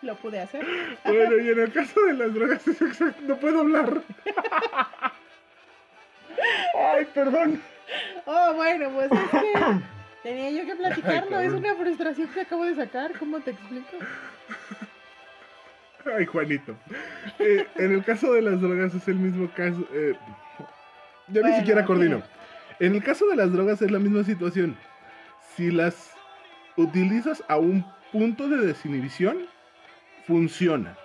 lo 0.00 0.14
pude 0.16 0.40
hacer. 0.40 0.66
Bueno, 1.04 1.36
y 1.38 1.50
en 1.50 1.60
el 1.60 1.70
caso 1.72 2.00
de 2.06 2.14
las 2.14 2.32
drogas 2.32 2.66
es 2.66 2.80
exacto, 2.88 3.20
no 3.26 3.36
puedo 3.36 3.60
hablar. 3.60 4.00
Ay, 6.74 7.06
perdón. 7.12 7.60
Oh, 8.24 8.54
bueno, 8.54 8.88
pues 8.90 9.12
es 9.12 9.30
que 9.30 9.52
tenía 10.22 10.50
yo 10.50 10.66
que 10.66 10.76
platicarlo, 10.76 11.36
Ay, 11.36 11.48
es 11.48 11.52
una 11.52 11.74
frustración 11.74 12.28
que 12.28 12.40
acabo 12.40 12.64
de 12.64 12.74
sacar, 12.74 13.12
¿cómo 13.18 13.38
te 13.40 13.50
explico? 13.50 13.98
Ay, 16.16 16.24
Juanito. 16.24 16.74
Eh, 17.38 17.66
en 17.76 17.92
el 17.92 18.02
caso 18.04 18.32
de 18.32 18.40
las 18.40 18.60
drogas 18.62 18.94
es 18.94 19.06
el 19.08 19.16
mismo 19.16 19.48
caso. 19.54 19.86
eh, 19.92 20.14
Bueno, 21.28 21.48
ni 21.48 21.56
siquiera 21.56 21.84
coordino. 21.84 22.22
En 22.82 22.96
el 22.96 23.02
caso 23.04 23.28
de 23.28 23.36
las 23.36 23.52
drogas 23.52 23.80
es 23.80 23.92
la 23.92 24.00
misma 24.00 24.24
situación. 24.24 24.76
Si 25.54 25.70
las 25.70 26.10
utilizas 26.76 27.44
a 27.46 27.56
un 27.56 27.86
punto 28.10 28.48
de 28.48 28.56
desinhibición, 28.56 29.46
funciona. 30.26 30.96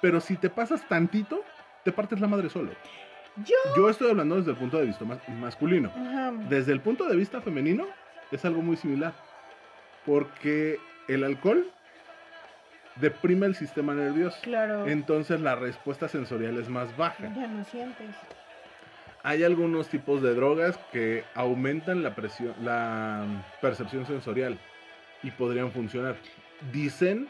Pero 0.00 0.20
si 0.20 0.36
te 0.36 0.50
pasas 0.50 0.82
tantito, 0.88 1.44
te 1.84 1.92
partes 1.92 2.18
la 2.18 2.26
madre 2.26 2.50
solo. 2.50 2.72
Yo. 3.46 3.54
Yo 3.76 3.88
estoy 3.88 4.10
hablando 4.10 4.34
desde 4.34 4.50
el 4.50 4.56
punto 4.56 4.78
de 4.78 4.86
vista 4.86 5.04
mas- 5.04 5.28
masculino. 5.28 5.92
Ajá. 5.96 6.32
Desde 6.48 6.72
el 6.72 6.80
punto 6.80 7.04
de 7.04 7.14
vista 7.14 7.40
femenino, 7.40 7.86
es 8.32 8.44
algo 8.44 8.60
muy 8.60 8.76
similar. 8.76 9.14
Porque 10.04 10.80
el 11.06 11.22
alcohol 11.22 11.70
deprime 12.96 13.46
el 13.46 13.54
sistema 13.54 13.94
nervioso. 13.94 14.36
Claro. 14.42 14.88
Entonces 14.88 15.40
la 15.40 15.54
respuesta 15.54 16.08
sensorial 16.08 16.58
es 16.58 16.68
más 16.68 16.96
baja. 16.96 17.32
Ya 17.32 17.46
no 17.46 17.64
sientes. 17.64 18.16
Hay 19.24 19.44
algunos 19.44 19.88
tipos 19.88 20.20
de 20.22 20.34
drogas 20.34 20.76
que 20.90 21.24
aumentan 21.34 22.02
la 22.02 22.14
presión, 22.14 22.54
la 22.62 23.24
percepción 23.60 24.04
sensorial 24.06 24.58
y 25.22 25.30
podrían 25.30 25.70
funcionar. 25.70 26.16
Dicen 26.72 27.28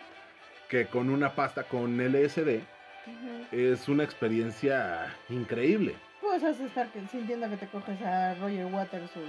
que 0.68 0.86
con 0.86 1.11
una 1.11 1.34
pasta 1.34 1.64
con 1.64 2.01
LSD 2.01 2.61
Ujú. 3.07 3.47
es 3.53 3.88
una 3.88 4.05
experiencia 4.05 5.14
increíble. 5.28 5.95
Pues 6.22 6.43
has 6.45 6.59
de 6.59 6.66
estar 6.66 6.86
sintiendo 7.11 7.51
que 7.51 7.57
te 7.59 7.66
coges 7.66 8.01
a 8.01 8.34
Roger 8.36 8.64
Waters 8.66 9.11
o 9.16 9.20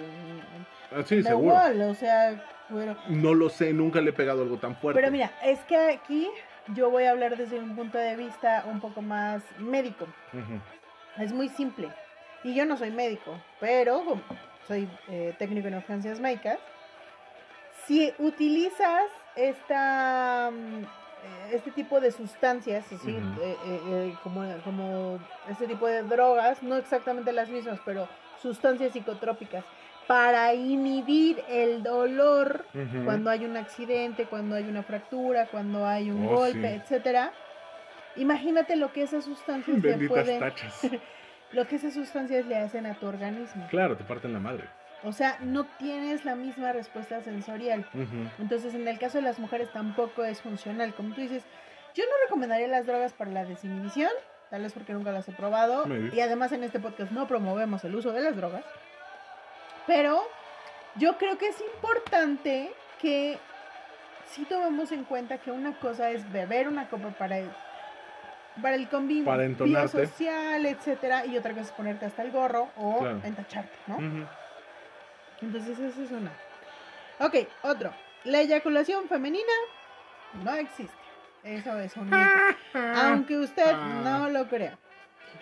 Ah, 0.95 1.03
Sí, 1.05 1.17
The 1.17 1.23
seguro. 1.23 1.55
Wall, 1.55 1.81
o 1.81 1.93
sea, 1.95 2.41
pero, 2.69 2.95
No 3.09 3.33
lo 3.33 3.49
sé, 3.49 3.73
nunca 3.73 3.99
le 3.99 4.11
he 4.11 4.13
pegado 4.13 4.43
algo 4.43 4.57
tan 4.57 4.75
fuerte. 4.77 5.01
pero 5.01 5.11
mira, 5.11 5.31
es 5.43 5.59
que 5.61 5.75
aquí 5.75 6.29
yo 6.75 6.89
voy 6.91 7.03
a 7.05 7.11
hablar 7.11 7.35
desde 7.35 7.59
un 7.59 7.75
punto 7.75 7.97
de 7.97 8.15
vista 8.15 8.63
un 8.67 8.79
poco 8.79 9.01
más 9.01 9.41
médico. 9.59 10.07
Es 11.17 11.33
muy 11.33 11.49
simple. 11.49 11.89
Y 12.43 12.53
yo 12.53 12.65
no 12.65 12.77
soy 12.77 12.91
médico, 12.91 13.35
pero 13.59 14.03
como 14.03 14.21
soy 14.67 14.87
eh, 15.09 15.33
técnico 15.37 15.67
en 15.67 15.75
urgencias 15.75 16.19
médicas. 16.19 16.59
Si 17.87 18.13
utilizas 18.19 19.03
esta, 19.35 20.51
mm, 20.51 20.83
eh, 20.83 21.49
este 21.53 21.71
tipo 21.71 21.99
de 21.99 22.11
sustancias, 22.11 22.85
así, 22.91 23.17
Ujú. 23.17 23.41
eh, 23.41 23.57
eh, 23.65 23.81
eh, 23.87 24.15
como, 24.23 24.43
como 24.63 25.19
este 25.49 25.67
tipo 25.67 25.87
de 25.87 26.03
drogas, 26.03 26.61
no 26.63 26.75
exactamente 26.75 27.31
las 27.31 27.49
mismas, 27.49 27.79
pero 27.85 28.07
sustancias 28.41 28.93
psicotrópicas, 28.93 29.63
para 30.07 30.53
inhibir 30.53 31.41
el 31.47 31.81
dolor 31.81 32.65
cuando 33.05 33.29
hay 33.29 33.45
un 33.45 33.55
accidente, 33.55 34.25
cuando 34.25 34.55
hay 34.55 34.63
una 34.65 34.83
fractura, 34.83 35.47
cuando 35.47 35.85
hay 35.85 36.11
un 36.11 36.25
Oh, 36.27 36.39
golpe, 36.39 36.59
sí. 36.69 36.81
etcétera. 36.81 37.31
Imagínate 38.17 38.75
lo 38.75 38.91
que 38.91 39.03
esas 39.03 39.23
sustancias 39.23 39.81
Benditas 39.81 40.09
pueden. 40.09 40.39
lo 41.53 41.67
que 41.67 41.75
esas 41.77 41.93
sustancias 41.93 42.45
le 42.45 42.57
hacen 42.57 42.85
a 42.85 42.95
tu 42.95 43.07
organismo. 43.07 43.67
Claro, 43.69 43.95
te 43.95 44.03
parten 44.03 44.33
la 44.33 44.39
madre. 44.39 44.65
O 45.03 45.11
sea, 45.11 45.37
no 45.41 45.65
tienes 45.77 46.23
la 46.25 46.35
misma 46.35 46.71
respuesta 46.71 47.21
sensorial. 47.21 47.85
Entonces, 48.39 48.73
en 48.73 48.87
el 48.87 48.97
caso 48.97 49.17
de 49.17 49.23
las 49.23 49.37
mujeres 49.37 49.71
tampoco 49.71 50.23
es 50.23 50.41
funcional. 50.41 50.93
Como 50.93 51.13
tú 51.13 51.21
dices, 51.21 51.43
yo 51.93 52.05
no 52.05 52.11
recomendaría 52.25 52.67
las 52.67 52.85
drogas 52.85 53.13
para 53.13 53.31
la 53.31 53.43
desinhibición, 53.43 54.09
tal 54.49 54.61
vez 54.61 54.73
porque 54.73 54.93
nunca 54.93 55.11
las 55.11 55.27
he 55.27 55.33
probado. 55.33 55.85
Maybe. 55.85 56.15
Y 56.15 56.21
además 56.21 56.53
en 56.53 56.63
este 56.63 56.79
podcast 56.79 57.11
no 57.11 57.27
promovemos 57.27 57.83
el 57.83 57.95
uso 57.95 58.13
de 58.13 58.21
las 58.21 58.35
drogas. 58.35 58.63
Pero 59.85 60.23
yo 60.95 61.17
creo 61.17 61.37
que 61.37 61.49
es 61.49 61.61
importante 61.75 62.71
que 63.01 63.37
sí 64.27 64.45
tomemos 64.45 64.91
en 64.93 65.03
cuenta 65.03 65.37
que 65.37 65.51
una 65.51 65.77
cosa 65.79 66.11
es 66.11 66.31
beber 66.31 66.69
una 66.69 66.87
copa 66.87 67.09
para 67.09 67.39
para 68.61 68.75
el 68.75 68.87
convivio 68.89 69.25
Para 69.25 69.45
entonarte. 69.45 70.07
social, 70.07 70.65
etcétera, 70.65 71.25
y 71.25 71.37
otra 71.37 71.51
cosa 71.53 71.65
es 71.65 71.71
ponerte 71.71 72.05
hasta 72.05 72.21
el 72.21 72.31
gorro 72.31 72.69
o 72.77 72.99
Claro. 72.99 73.21
entacharte, 73.23 73.75
¿no? 73.87 74.27
Entonces 75.41 75.77
esa 75.79 76.01
es 76.01 76.11
una. 76.11 76.31
Ok, 77.19 77.35
otro. 77.63 77.91
La 78.25 78.39
eyaculación 78.41 79.07
femenina 79.09 79.51
no 80.43 80.53
existe. 80.55 80.93
Eso 81.43 81.77
es 81.79 81.95
un 81.97 82.05
mito. 82.09 82.17
Aunque 82.95 83.37
usted 83.37 83.75
no 83.75 84.29
lo 84.29 84.47
crea. 84.47 84.77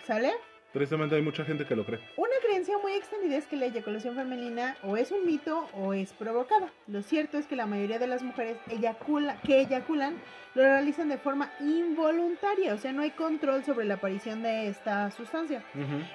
¿Sale? 0.06 0.32
Tristemente 0.72 1.16
hay 1.16 1.22
mucha 1.22 1.44
gente 1.44 1.66
que 1.66 1.76
lo 1.76 1.84
cree. 1.84 2.00
Una 2.16 2.34
creencia 2.42 2.78
muy 2.78 2.92
extendida 2.92 3.36
es 3.36 3.46
que 3.46 3.56
la 3.56 3.66
eyaculación 3.66 4.14
femenina 4.14 4.76
o 4.82 4.96
es 4.96 5.10
un 5.12 5.26
mito 5.26 5.68
o 5.74 5.92
es 5.92 6.12
provocada. 6.12 6.70
Lo 6.86 7.02
cierto 7.02 7.36
es 7.36 7.46
que 7.46 7.56
la 7.56 7.66
mayoría 7.66 7.98
de 7.98 8.06
las 8.06 8.22
mujeres 8.22 8.56
eyacula, 8.68 9.40
que 9.42 9.60
eyaculan 9.60 10.16
lo 10.54 10.62
realizan 10.62 11.08
de 11.08 11.18
forma 11.18 11.50
involuntaria, 11.60 12.74
o 12.74 12.78
sea, 12.78 12.92
no 12.92 13.02
hay 13.02 13.10
control 13.10 13.64
sobre 13.64 13.86
la 13.86 13.94
aparición 13.94 14.42
de 14.42 14.68
esta 14.68 15.10
sustancia. 15.10 15.62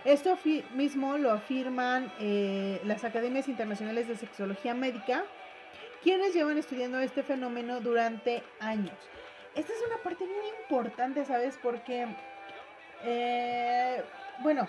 Esto 0.05 0.37
mismo 0.75 1.17
lo 1.17 1.31
afirman 1.31 2.11
eh, 2.19 2.79
las 2.85 3.03
academias 3.03 3.47
internacionales 3.47 4.07
de 4.07 4.15
sexología 4.15 4.73
médica, 4.73 5.23
quienes 6.03 6.33
llevan 6.33 6.57
estudiando 6.57 6.99
este 6.99 7.23
fenómeno 7.23 7.79
durante 7.79 8.43
años. 8.59 8.95
Esta 9.55 9.73
es 9.73 9.79
una 9.87 9.97
parte 10.03 10.23
muy 10.23 10.47
importante, 10.61 11.25
¿sabes? 11.25 11.57
Porque, 11.61 12.05
eh, 13.03 14.03
bueno, 14.37 14.67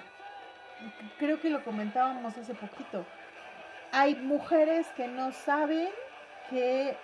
creo 1.17 1.41
que 1.41 1.51
lo 1.51 1.63
comentábamos 1.65 2.37
hace 2.39 2.55
poquito. 2.55 3.07
Hay 3.91 4.17
mujeres 4.17 4.93
que 4.93 5.09
no 5.09 5.33
saben 5.33 5.89
que 6.49 6.99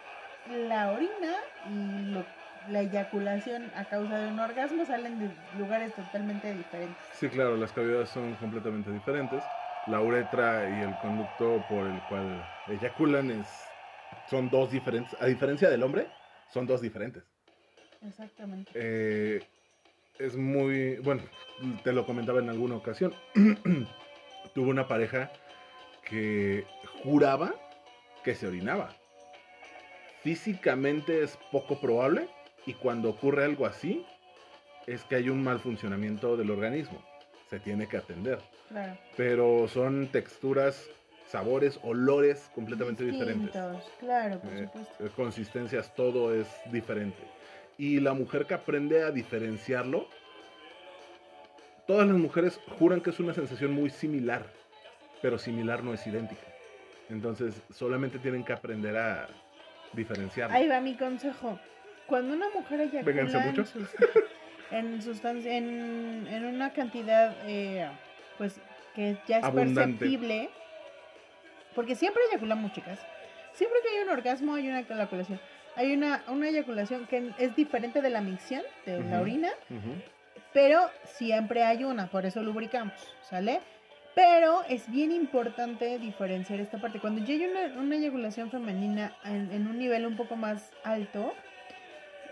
la 0.47 0.91
orina 0.93 1.35
y 1.65 2.11
lo- 2.13 2.27
la 2.67 2.81
eyaculación 2.81 3.71
a 3.75 3.85
causa 3.87 4.19
de 4.19 4.29
un 4.29 4.39
orgasmo 4.39 4.85
salen 4.85 5.19
de 5.19 5.31
lugares 5.57 5.95
totalmente 5.95 6.53
diferentes. 6.55 7.05
Sí, 7.13 7.29
claro, 7.29 7.57
las 7.57 7.73
cavidades 7.73 8.09
son 8.11 8.37
completamente 8.37 8.91
diferentes. 8.93 9.51
La 9.87 10.01
uretra 10.01 10.69
y 10.69 10.81
el 10.81 10.97
conducto 10.97 11.67
por 11.67 11.87
el 11.87 12.03
cual 12.03 12.47
eyaculan 12.67 13.31
es, 13.31 13.71
son 14.25 14.49
dos 14.49 14.71
diferentes. 14.71 15.15
A 15.21 15.27
diferencia 15.27 15.69
del 15.69 15.83
hombre, 15.83 16.09
son 16.49 16.67
dos 16.67 16.81
diferentes. 16.81 17.23
Exactamente. 18.01 18.71
Eh, 18.75 19.41
es 20.19 20.37
muy, 20.37 20.97
bueno, 20.97 21.23
te 21.83 21.93
lo 21.93 22.07
comentaba 22.07 22.41
en 22.41 22.49
alguna 22.49 22.77
ocasión. 22.77 23.15
Tuve 24.55 24.69
una 24.71 24.87
pareja 24.87 25.31
que 26.09 26.65
juraba 27.03 27.55
que 28.23 28.35
se 28.35 28.47
orinaba. 28.47 28.91
Físicamente 30.23 31.23
es 31.23 31.37
poco 31.53 31.79
probable 31.81 32.29
y 32.67 32.75
cuando 32.75 33.11
ocurre 33.11 33.45
algo 33.45 33.67
así 33.67 34.07
es 34.87 35.05
que 35.05 35.17
hay 35.17 35.29
un 35.29 35.43
mal 35.43 35.59
funcionamiento 35.61 36.37
del 36.37 36.51
organismo. 36.51 37.03
Se 37.51 37.59
tiene 37.61 37.87
que 37.89 37.97
atender. 37.99 38.39
Claro. 38.69 38.97
Pero 39.17 39.69
son 39.69 40.09
texturas, 40.09 40.89
sabores, 41.29 41.79
olores 41.83 42.51
completamente 42.55 43.05
diferentes. 43.05 43.51
Claro, 44.01 44.41
por 44.41 44.53
Eh, 44.55 44.65
supuesto. 44.65 45.07
eh, 45.07 45.11
consistencias, 45.15 45.95
todo 45.95 46.35
es 46.35 46.47
diferente. 46.71 47.23
Y 47.79 48.01
la 48.01 48.13
mujer 48.15 48.47
que 48.47 48.55
aprende 48.55 49.03
a 49.03 49.11
diferenciarlo, 49.11 50.09
todas 51.87 52.07
las 52.07 52.17
mujeres 52.17 52.61
juran 52.79 53.01
que 53.01 53.11
es 53.11 53.21
una 53.21 53.35
sensación 53.35 53.73
muy 53.73 53.91
similar, 53.91 54.47
pero 55.21 55.39
similar 55.39 55.83
no 55.83 55.93
es 55.95 56.07
idéntica. 56.07 56.43
Entonces, 57.11 57.61
solamente 57.71 58.19
tienen 58.19 58.45
que 58.45 58.53
aprender 58.53 58.97
a 58.97 59.29
diferenciarlo. 59.93 60.57
Ahí 60.57 60.69
va 60.69 60.81
mi 60.81 60.95
consejo. 60.97 61.59
Cuando 62.07 62.35
una 62.35 62.49
mujer 62.51 62.81
eyacula 62.81 63.23
en, 63.49 63.67
sus- 63.67 63.95
en 64.71 65.03
sustancia, 65.03 65.57
en, 65.57 66.27
en 66.31 66.45
una 66.45 66.73
cantidad, 66.73 67.35
eh, 67.47 67.89
pues, 68.39 68.61
que 68.95 69.17
ya 69.27 69.39
es 69.39 69.45
Abundante. 69.45 69.99
perceptible, 69.99 70.51
porque 71.75 71.97
siempre 71.97 72.23
eyaculamos, 72.31 72.73
chicas. 72.73 73.01
Siempre 73.53 73.79
que 73.83 73.89
hay 73.97 74.05
un 74.05 74.11
orgasmo, 74.11 74.55
hay 74.55 74.69
una 74.69 74.81
eyaculación. 74.81 75.41
Hay 75.77 75.93
una, 75.95 76.23
una 76.29 76.49
eyaculación 76.49 77.07
que 77.07 77.33
es 77.39 77.57
diferente 77.57 78.01
de 78.01 78.11
la 78.11 78.21
micción, 78.21 78.63
de 78.87 79.01
la 79.03 79.21
orina, 79.21 79.51
pero 80.53 80.89
siempre 81.05 81.65
hay 81.65 81.83
una, 81.85 82.07
por 82.09 82.27
eso 82.27 82.43
lubricamos, 82.43 82.95
¿sale? 83.23 83.61
Pero 84.15 84.63
es 84.69 84.89
bien 84.89 85.11
importante 85.11 85.99
diferenciar 85.99 86.61
esta 86.61 86.79
parte. 86.79 87.01
Cuando 87.01 87.25
ya 87.25 87.35
hay 87.35 87.47
una, 87.47 87.81
una 87.81 87.97
eyaculación 87.97 88.51
femenina 88.53 89.17
en, 89.25 89.51
en 89.51 89.67
un 89.67 89.77
nivel 89.79 90.07
un 90.07 90.17
poco 90.17 90.37
más 90.37 90.71
alto, 90.85 91.35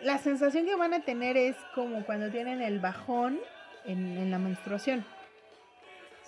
la 0.02 0.18
sensación 0.18 0.64
que 0.64 0.76
van 0.76 0.94
a 0.94 1.00
tener 1.00 1.36
es 1.36 1.56
como 1.74 2.04
cuando 2.04 2.30
tienen 2.30 2.62
el 2.62 2.78
bajón 2.78 3.40
en, 3.84 4.16
en 4.18 4.30
la 4.30 4.38
menstruación. 4.38 5.04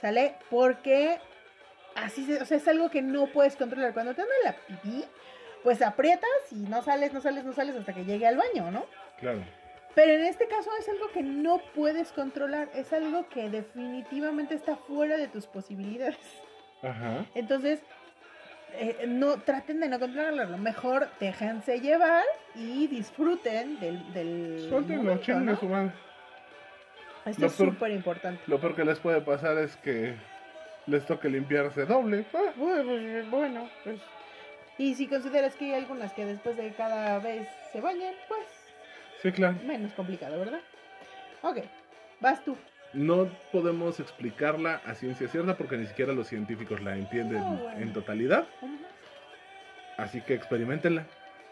¿Sale? 0.00 0.34
Porque 0.50 1.18
así 1.94 2.24
se- 2.24 2.42
o 2.42 2.44
sea, 2.44 2.56
es 2.56 2.66
algo 2.68 2.90
que 2.90 3.02
no 3.02 3.26
puedes 3.28 3.54
controlar. 3.56 3.92
Cuando 3.94 4.14
te 4.14 4.22
anda 4.22 4.34
la 4.44 4.56
pipí, 4.66 5.04
pues 5.64 5.80
aprietas 5.82 6.30
y 6.52 6.56
no 6.56 6.82
sales, 6.82 7.12
no 7.12 7.20
sales, 7.20 7.44
no 7.44 7.52
sales 7.54 7.74
hasta 7.74 7.94
que 7.94 8.04
llegue 8.04 8.26
al 8.26 8.36
baño, 8.36 8.70
¿no? 8.70 8.84
Claro. 9.18 9.42
Pero 9.94 10.12
en 10.12 10.26
este 10.26 10.46
caso 10.46 10.70
es 10.78 10.88
algo 10.88 11.08
que 11.08 11.22
no 11.22 11.60
puedes 11.74 12.12
controlar, 12.12 12.68
es 12.74 12.92
algo 12.92 13.28
que 13.28 13.48
definitivamente 13.48 14.54
está 14.54 14.76
fuera 14.76 15.16
de 15.16 15.26
tus 15.28 15.46
posibilidades. 15.46 16.18
Ajá. 16.82 17.24
Entonces, 17.34 17.80
eh, 18.74 19.04
no 19.06 19.38
traten 19.40 19.80
de 19.80 19.88
no 19.88 19.98
controlarlo, 19.98 20.58
mejor 20.58 21.08
déjense 21.18 21.80
llevar 21.80 22.24
y 22.54 22.86
disfruten 22.88 23.80
del, 23.80 24.12
del 24.12 24.66
Suéltenlo, 24.68 25.14
¿no? 25.14 25.56
su 25.56 25.66
madre. 25.66 25.92
Esto 27.24 27.40
Lo 27.40 27.46
es 27.46 27.52
súper 27.54 27.90
importante. 27.92 28.42
Lo 28.48 28.60
peor 28.60 28.76
que 28.76 28.84
les 28.84 28.98
puede 28.98 29.22
pasar 29.22 29.56
es 29.56 29.76
que 29.76 30.14
les 30.86 31.06
toque 31.06 31.30
limpiarse 31.30 31.86
doble. 31.86 32.26
Ah, 32.34 32.52
Bueno, 32.56 33.30
bueno, 33.30 33.70
pues. 33.82 33.98
Y 34.78 34.94
si 34.94 35.06
consideras 35.06 35.54
que 35.54 35.66
hay 35.66 35.74
algunas 35.74 36.12
que 36.12 36.24
después 36.24 36.56
de 36.56 36.72
cada 36.72 37.18
vez 37.20 37.48
se 37.72 37.80
bañan, 37.80 38.14
pues 38.28 38.46
Sí, 39.22 39.32
claro. 39.32 39.56
menos 39.64 39.92
complicado, 39.92 40.38
¿verdad? 40.38 40.60
Ok, 41.42 41.58
vas 42.20 42.42
tú. 42.44 42.56
No 42.92 43.28
podemos 43.52 43.98
explicarla 44.00 44.80
a 44.84 44.94
ciencia 44.94 45.26
cierta 45.28 45.56
porque 45.56 45.76
ni 45.76 45.86
siquiera 45.86 46.12
los 46.12 46.28
científicos 46.28 46.80
la 46.82 46.96
entienden 46.96 47.40
No, 47.40 47.56
bueno. 47.56 47.78
en 47.80 47.92
totalidad. 47.92 48.46
Así 49.96 50.20
que 50.20 50.34
experimentenla. 50.34 51.06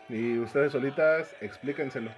Y 0.08 0.38
ustedes 0.38 0.72
solitas 0.72 1.34
explíquenselo. 1.40 2.10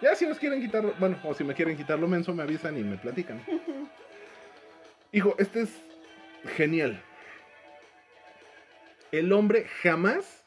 Ya 0.00 0.14
si 0.14 0.26
nos 0.26 0.38
quieren 0.38 0.60
quitar, 0.60 0.82
bueno, 0.98 1.18
o 1.24 1.34
si 1.34 1.44
me 1.44 1.54
quieren 1.54 1.76
quitar 1.76 1.98
lo 1.98 2.08
menso, 2.08 2.32
me 2.34 2.42
avisan 2.42 2.76
y 2.78 2.82
me 2.84 2.96
platican. 2.96 3.42
Hijo, 5.12 5.34
este 5.38 5.62
es 5.62 5.70
genial. 6.56 7.00
El 9.12 9.32
hombre 9.32 9.64
jamás 9.82 10.37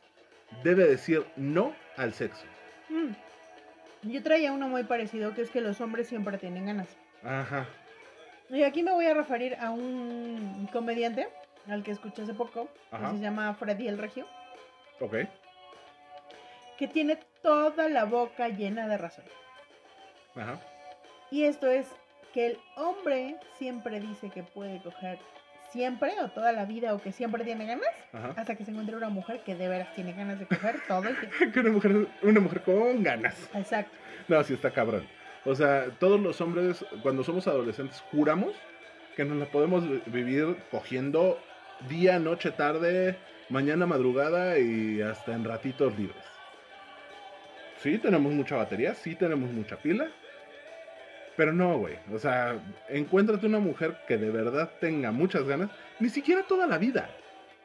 debe 0.64 0.86
decir 0.88 1.26
no 1.36 1.74
al 1.98 2.14
sexo. 2.14 2.46
Mm. 2.90 3.14
Yo 4.04 4.24
traía 4.24 4.52
uno 4.52 4.68
muy 4.68 4.84
parecido, 4.84 5.34
que 5.34 5.42
es 5.44 5.52
que 5.52 5.62
los 5.62 5.80
hombres 5.82 6.08
siempre 6.08 6.38
tienen 6.38 6.66
ganas. 6.66 6.88
Ajá. 7.24 7.68
Y 8.50 8.64
aquí 8.64 8.84
me 8.84 8.92
voy 8.92 9.06
a 9.06 9.14
referir 9.14 9.56
a 9.60 9.70
un 9.72 10.68
comediante 10.74 11.30
al 11.70 11.84
que 11.84 11.92
escuché 11.92 12.24
hace 12.24 12.34
poco, 12.34 12.68
Ajá. 12.92 13.12
que 13.12 13.18
se 13.18 13.24
llama 13.24 13.54
Freddy 13.54 13.88
el 13.88 13.98
Regio, 13.98 14.28
Ok. 15.00 15.16
que 16.78 16.88
tiene 16.88 17.18
toda 17.44 17.88
la 17.90 18.06
boca 18.06 18.50
llena 18.50 18.88
de 18.88 18.98
razón. 18.98 19.26
Ajá. 20.36 20.60
Y 21.30 21.44
esto 21.44 21.68
es 21.68 21.88
que 22.34 22.48
el 22.48 22.60
hombre 22.76 23.38
siempre 23.58 24.00
dice 24.00 24.30
que 24.30 24.44
puede 24.44 24.82
coger 24.82 25.20
siempre 25.72 26.14
o 26.24 26.30
toda 26.30 26.52
la 26.52 26.66
vida 26.66 26.94
o 26.94 27.02
que 27.02 27.12
siempre 27.12 27.44
tiene 27.44 27.66
ganas, 27.66 27.88
Ajá. 28.14 28.34
hasta 28.38 28.56
que 28.56 28.66
se 28.66 28.72
encuentre 28.72 28.96
una 28.96 29.10
mujer 29.10 29.42
que 29.46 29.56
de 29.56 29.68
veras 29.68 29.94
tiene 29.96 30.14
ganas 30.14 30.40
de 30.40 30.46
coger 30.46 30.76
todo 30.88 31.08
el 31.08 31.18
tiempo. 31.18 31.36
Que 31.54 31.60
una 31.62 31.70
mujer, 31.72 32.08
una 32.22 32.40
mujer 32.40 32.62
con 32.62 33.04
ganas. 33.04 33.50
Exacto. 33.54 33.92
No, 34.28 34.44
sí 34.44 34.54
está 34.54 34.72
cabrón. 34.72 35.08
O 35.46 35.56
sea, 35.56 35.86
todos 36.00 36.20
los 36.20 36.40
hombres, 36.42 36.86
cuando 37.02 37.24
somos 37.24 37.48
adolescentes, 37.48 38.02
juramos 38.12 38.54
que 39.16 39.26
nos 39.26 39.38
la 39.38 39.46
podemos 39.46 39.90
vi- 39.90 40.02
vivir 40.06 40.56
cogiendo 40.70 41.40
día, 41.90 42.20
noche, 42.20 42.52
tarde, 42.52 43.18
mañana, 43.50 43.86
madrugada 43.88 44.60
y 44.60 45.02
hasta 45.02 45.34
en 45.34 45.44
ratitos 45.44 45.98
libres. 45.98 46.24
Sí, 47.82 47.98
tenemos 47.98 48.32
mucha 48.34 48.56
batería, 48.58 48.94
sí 48.94 49.16
tenemos 49.16 49.50
mucha 49.50 49.76
pila. 49.78 50.08
Pero 51.42 51.54
no, 51.54 51.76
güey. 51.80 51.96
O 52.14 52.20
sea, 52.20 52.60
encuéntrate 52.88 53.48
una 53.48 53.58
mujer 53.58 53.98
que 54.08 54.16
de 54.16 54.30
verdad 54.30 54.70
tenga 54.80 55.10
muchas 55.12 55.44
ganas, 55.48 55.72
ni 56.00 56.08
siquiera 56.08 56.44
toda 56.44 56.68
la 56.68 56.78
vida. 56.78 57.10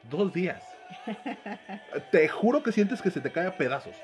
Dos 0.05 0.33
días. 0.33 0.63
Te 2.11 2.27
juro 2.27 2.63
que 2.63 2.73
sientes 2.73 3.03
que 3.03 3.11
se 3.11 3.21
te 3.21 3.31
cae 3.31 3.47
a 3.49 3.59
pedazos. 3.59 3.95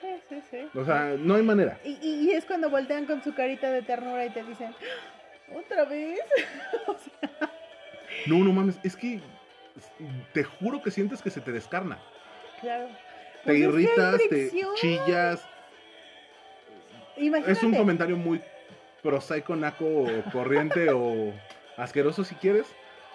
Sí, 0.00 0.06
sí, 0.28 0.40
sí. 0.52 0.58
O 0.78 0.84
sea, 0.84 1.16
no 1.18 1.34
hay 1.34 1.42
manera. 1.42 1.80
Y, 1.82 1.98
y- 2.00 2.28
y 2.28 2.30
es 2.30 2.44
cuando 2.44 2.70
voltean 2.70 3.06
con 3.06 3.20
su 3.24 3.34
carita 3.34 3.72
de 3.72 3.82
ternura 3.82 4.24
y 4.24 4.30
te 4.30 4.44
dicen, 4.44 4.72
"¡Ah! 4.72 5.56
¿otra 5.56 5.84
vez? 5.86 6.20
O 6.86 6.94
sea, 6.96 7.50
No, 8.26 8.36
no 8.44 8.52
mames, 8.52 8.78
es 8.84 8.94
que 8.94 9.20
te 10.32 10.44
juro 10.44 10.80
que 10.80 10.92
sientes 10.92 11.22
que 11.22 11.30
se 11.30 11.40
te 11.40 11.50
descarna. 11.50 11.98
claro. 12.60 12.86
Te 13.44 13.46
Pues 13.46 13.58
irritas, 13.58 14.20
te 14.30 14.52
chillas. 14.76 15.44
Imagínate. 17.16 17.50
Es 17.52 17.62
un 17.64 17.74
comentario 17.74 18.16
muy 18.16 18.40
prosaico, 19.02 19.56
naco, 19.56 19.84
o 19.84 20.22
corriente 20.32 20.88
o 20.92 21.32
asqueroso 21.76 22.24
si 22.24 22.34
quieres, 22.36 22.66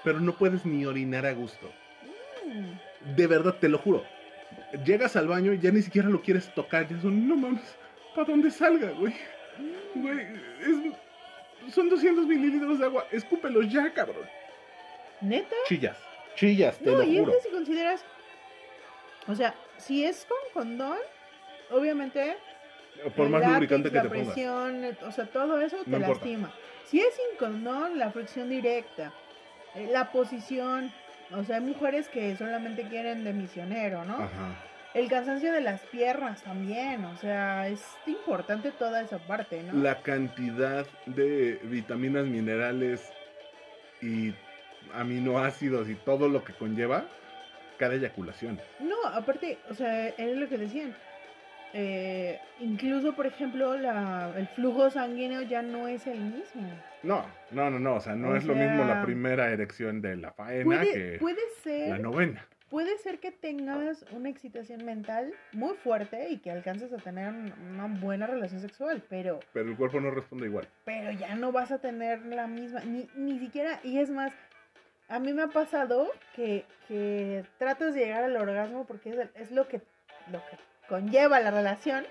pero 0.03 0.19
no 0.19 0.33
puedes 0.33 0.65
ni 0.65 0.85
orinar 0.85 1.25
a 1.25 1.33
gusto. 1.33 1.69
Mm, 2.45 3.15
De 3.15 3.27
verdad, 3.27 3.55
te 3.59 3.69
lo 3.69 3.77
juro. 3.77 4.03
Llegas 4.85 5.15
al 5.15 5.27
baño 5.27 5.53
y 5.53 5.59
ya 5.59 5.71
ni 5.71 5.81
siquiera 5.81 6.09
lo 6.09 6.21
quieres 6.21 6.47
tocar. 6.53 6.87
Ya 6.87 6.99
son, 7.01 7.27
no 7.27 7.35
mames, 7.35 7.75
¿para 8.15 8.27
dónde 8.27 8.49
salga, 8.51 8.91
güey? 8.91 9.13
mm. 9.57 10.01
Güey, 10.01 10.19
es- 10.61 11.73
son 11.73 11.89
200 11.89 12.25
mililitros 12.25 12.79
de 12.79 12.85
agua. 12.85 13.07
Escúpelos 13.11 13.71
ya, 13.71 13.91
cabrón. 13.93 14.25
¿Neta? 15.21 15.55
Chillas, 15.67 15.97
chillas, 16.35 16.77
te 16.79 16.91
No, 16.91 16.97
lo 16.97 17.03
y 17.03 17.15
es 17.15 17.19
juro. 17.21 17.31
que 17.33 17.39
si 17.41 17.49
consideras, 17.49 18.03
o 19.27 19.35
sea, 19.35 19.55
si 19.77 20.03
es 20.03 20.25
con 20.25 20.37
condón, 20.53 20.97
obviamente 21.71 22.35
Por 23.15 23.25
el 23.25 23.31
más 23.31 23.41
látex, 23.41 23.53
lubricante 23.55 23.89
que 23.89 23.95
la 23.95 24.01
te 24.03 24.09
pongas. 24.09 24.25
presión, 24.27 24.83
eh, 24.85 24.97
o 25.05 25.11
sea, 25.11 25.25
todo 25.25 25.59
eso 25.61 25.77
te 25.83 25.89
No 25.89 25.97
importa. 25.97 26.19
lastima. 26.25 26.53
Si 26.85 26.99
es 26.99 27.13
sin 27.13 27.37
condón, 27.37 27.97
la 27.99 28.11
fricción 28.11 28.49
directa, 28.49 29.13
eh, 29.75 29.89
la 29.91 30.11
posición, 30.11 30.91
o 31.31 31.43
sea, 31.43 31.57
hay 31.57 31.61
mujeres 31.63 32.07
que 32.09 32.35
solamente 32.37 32.83
quieren 32.87 33.23
de 33.23 33.33
misionero, 33.33 34.05
¿no? 34.05 34.15
Ajá. 34.15 34.55
El 34.93 35.09
cansancio 35.09 35.51
de 35.51 35.61
las 35.61 35.81
piernas 35.81 36.43
también, 36.43 37.03
o 37.05 37.17
sea, 37.17 37.67
es 37.67 37.83
importante 38.05 38.71
toda 38.71 39.01
esa 39.01 39.17
parte, 39.17 39.63
¿no? 39.63 39.73
la 39.81 40.03
cantidad 40.03 40.85
de 41.07 41.59
vitaminas, 41.63 42.25
minerales 42.27 43.11
y 44.03 44.35
aminoácidos 44.93 45.89
y 45.89 45.95
todo 45.95 46.29
lo 46.29 46.43
que 46.43 46.53
conlleva 46.53 47.05
cada 47.79 47.95
eyaculación. 47.95 48.61
No, 48.79 48.95
aparte, 49.11 49.57
o 49.69 49.73
sea, 49.73 50.09
es 50.09 50.37
lo 50.37 50.47
que 50.47 50.59
decían. 50.59 50.95
Eh, 51.73 52.39
incluso, 52.59 53.15
por 53.15 53.25
ejemplo, 53.25 53.77
la, 53.77 54.31
el 54.37 54.47
flujo 54.47 54.89
sanguíneo 54.91 55.41
ya 55.41 55.61
no 55.63 55.87
es 55.87 56.05
el 56.05 56.19
mismo. 56.19 56.69
No, 57.01 57.25
no, 57.51 57.69
no, 57.71 57.79
no, 57.79 57.95
o 57.95 57.99
sea, 57.99 58.15
no 58.15 58.29
O 58.29 58.35
es 58.35 58.45
lo 58.45 58.53
mismo 58.55 58.83
la 58.83 59.03
primera 59.03 59.49
erección 59.49 60.01
de 60.01 60.15
la 60.15 60.31
faena 60.31 60.63
Puede, 60.65 60.93
que 60.93 61.17
puede 61.19 61.41
la 61.41 61.63
ser, 61.95 61.99
novena. 61.99 62.45
puede 62.69 62.97
ser 62.99 63.19
que 63.19 63.31
tengas 63.31 64.05
una 64.11 64.29
excitación 64.29 64.85
mental 64.85 65.33
muy 65.51 65.73
fuerte 65.75 66.29
y 66.29 66.37
que 66.37 66.51
alcances 66.51 66.93
a 66.93 66.97
tener 66.97 67.27
un- 67.29 67.51
una 67.73 67.87
buena 67.99 68.27
relación 68.27 68.61
sexual, 68.61 69.03
pero, 69.09 69.39
Pero 69.51 69.69
el 69.69 69.75
cuerpo 69.75 69.99
no 69.99 70.11
responde 70.11 70.45
igual. 70.45 70.67
pero 70.85 71.11
ya 71.11 71.33
no 71.35 71.51
vas 71.51 71.71
a 71.71 71.79
tener 71.79 72.23
la 72.27 72.45
misma, 72.47 72.81
ni, 72.81 73.07
ni 73.15 73.39
siquiera, 73.39 73.79
y 73.83 73.97
es 73.97 74.11
más, 74.11 74.31
a 75.09 75.19
mí 75.19 75.33
me 75.33 75.41
ha 75.41 75.47
pasado 75.47 76.07
que, 76.35 76.65
que 76.87 77.43
tratas 77.57 77.95
de 77.95 78.01
llegar 78.01 78.23
al 78.23 78.37
orgasmo 78.37 78.85
porque 78.85 79.09
es, 79.09 79.17
es 79.35 79.51
lo, 79.51 79.67
que, 79.67 79.81
lo 80.31 80.39
que 80.49 80.57
conlleva 80.87 81.39
la 81.39 81.51
relación, 81.51 82.05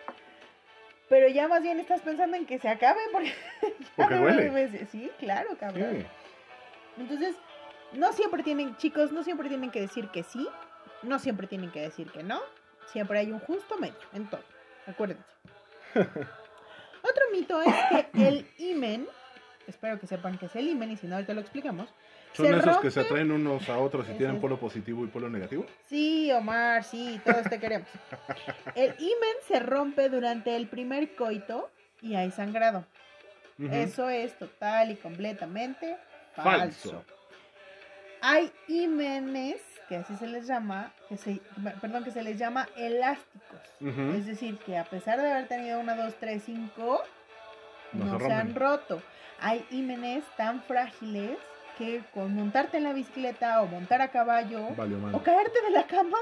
pero 1.09 1.29
ya 1.29 1.49
más 1.49 1.63
bien 1.63 1.79
estás 1.79 2.01
pensando 2.03 2.37
en 2.37 2.47
que 2.47 2.59
se 2.59 2.69
acabe 2.69 3.01
porque... 3.13 3.33
Porque 3.97 4.15
duele. 4.15 4.87
Sí, 4.87 5.11
claro, 5.19 5.51
cabrón. 5.59 5.99
Sí. 5.99 6.07
Entonces, 6.97 7.37
no 7.93 8.13
siempre 8.13 8.43
tienen, 8.43 8.77
chicos, 8.77 9.13
no 9.13 9.23
siempre 9.23 9.49
tienen 9.49 9.71
que 9.71 9.81
decir 9.81 10.09
que 10.09 10.23
sí, 10.23 10.49
no 11.03 11.19
siempre 11.19 11.47
tienen 11.47 11.71
que 11.71 11.81
decir 11.81 12.11
que 12.11 12.23
no, 12.23 12.41
siempre 12.87 13.19
hay 13.19 13.31
un 13.31 13.41
justo 13.41 13.77
medio 13.79 13.95
en 14.13 14.29
todo, 14.29 14.43
acuérdense. 14.87 15.25
Otro 15.95 17.25
mito 17.33 17.61
es 17.61 17.75
que 18.13 18.29
el 18.29 18.47
imen, 18.59 19.07
espero 19.67 19.99
que 19.99 20.07
sepan 20.07 20.39
que 20.39 20.47
es 20.47 20.57
el 20.57 20.69
imen 20.69 20.91
y 20.93 20.97
si 20.97 21.07
no 21.07 21.17
ahorita 21.17 21.35
lo 21.35 21.41
explicamos. 21.41 21.93
Son 22.33 22.47
Se 22.47 22.57
esos 22.57 22.79
que 22.79 22.91
se 22.91 23.01
atraen 23.01 23.31
unos 23.31 23.69
a 23.69 23.79
otros 23.79 24.07
y 24.09 24.15
tienen 24.15 24.41
polo 24.41 24.59
positivo 24.59 25.05
y 25.05 25.09
polo 25.09 25.29
negativo. 25.29 25.67
Sí, 25.87 26.33
Omar, 26.33 26.83
sí, 26.83 27.21
todos 27.25 27.43
te 27.43 27.61
queremos. 27.61 27.89
El 28.75 28.95
imen 28.99 29.37
se 29.47 29.61
rompe 29.61 30.09
durante 30.09 30.57
el 30.57 30.67
primer 30.67 31.15
coito 31.15 31.71
y 32.01 32.15
hay 32.15 32.31
sangrado. 32.31 32.87
Eso 33.71 34.09
es 34.09 34.37
total 34.39 34.91
y 34.91 34.97
completamente 34.97 35.97
falso. 36.35 36.91
Falso. 36.91 37.05
Hay 38.21 38.51
ímenes, 38.67 39.61
que 39.89 39.97
así 39.97 40.17
se 40.17 40.27
les 40.27 40.47
llama, 40.47 40.93
que 41.09 41.17
se, 41.17 41.41
perdón, 41.81 42.03
que 42.03 42.11
se 42.11 42.23
les 42.23 42.39
llama 42.39 42.69
elásticos. 42.77 43.61
Es 44.17 44.27
decir, 44.27 44.59
que 44.59 44.79
a 44.79 44.85
pesar 44.85 45.21
de 45.21 45.31
haber 45.31 45.49
tenido 45.49 45.79
una, 45.81 45.95
dos, 45.95 46.15
tres, 46.19 46.43
cinco, 46.47 47.03
No 47.93 48.05
no, 48.07 48.19
se 48.19 48.27
se, 48.27 48.33
han 48.33 48.55
roto. 48.55 49.03
Hay 49.41 49.65
ímenes 49.71 50.25
tan 50.37 50.63
frágiles 50.63 51.37
que 51.79 52.03
con 52.13 52.35
montarte 52.35 52.77
en 52.77 52.85
la 52.85 52.93
bicicleta 52.93 53.63
o 53.63 53.67
montar 53.67 54.03
a 54.03 54.11
caballo 54.11 54.69
o 55.13 55.23
caerte 55.23 55.63
de 55.63 55.71
la 55.71 55.87
cama 55.87 56.19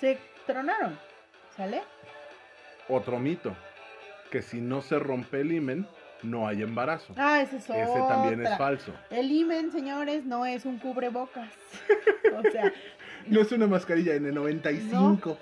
se 0.00 0.18
tronaron. 0.46 0.98
¿Sale? 1.56 1.82
Otro 2.88 3.18
mito, 3.18 3.56
que 4.30 4.42
si 4.42 4.60
no 4.60 4.82
se 4.82 4.98
rompe 4.98 5.40
el 5.40 5.52
himen, 5.52 5.86
no 6.22 6.46
hay 6.46 6.62
embarazo. 6.62 7.14
Ah, 7.16 7.40
ese 7.40 7.56
es 7.56 7.70
Ese 7.70 7.98
también 8.08 8.44
es 8.44 8.56
falso. 8.56 8.92
El 9.10 9.30
imen, 9.30 9.72
señores, 9.72 10.24
no 10.24 10.44
es 10.44 10.64
un 10.64 10.78
cubrebocas. 10.78 11.50
o 12.38 12.50
sea, 12.50 12.72
No 13.28 13.40
es 13.40 13.50
una 13.52 13.66
mascarilla 13.66 14.14
N95. 14.14 15.36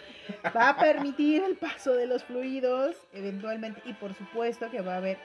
va 0.56 0.70
a 0.70 0.76
permitir 0.76 1.42
el 1.42 1.56
paso 1.56 1.92
de 1.92 2.06
los 2.06 2.24
fluidos 2.24 2.96
eventualmente 3.12 3.82
y 3.84 3.92
por 3.92 4.14
supuesto 4.14 4.70
que 4.70 4.80
va 4.80 4.94
a 4.94 4.96
haber, 4.98 5.18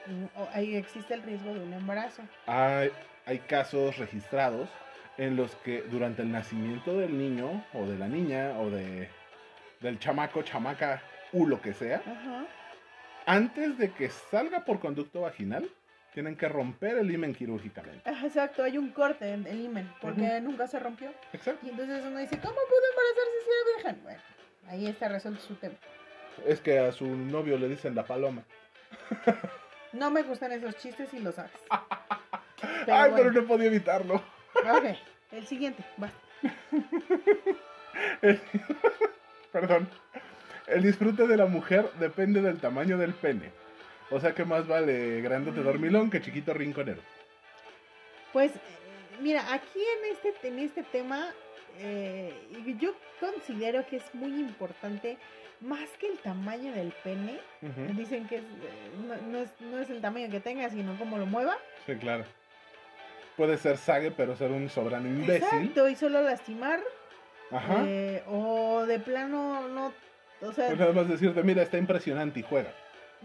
ahí 0.52 0.76
existe 0.76 1.14
el 1.14 1.22
riesgo 1.22 1.54
de 1.54 1.60
un 1.60 1.72
embarazo. 1.72 2.22
Hay, 2.46 2.90
hay 3.30 3.38
casos 3.38 3.96
registrados 3.96 4.68
en 5.16 5.36
los 5.36 5.54
que 5.56 5.82
durante 5.82 6.22
el 6.22 6.32
nacimiento 6.32 6.98
del 6.98 7.16
niño 7.16 7.64
o 7.74 7.86
de 7.86 7.96
la 7.96 8.08
niña 8.08 8.58
o 8.58 8.70
de 8.70 9.08
del 9.80 10.00
chamaco, 10.00 10.42
chamaca 10.42 11.00
u 11.32 11.46
lo 11.46 11.62
que 11.62 11.72
sea, 11.72 11.98
Ajá. 11.98 12.44
antes 13.26 13.78
de 13.78 13.92
que 13.92 14.10
salga 14.10 14.64
por 14.64 14.80
conducto 14.80 15.20
vaginal, 15.22 15.70
tienen 16.12 16.36
que 16.36 16.48
romper 16.48 16.98
el 16.98 17.10
himen 17.10 17.32
quirúrgicamente. 17.32 18.10
Exacto, 18.10 18.64
hay 18.64 18.76
un 18.76 18.90
corte 18.90 19.32
en 19.32 19.46
el 19.46 19.60
imen 19.60 19.90
porque 20.02 20.40
nunca 20.40 20.66
se 20.66 20.80
rompió. 20.80 21.12
Exacto. 21.32 21.64
Y 21.64 21.70
entonces 21.70 22.04
uno 22.04 22.18
dice, 22.18 22.36
¿cómo 22.40 22.54
pudo 22.54 22.86
embarazarse 22.90 23.30
si 23.44 23.50
era 23.50 23.76
virgen? 23.76 24.02
Bueno, 24.02 24.20
ahí 24.66 24.86
está 24.88 25.08
resuelto 25.08 25.40
su 25.40 25.54
tema. 25.54 25.76
Es 26.46 26.60
que 26.60 26.80
a 26.80 26.90
su 26.90 27.06
novio 27.06 27.56
le 27.58 27.68
dicen 27.68 27.94
la 27.94 28.04
paloma. 28.04 28.42
No 29.92 30.08
me 30.08 30.22
gustan 30.22 30.52
esos 30.52 30.76
chistes 30.76 31.12
y 31.14 31.18
lo 31.18 31.32
sabes. 31.32 31.50
Pero 32.84 32.96
Ay, 32.96 33.12
pero 33.14 33.32
no 33.32 33.44
podía 33.44 33.66
evitarlo. 33.66 34.14
Ok, 34.54 34.96
el 35.32 35.46
siguiente, 35.46 35.84
va. 36.02 36.10
Perdón. 39.52 39.88
El 40.66 40.82
disfrute 40.82 41.26
de 41.26 41.36
la 41.36 41.46
mujer 41.46 41.90
depende 41.98 42.42
del 42.42 42.60
tamaño 42.60 42.96
del 42.96 43.12
pene. 43.12 43.50
O 44.10 44.20
sea 44.20 44.34
que 44.34 44.44
más 44.44 44.66
vale 44.66 45.20
grandote 45.20 45.62
dormilón 45.62 46.10
que 46.10 46.20
chiquito 46.20 46.54
rinconero. 46.54 47.00
Pues, 48.32 48.54
eh, 48.54 48.58
mira, 49.20 49.52
aquí 49.52 49.80
en 49.80 50.12
este, 50.12 50.48
en 50.48 50.58
este 50.60 50.82
tema, 50.84 51.32
eh, 51.78 52.32
yo 52.78 52.94
considero 53.18 53.84
que 53.86 53.96
es 53.96 54.14
muy 54.14 54.38
importante, 54.38 55.18
más 55.60 55.88
que 55.98 56.06
el 56.06 56.18
tamaño 56.18 56.72
del 56.72 56.92
pene, 57.04 57.40
dicen 57.94 58.26
que 58.28 58.36
es, 58.36 58.42
eh, 58.42 58.90
no, 59.06 59.16
no 59.30 59.38
es, 59.38 59.60
no 59.60 59.78
es 59.78 59.90
el 59.90 60.00
tamaño 60.00 60.30
que 60.30 60.40
tenga, 60.40 60.70
sino 60.70 60.96
cómo 60.98 61.18
lo 61.18 61.26
mueva. 61.26 61.56
Sí, 61.86 61.96
claro. 61.96 62.24
Puede 63.40 63.56
ser 63.56 63.78
sague, 63.78 64.10
pero 64.10 64.36
ser 64.36 64.50
un 64.50 64.68
sobrano 64.68 65.08
imbécil. 65.08 65.36
Exacto, 65.60 65.88
y 65.88 65.96
solo 65.96 66.20
lastimar, 66.20 66.78
Ajá. 67.50 67.84
eh, 67.86 68.22
o 68.28 68.84
de 68.84 68.98
plano 69.00 69.66
no, 69.66 69.94
o 70.42 70.52
sea, 70.52 70.66
Pues 70.66 70.78
nada 70.78 70.92
más 70.92 71.08
decirte, 71.08 71.42
mira, 71.42 71.62
está 71.62 71.78
impresionante 71.78 72.40
y 72.40 72.42
juega. 72.42 72.70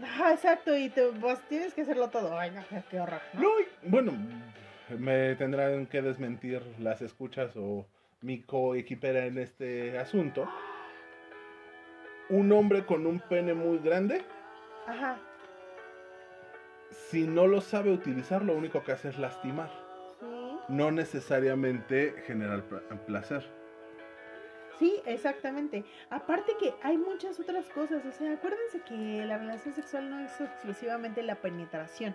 ajá, 0.02 0.32
exacto, 0.32 0.74
y 0.74 0.88
te, 0.88 1.02
pues, 1.20 1.38
tienes 1.50 1.74
que 1.74 1.82
hacerlo 1.82 2.08
todo. 2.08 2.38
Ay, 2.38 2.50
no, 2.50 2.62
qué 2.90 2.98
horror. 2.98 3.20
¿no? 3.34 3.42
No, 3.42 3.60
y- 3.60 3.66
bueno, 3.82 4.12
me 4.98 5.34
tendrán 5.34 5.84
que 5.84 6.00
desmentir 6.00 6.62
las 6.78 7.02
escuchas 7.02 7.50
o 7.54 7.84
mi 8.22 8.40
coequipera 8.40 9.26
en 9.26 9.36
este 9.36 9.98
asunto. 9.98 10.48
Un 12.30 12.50
hombre 12.52 12.86
con 12.86 13.06
un 13.06 13.20
pene 13.20 13.52
muy 13.52 13.80
grande, 13.80 14.22
Ajá, 14.86 15.18
si 17.10 17.26
no 17.26 17.46
lo 17.46 17.60
sabe 17.60 17.90
utilizar, 17.92 18.40
lo 18.42 18.54
único 18.54 18.82
que 18.82 18.92
hace 18.92 19.10
es 19.10 19.18
lastimar. 19.18 19.84
No 20.68 20.90
necesariamente 20.90 22.14
generar 22.26 22.62
pla- 22.62 22.82
placer. 23.06 23.44
Sí, 24.78 25.00
exactamente. 25.06 25.84
Aparte 26.10 26.52
que 26.60 26.74
hay 26.82 26.98
muchas 26.98 27.40
otras 27.40 27.66
cosas, 27.70 28.04
o 28.04 28.12
sea, 28.12 28.32
acuérdense 28.34 28.80
que 28.80 29.24
la 29.24 29.38
relación 29.38 29.74
sexual 29.74 30.10
no 30.10 30.20
es 30.20 30.38
exclusivamente 30.40 31.22
la 31.22 31.36
penetración. 31.36 32.14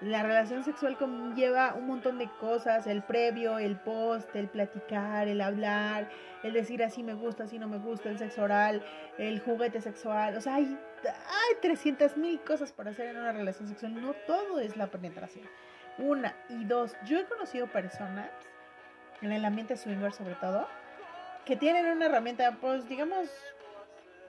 La 0.00 0.22
relación 0.22 0.64
sexual 0.64 0.98
conlleva 0.98 1.72
un 1.74 1.86
montón 1.86 2.18
de 2.18 2.28
cosas, 2.38 2.86
el 2.86 3.02
previo, 3.02 3.58
el 3.58 3.76
post, 3.76 4.34
el 4.36 4.48
platicar, 4.48 5.28
el 5.28 5.40
hablar, 5.40 6.10
el 6.42 6.52
decir 6.52 6.82
así 6.82 7.02
me 7.02 7.14
gusta, 7.14 7.44
así 7.44 7.58
no 7.58 7.68
me 7.68 7.78
gusta, 7.78 8.10
el 8.10 8.18
sexo 8.18 8.42
oral, 8.42 8.84
el 9.16 9.40
juguete 9.40 9.80
sexual, 9.80 10.36
o 10.36 10.40
sea, 10.42 10.56
hay, 10.56 10.64
hay 11.04 11.56
300 11.62 12.16
mil 12.18 12.40
cosas 12.40 12.72
para 12.72 12.90
hacer 12.90 13.06
en 13.06 13.16
una 13.18 13.32
relación 13.32 13.68
sexual, 13.68 13.98
no 13.98 14.12
todo 14.26 14.58
es 14.58 14.76
la 14.76 14.88
penetración. 14.88 15.46
Una 15.98 16.34
y 16.48 16.64
dos, 16.64 16.96
yo 17.04 17.18
he 17.18 17.24
conocido 17.24 17.66
personas, 17.68 18.28
en 19.22 19.32
el 19.32 19.44
ambiente 19.44 19.76
swinger 19.76 20.12
sobre 20.12 20.34
todo, 20.34 20.66
que 21.44 21.56
tienen 21.56 21.86
una 21.86 22.06
herramienta, 22.06 22.56
pues 22.60 22.88
digamos, 22.88 23.28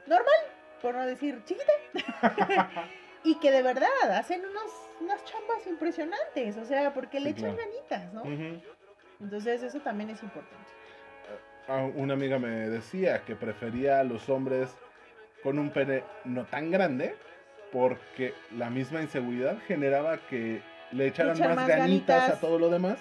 normal, 0.05 0.35
por 0.81 0.95
no 0.95 1.05
decir 1.05 1.41
chiquita, 1.45 1.73
y 3.23 3.35
que 3.39 3.51
de 3.51 3.63
verdad 3.63 3.89
hacen 4.11 4.41
unos, 4.45 4.71
unas 5.01 5.23
chambas 5.25 5.65
impresionantes, 5.67 6.57
o 6.57 6.65
sea, 6.65 6.93
porque 6.93 7.19
le 7.19 7.29
Sí, 7.31 7.39
echan 7.39 7.55
claro. 7.55 7.71
ganitas, 7.71 8.13
¿no? 8.13 8.23
Entonces 9.19 9.63
eso 9.63 9.79
también 9.79 10.11
es 10.11 10.21
importante. 10.21 10.69
Ah, 11.67 11.89
Una 11.95 12.13
amiga 12.13 12.37
me 12.37 12.69
decía 12.69 13.23
que 13.25 13.35
prefería 13.35 13.99
a 13.99 14.03
los 14.03 14.29
hombres 14.29 14.69
con 15.41 15.57
un 15.57 15.71
pene 15.71 16.03
no 16.25 16.45
tan 16.45 16.69
grande 16.69 17.15
porque 17.71 18.33
la 18.51 18.69
misma 18.69 19.01
inseguridad 19.01 19.57
generaba 19.67 20.17
que 20.27 20.61
le 20.95 21.07
echaran 21.07 21.35
Echar 21.35 21.49
más, 21.49 21.55
más 21.57 21.67
ganitas, 21.67 22.19
ganitas. 22.21 22.37
a 22.37 22.39
todo 22.39 22.57
lo 22.59 22.69
demás 22.69 22.97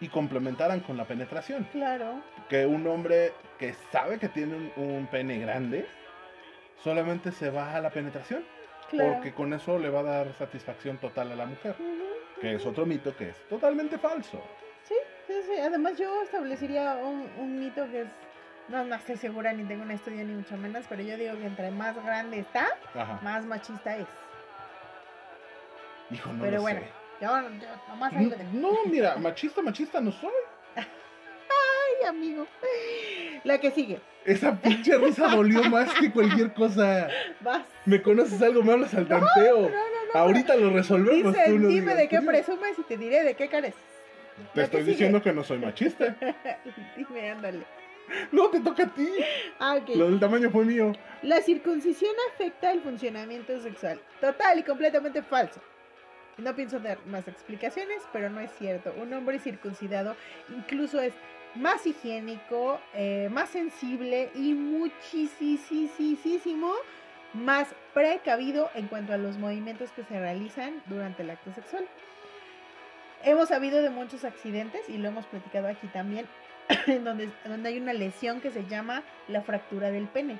y 0.00 0.08
complementaran 0.08 0.80
con 0.80 0.96
la 0.96 1.04
penetración. 1.04 1.64
Claro, 1.72 2.20
Que 2.48 2.66
un 2.66 2.86
hombre 2.86 3.32
que 3.58 3.74
sabe 3.90 4.18
que 4.18 4.28
tiene 4.28 4.54
un, 4.54 4.72
un 4.76 5.06
pene 5.06 5.38
grande 5.38 5.86
solamente 6.82 7.32
se 7.32 7.50
va 7.50 7.74
a 7.74 7.80
la 7.80 7.90
penetración 7.90 8.44
claro. 8.90 9.14
porque 9.14 9.32
con 9.32 9.52
eso 9.54 9.78
le 9.78 9.88
va 9.88 10.00
a 10.00 10.04
dar 10.04 10.32
satisfacción 10.34 10.98
total 10.98 11.32
a 11.32 11.36
la 11.36 11.46
mujer. 11.46 11.74
Que 12.40 12.54
es 12.56 12.66
otro 12.66 12.84
mito 12.84 13.16
que 13.16 13.30
es 13.30 13.48
totalmente 13.48 13.96
falso. 13.98 14.42
Sí, 14.84 14.94
sí, 15.26 15.32
sí. 15.46 15.58
Además 15.58 15.96
yo 15.98 16.22
establecería 16.22 16.96
un, 16.96 17.28
un 17.38 17.58
mito 17.58 17.90
que 17.90 18.02
es, 18.02 18.08
no, 18.68 18.84
no 18.84 18.94
estoy 18.96 19.16
segura 19.16 19.52
ni 19.54 19.64
tengo 19.64 19.82
un 19.84 19.90
estudio 19.90 20.22
ni 20.24 20.34
mucho 20.34 20.56
menos, 20.58 20.84
pero 20.88 21.02
yo 21.02 21.16
digo 21.16 21.34
que 21.38 21.46
entre 21.46 21.70
más 21.70 21.96
grande 22.04 22.40
está, 22.40 22.66
Ajá. 22.94 23.18
más 23.22 23.46
machista 23.46 23.96
es. 23.96 24.06
Hijo, 26.10 26.32
no 26.32 26.42
pero 26.42 26.56
lo 26.56 26.62
bueno, 26.62 26.80
sé. 26.80 26.86
Yo, 27.20 27.28
yo 27.28 27.68
nomás 27.88 28.12
ahí 28.12 28.24
lo 28.26 28.36
dejo. 28.36 28.50
No, 28.52 28.72
mira, 28.86 29.16
machista, 29.16 29.62
machista 29.62 30.00
no 30.00 30.12
soy. 30.12 30.30
Ay, 30.76 32.08
amigo. 32.08 32.46
La 33.44 33.58
que 33.58 33.70
sigue. 33.70 34.00
Esa 34.24 34.56
pinche 34.60 34.96
risa 34.98 35.28
dolió 35.28 35.62
más 35.64 35.92
que 35.94 36.10
cualquier 36.10 36.52
cosa. 36.52 37.08
Vas. 37.40 37.62
¿Me 37.84 38.02
conoces 38.02 38.40
algo? 38.42 38.62
Me 38.62 38.72
hablas 38.72 38.92
al 38.94 39.06
tanteo. 39.06 39.60
No, 39.62 39.68
no, 39.68 40.12
no. 40.14 40.20
Ahorita 40.20 40.56
lo 40.56 40.70
resolvemos. 40.70 41.32
Dicen, 41.32 41.52
tú 41.52 41.58
no 41.60 41.68
dime 41.68 41.80
digas. 41.80 41.96
de 41.96 42.08
qué 42.08 42.20
presumes 42.20 42.78
y 42.78 42.82
te 42.82 42.96
diré 42.96 43.22
de 43.22 43.34
qué 43.34 43.48
careces. 43.48 43.80
Te 44.52 44.62
estoy 44.62 44.80
que 44.80 44.84
sigue. 44.84 44.92
diciendo 44.92 45.22
que 45.22 45.32
no 45.32 45.44
soy 45.44 45.58
machista. 45.58 46.16
dime, 46.96 47.30
ándale. 47.30 47.64
No, 48.32 48.48
te 48.50 48.60
toca 48.60 48.84
a 48.84 48.88
ti. 48.94 49.08
Ah, 49.58 49.76
ok. 49.76 49.90
Lo 49.96 50.06
del 50.10 50.20
tamaño 50.20 50.50
fue 50.50 50.64
mío. 50.64 50.92
La 51.22 51.40
circuncisión 51.40 52.12
afecta 52.32 52.72
el 52.72 52.80
funcionamiento 52.80 53.58
sexual. 53.60 54.00
Total 54.20 54.58
y 54.58 54.62
completamente 54.62 55.22
falso. 55.22 55.60
No 56.38 56.54
pienso 56.54 56.80
dar 56.80 56.98
más 57.06 57.26
explicaciones, 57.28 58.02
pero 58.12 58.28
no 58.28 58.40
es 58.40 58.50
cierto. 58.58 58.92
Un 59.00 59.12
hombre 59.14 59.38
circuncidado 59.38 60.16
incluso 60.48 61.00
es 61.00 61.14
más 61.54 61.86
higiénico, 61.86 62.78
eh, 62.94 63.28
más 63.30 63.48
sensible 63.48 64.30
y 64.34 64.52
muchísimo 64.52 65.94
más 67.32 67.68
precavido 67.94 68.70
en 68.74 68.86
cuanto 68.88 69.12
a 69.12 69.18
los 69.18 69.38
movimientos 69.38 69.90
que 69.92 70.04
se 70.04 70.18
realizan 70.18 70.82
durante 70.86 71.22
el 71.22 71.30
acto 71.30 71.52
sexual. 71.52 71.86
Hemos 73.24 73.48
sabido 73.48 73.82
de 73.82 73.90
muchos 73.90 74.24
accidentes 74.24 74.88
y 74.88 74.98
lo 74.98 75.08
hemos 75.08 75.26
platicado 75.26 75.68
aquí 75.68 75.86
también, 75.88 76.26
en 76.86 77.04
donde, 77.04 77.30
donde 77.44 77.68
hay 77.70 77.78
una 77.78 77.92
lesión 77.92 78.40
que 78.40 78.50
se 78.50 78.66
llama 78.66 79.02
la 79.28 79.42
fractura 79.42 79.90
del 79.90 80.06
pene. 80.06 80.38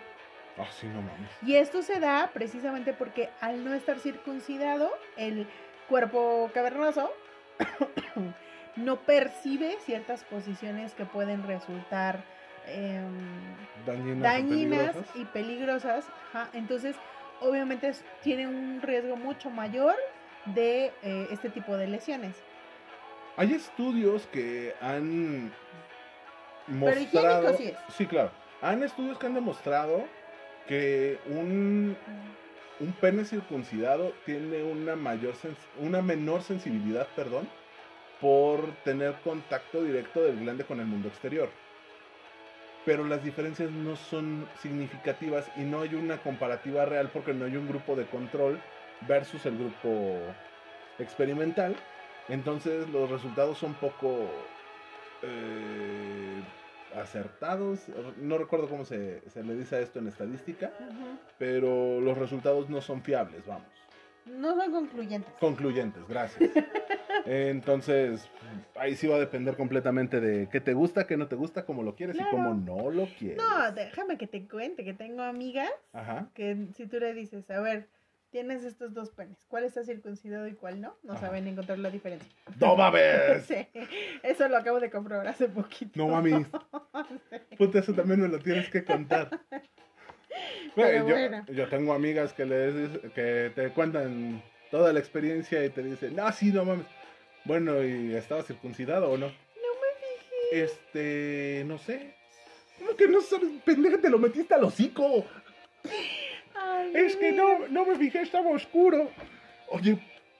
Ah, 0.59 0.67
sí, 0.71 0.87
no 0.87 1.03
mames. 1.03 1.31
Y 1.43 1.57
esto 1.57 1.83
se 1.83 2.01
da 2.01 2.31
precisamente 2.33 2.95
porque 2.95 3.29
al 3.41 3.65
no 3.65 3.75
estar 3.75 3.99
circuncidado, 3.99 4.91
el 5.17 5.47
cuerpo 5.89 6.51
cavernoso 6.55 7.11
no 8.77 8.97
percibe 9.01 9.77
ciertas 9.85 10.25
posiciones 10.25 10.95
que 10.95 11.05
pueden 11.05 11.47
resultar 11.47 12.25
em, 12.67 13.55
Dañinas, 13.87 14.19
o 14.19 14.23
dañinas 14.23 14.81
peligrosas. 14.93 15.17
y 15.17 15.25
peligrosas. 15.27 16.05
ajá. 16.33 16.49
Entonces, 16.53 16.97
obviamente 17.41 17.93
tiene 18.23 18.47
un 18.49 18.81
riesgo 18.83 19.17
mucho 19.17 19.51
mayor 19.51 19.95
de 20.47 20.93
eh, 21.03 21.29
este 21.31 21.49
tipo 21.51 21.77
de 21.77 21.87
lesiones. 21.89 22.37
Hay 23.37 23.53
estudios 23.53 24.27
que 24.29 24.75
han 24.81 25.53
Pero 26.67 26.79
mostrado. 26.79 27.01
higiénico 27.03 27.57
sí 27.59 27.69
es. 27.69 27.95
Sí, 27.95 28.07
claro. 28.07 28.31
Han 28.63 28.83
estudios 28.83 29.19
que 29.19 29.27
han 29.27 29.35
demostrado 29.35 30.05
que 30.67 31.19
un, 31.27 31.97
un 32.81 32.93
pene 32.93 33.25
circuncidado 33.25 34.13
tiene 34.25 34.63
una 34.63 34.97
mayor 34.97 35.35
una 35.81 36.03
menor 36.03 36.43
sensibilidad, 36.43 37.07
perdón, 37.17 37.49
por 38.21 38.73
tener 38.85 39.15
contacto 39.25 39.83
directo 39.83 40.23
del 40.23 40.39
glande 40.39 40.65
con 40.65 40.81
el 40.81 40.87
mundo 40.87 41.09
exterior. 41.09 41.49
Pero 42.85 43.05
las 43.05 43.23
diferencias 43.25 43.71
no 43.71 43.97
son 43.97 44.47
significativas 44.63 45.45
y 45.57 45.63
no 45.63 45.83
hay 45.83 45.95
una 45.95 46.19
comparativa 46.19 46.85
real 46.85 47.11
porque 47.13 47.35
no 47.35 47.47
hay 47.47 47.57
un 47.57 47.69
grupo 47.69 47.97
de 47.97 48.05
control 48.07 48.61
versus 49.09 49.45
el 49.47 49.59
grupo 49.59 50.35
experimental. 50.99 51.75
Entonces 52.29 52.89
los 52.91 53.11
resultados 53.11 53.59
son 53.59 53.75
poco 53.75 54.31
eh, 55.23 56.43
acertados. 56.97 57.81
No 58.19 58.39
recuerdo 58.39 58.69
cómo 58.69 58.85
se, 58.85 59.23
se 59.31 59.43
le 59.45 59.55
dice 59.55 59.77
a 59.77 59.81
esto 59.81 59.99
en 59.99 60.09
estadística, 60.09 60.73
pero 61.39 62.01
los 62.01 62.17
resultados 62.19 62.69
no 62.71 62.81
son 62.81 63.03
fiables, 63.03 63.45
vamos. 63.47 63.67
No 64.27 64.57
son 64.57 64.73
concluyentes. 64.73 65.33
Concluyentes, 65.39 66.03
gracias. 66.09 66.51
Entonces, 67.27 68.29
ahí 68.77 68.95
sí 68.97 69.07
va 69.07 69.17
a 69.17 69.21
depender 69.21 69.57
completamente 69.57 70.21
de 70.21 70.49
qué 70.51 70.61
te 70.61 70.75
gusta, 70.75 71.07
qué 71.07 71.17
no 71.17 71.27
te 71.29 71.37
gusta, 71.37 71.65
cómo 71.65 71.83
lo 71.83 71.95
quieres 71.95 72.17
Claro. 72.17 72.31
y 72.31 72.33
cómo 72.33 72.55
no 72.55 72.91
lo 72.91 73.07
quieres. 73.19 73.37
No, 73.39 73.73
déjame 73.73 74.17
que 74.19 74.27
te 74.27 74.47
cuente 74.49 74.85
que 74.85 74.95
tengo 74.95 75.23
amigas 75.23 75.71
Ajá. 75.93 76.29
que 76.35 76.67
si 76.75 76.87
tú 76.87 76.99
le 76.99 77.15
dices, 77.15 77.49
a 77.51 77.61
ver, 77.61 77.89
tienes 78.37 78.65
estos 78.65 78.93
dos 78.93 79.09
penes, 79.13 79.39
¿cuál 79.49 79.65
está 79.65 79.83
circuncidado 79.83 80.47
y 80.47 80.53
cuál 80.53 80.79
no? 80.79 80.95
No 81.03 81.15
Ajá. 81.15 81.29
saben 81.29 81.47
encontrar 81.49 81.79
la 81.79 81.89
diferencia. 81.89 82.29
¡No 82.61 82.77
mames! 82.77 83.45
Sí, 83.49 83.67
eso 84.23 84.47
lo 84.47 84.59
acabo 84.59 84.79
de 84.79 84.91
comprobar 84.91 85.27
hace 85.27 85.49
poquito. 85.49 85.93
No 85.95 86.09
mames. 86.09 86.47
Puta, 87.59 87.79
eso 87.79 87.95
también 87.95 88.21
me 88.21 88.29
lo 88.29 88.39
tienes 88.39 88.69
que 88.69 88.85
contar. 88.85 89.31
Pero 89.49 89.67
Güey, 90.75 90.99
yo, 90.99 91.05
bueno. 91.07 91.47
yo 91.49 91.67
tengo 91.71 91.95
amigas 91.95 92.35
que, 92.35 92.45
les, 92.45 92.99
que 93.15 93.53
te 93.55 93.71
cuentan 93.71 94.43
toda 94.71 94.93
la 94.93 94.99
experiencia 94.99 95.65
y 95.65 95.71
te 95.71 95.83
dicen, 95.83 96.15
no, 96.15 96.31
sí, 96.31 96.53
no 96.53 96.67
mames. 96.67 96.85
Bueno, 97.47 97.83
¿y 97.83 98.15
estaba 98.17 98.43
circuncidado 98.43 99.13
o 99.13 99.17
no? 99.17 99.29
No 99.29 99.33
me 99.33 100.51
fijé. 100.53 100.63
Este, 100.63 101.65
no 101.67 101.79
sé. 101.79 102.15
¿Cómo 102.79 102.95
que 102.97 103.09
no 103.09 103.23
sabes? 103.23 103.49
Pendeja, 103.65 103.97
te 103.99 104.11
lo 104.11 104.19
metiste 104.19 104.53
al 104.53 104.65
hocico. 104.65 105.25
Es 106.95 107.17
que 107.17 107.33
no, 107.33 107.67
no 107.69 107.85
me 107.87 107.97
fijé, 107.97 108.23
estaba 108.23 108.51
oscuro. 108.51 109.11
Oye, 109.69 109.99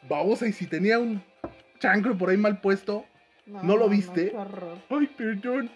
babosa, 0.09 0.47
y 0.47 0.53
si 0.53 0.67
tenía 0.67 0.99
un 0.99 1.23
chancro 1.79 2.17
por 2.17 2.31
ahí 2.31 2.37
mal 2.37 2.61
puesto. 2.61 3.05
¿no 3.47 3.77
lo 3.77 3.89
viste? 3.89 4.31
qué 4.31 4.37
horror. 4.37 4.79
Ay, 4.91 5.07
perdón. 5.07 5.71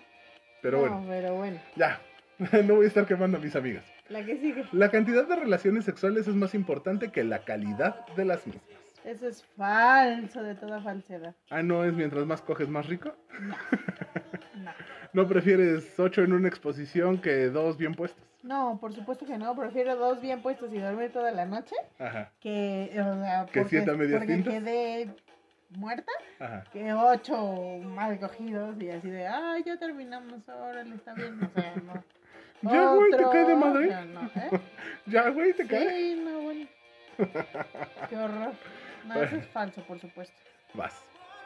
Pero 0.62 0.76
No, 0.78 0.82
bueno, 0.82 1.04
pero 1.08 1.34
bueno, 1.36 1.60
ya. 1.76 2.00
No 2.64 2.76
voy 2.76 2.86
a 2.86 2.88
estar 2.88 3.06
quemando 3.06 3.36
a 3.38 3.40
mis 3.40 3.54
amigas. 3.54 3.84
la 4.08 4.24
que 4.24 4.36
sigue. 4.38 4.64
La 4.72 4.90
cantidad 4.90 5.26
de 5.28 5.36
relaciones 5.36 5.84
sexuales 5.84 6.26
es 6.26 6.34
más 6.34 6.54
importante 6.54 7.12
que 7.12 7.22
la 7.22 7.44
calidad 7.44 8.06
de 8.16 8.24
las 8.24 8.46
mismas. 8.46 8.64
Eso 9.04 9.28
es 9.28 9.44
falso 9.56 10.42
de 10.42 10.54
toda 10.54 10.82
falsedad. 10.82 11.34
Ah, 11.50 11.62
no 11.62 11.84
es 11.84 11.92
mientras 11.94 12.26
más 12.26 12.42
coges 12.42 12.68
más 12.68 12.86
rico. 12.86 13.14
No. 13.40 13.54
¿No 14.64 14.70
prefieres 15.12 15.98
ocho 15.98 16.22
en 16.22 16.32
una 16.32 16.48
exposición 16.48 17.20
que 17.20 17.48
dos 17.48 17.76
bien 17.76 17.94
puestos? 17.94 18.22
No, 18.42 18.78
por 18.80 18.94
supuesto 18.94 19.26
que 19.26 19.36
no. 19.36 19.54
Prefiero 19.54 19.96
dos 19.96 20.20
bien 20.20 20.40
puestos 20.40 20.72
y 20.72 20.78
dormir 20.78 21.12
toda 21.12 21.30
la 21.32 21.44
noche 21.44 21.74
Ajá, 21.98 22.30
que, 22.40 22.90
o 22.92 23.14
sea, 23.22 23.46
¿Que 23.46 23.60
porque, 23.60 23.68
siete 23.76 23.90
a 23.90 23.94
medias 23.94 24.18
porque 24.18 24.34
tintas? 24.34 24.54
quedé 24.54 25.08
muerta 25.76 26.10
ajá. 26.38 26.64
que 26.72 26.92
ocho 26.92 27.78
mal 27.84 28.18
cogidos 28.18 28.74
y 28.80 28.90
así 28.90 29.10
de, 29.10 29.26
ay, 29.26 29.62
ya 29.64 29.76
terminamos, 29.78 30.48
órale, 30.48 30.94
está 30.94 31.12
bien, 31.14 31.38
o 31.42 31.60
sea, 31.60 31.74
no. 31.76 32.04
Ya, 32.62 32.90
güey, 32.94 33.10
¿te 33.12 33.22
cae 33.22 33.44
de 33.46 33.56
madre? 33.56 33.86
no, 34.06 34.22
no, 34.22 34.30
¿eh? 34.36 34.50
Ya, 35.06 35.28
güey, 35.30 35.52
te 35.54 35.66
cae. 35.66 35.88
Sí, 35.88 36.22
no, 36.22 36.40
bueno. 36.40 36.66
Qué 38.08 38.16
horror. 38.18 38.52
No, 39.06 39.22
eso 39.22 39.36
es 39.36 39.46
falso, 39.52 39.82
por 39.84 39.98
supuesto. 39.98 40.36
Vas. 40.74 41.02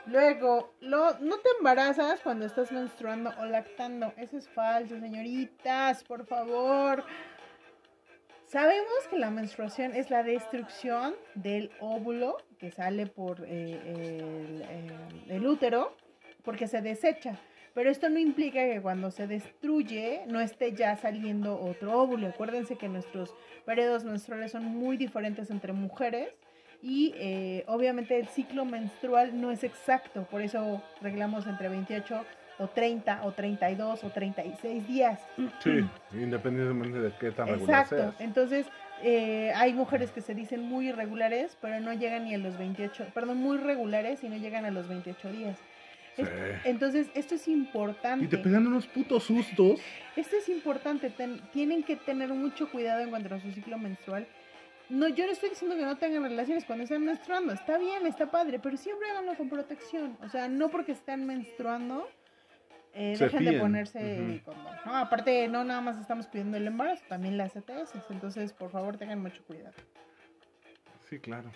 Luego, 0.07 0.75
no 0.81 1.15
te 1.15 1.49
embarazas 1.59 2.21
cuando 2.21 2.45
estás 2.45 2.71
menstruando 2.71 3.33
o 3.39 3.47
lactando. 3.47 4.13
Eso 4.17 4.37
es 4.37 4.49
falso, 4.49 5.01
señoritas, 5.01 6.05
por 6.05 6.27
favor. 6.27 7.05
Sabemos 8.47 9.09
que 9.11 9.19
la 9.19 9.31
menstruación 9.31 9.95
es 9.95 10.11
la 10.11 10.23
destrucción 10.23 11.15
del 11.35 11.71
óvulo 11.81 12.37
que 12.59 12.71
sale 12.71 13.07
por 13.07 13.45
eh, 13.47 13.81
el, 13.85 14.63
eh, 14.63 15.35
el 15.37 15.47
útero 15.47 15.97
porque 16.45 16.69
se 16.69 16.81
desecha. 16.81 17.39
Pero 17.73 17.91
esto 17.91 18.09
no 18.09 18.21
implica 18.21 18.61
que 18.65 18.81
cuando 18.81 19.11
se 19.11 19.27
destruye 19.27 20.23
no 20.29 20.41
esté 20.41 20.73
ya 20.73 20.97
saliendo 20.97 21.59
otro 21.59 21.99
óvulo. 21.99 22.29
Acuérdense 22.29 22.77
que 22.77 22.89
nuestros 22.89 23.35
periodos 23.65 24.05
menstruales 24.05 24.53
son 24.53 24.65
muy 24.65 24.97
diferentes 24.97 25.51
entre 25.51 25.73
mujeres 25.73 26.33
y 26.85 27.15
eh, 27.17 27.65
obviamente 27.67 28.19
el 28.21 28.27
ciclo 28.29 28.67
menstrual 28.67 29.41
no 29.41 29.51
es 29.51 29.65
exacto. 29.65 30.25
Por 30.31 30.43
eso 30.43 30.83
reglamos 31.01 31.47
entre 31.47 31.71
28 31.71 32.25
o 32.59 32.69
30 32.69 33.25
o 33.25 33.33
32 33.33 34.05
o 34.05 34.11
36 34.11 34.87
días. 34.87 35.19
Sí, 35.61 35.81
independientemente 36.13 37.01
de 37.01 37.11
qué 37.19 37.31
tan 37.31 37.49
regular 37.49 37.83
Exacto. 37.85 37.97
seas. 37.97 38.21
Entonces, 38.21 38.67
eh, 39.03 39.51
hay 39.57 39.73
mujeres 39.73 40.11
que 40.11 40.21
se 40.21 40.35
dicen 40.35 40.63
muy 40.63 40.89
irregulares, 40.91 41.57
pero 41.63 41.81
no 41.81 41.95
llegan 41.95 42.25
ni 42.25 42.35
a 42.35 42.39
los 42.39 42.59
28, 42.59 43.07
perdón, 43.15 43.39
muy 43.39 43.57
regulares 43.57 44.23
y 44.23 44.29
no 44.29 44.37
llegan 44.37 44.67
a 44.67 44.71
los 44.71 44.87
28 44.87 45.33
días. 45.33 45.59
Es- 46.19 46.29
Sí. 46.29 46.35
Entonces, 46.65 47.09
esto 47.15 47.35
es 47.35 47.49
importante. 47.49 48.27
Y 48.27 48.29
te 48.29 48.39
pegan 48.39 48.67
unos 48.67 48.87
putos 48.87 49.25
sustos. 49.25 49.81
Esto 50.15 50.37
es 50.37 50.49
importante. 50.51 51.09
ten- 51.11 51.41
tienen 51.53 51.83
que 51.83 51.97
tener 51.97 52.29
mucho 52.29 52.71
cuidado 52.71 53.01
en 53.01 53.11
cuanto 53.11 53.35
a 53.35 53.41
su 53.41 53.51
ciclo 53.53 53.79
menstrual. 53.79 54.27
No, 54.89 55.09
yo 55.09 55.27
no 55.27 55.33
estoy 55.33 55.51
diciendo 55.51 55.77
que 55.77 55.83
no 55.83 55.97
tengan 55.97 56.23
relaciones 56.25 56.65
cuando 56.65 56.85
están 56.85 57.05
menstruando. 57.05 57.53
Está 57.53 57.79
bien, 57.79 58.07
está 58.07 58.31
padre, 58.31 58.59
pero 58.59 58.77
siempre 58.77 59.11
háganlo 59.11 59.35
con 59.37 59.49
protección. 59.49 60.17
O 60.23 60.29
sea, 60.29 60.49
no 60.49 60.69
porque 60.69 60.93
están 60.93 61.27
menstruando, 61.27 62.09
eh, 62.93 63.17
dejen 63.19 63.45
de 63.45 63.59
ponerse 63.59 64.43
condón. 64.45 64.77
No, 64.85 64.97
aparte, 64.97 65.49
no 65.49 65.65
nada 65.65 65.81
más 65.81 65.99
estamos 65.99 66.27
pidiendo 66.27 66.57
el 66.59 66.67
embarazo, 66.67 67.03
también 67.09 67.39
las 67.39 67.57
ETS. 67.57 67.95
Entonces, 68.11 68.53
por 68.53 68.71
favor, 68.71 68.97
tengan 68.99 69.21
mucho 69.21 69.43
cuidado. 69.45 69.75
Sí, 71.09 71.19
claro. 71.19 71.51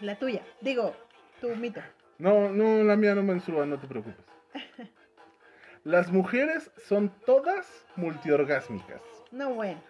La 0.00 0.18
tuya, 0.18 0.42
digo, 0.60 0.94
tu 1.40 1.48
mito. 1.56 1.80
No, 2.18 2.50
no, 2.50 2.82
la 2.82 2.96
mía 2.96 3.14
no 3.14 3.22
menstrua, 3.22 3.64
no 3.64 3.78
te 3.78 3.86
preocupes. 3.86 4.24
Las 5.84 6.12
mujeres 6.12 6.70
son 6.86 7.12
todas 7.26 7.86
multiorgásmicas. 7.96 9.00
No, 9.30 9.54
bueno. 9.54 9.80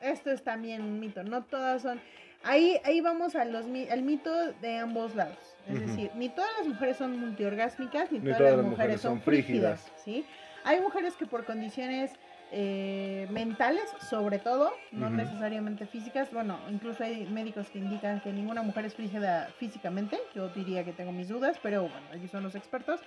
Esto 0.00 0.30
es 0.30 0.42
también 0.42 0.82
un 0.82 1.00
mito. 1.00 1.22
No 1.22 1.42
todas 1.44 1.82
son. 1.82 2.00
Ahí, 2.42 2.80
ahí 2.84 3.00
vamos 3.00 3.36
a 3.36 3.44
los, 3.44 3.66
al 3.90 4.02
mito 4.02 4.52
de 4.62 4.78
ambos 4.78 5.14
lados. 5.14 5.38
Es 5.68 5.80
decir, 5.80 6.10
ni 6.14 6.28
todas 6.30 6.50
las 6.58 6.68
mujeres 6.68 6.96
son 6.96 7.20
multiorgásmicas, 7.20 8.10
ni, 8.10 8.18
Ni 8.18 8.32
todas, 8.32 8.56
las 8.56 8.64
mujeres, 8.64 9.00
son 9.00 9.20
frígidas. 9.20 9.92
¿sí? 10.04 10.24
Hay 10.64 10.80
mujeres 10.80 11.14
que 11.14 11.26
por 11.26 11.44
condiciones 11.44 12.12
eh, 12.52 13.28
mentales, 13.30 13.84
sobre 14.08 14.38
todo, 14.38 14.72
no 14.90 15.08
necesariamente 15.10 15.86
físicas, 15.86 16.32
bueno, 16.32 16.58
incluso 16.68 17.04
hay 17.04 17.26
médicos 17.26 17.70
que 17.70 17.78
indican 17.78 18.20
que 18.20 18.32
ninguna 18.32 18.62
mujer 18.62 18.86
es 18.86 18.94
frígida 18.94 19.50
físicamente. 19.58 20.18
Yo 20.34 20.48
diría 20.48 20.84
que 20.84 20.92
tengo 20.92 21.12
mis 21.12 21.28
dudas, 21.28 21.58
pero 21.62 21.82
bueno, 21.82 22.06
ellos 22.14 22.30
son 22.30 22.42
los 22.42 22.54
expertos. 22.54 23.00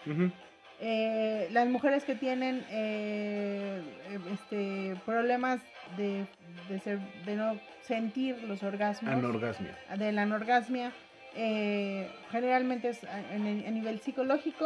Eh, 0.85 1.47
las 1.51 1.67
mujeres 1.69 2.03
que 2.03 2.13
tienen 2.15 2.65
eh, 2.69 3.81
eh, 4.09 4.19
este, 4.33 4.99
problemas 5.05 5.61
de, 5.95 6.25
de, 6.67 6.79
ser, 6.81 6.99
de 7.25 7.35
no 7.37 7.57
sentir 7.83 8.43
los 8.43 8.63
orgasmos, 8.63 9.13
Anorgasmia. 9.13 9.77
de 9.97 10.11
la 10.11 10.23
anorgasmia, 10.23 10.91
eh, 11.35 12.09
generalmente 12.31 12.89
es 12.89 13.01
a, 13.05 13.15
a 13.17 13.37
nivel 13.37 14.01
psicológico, 14.01 14.65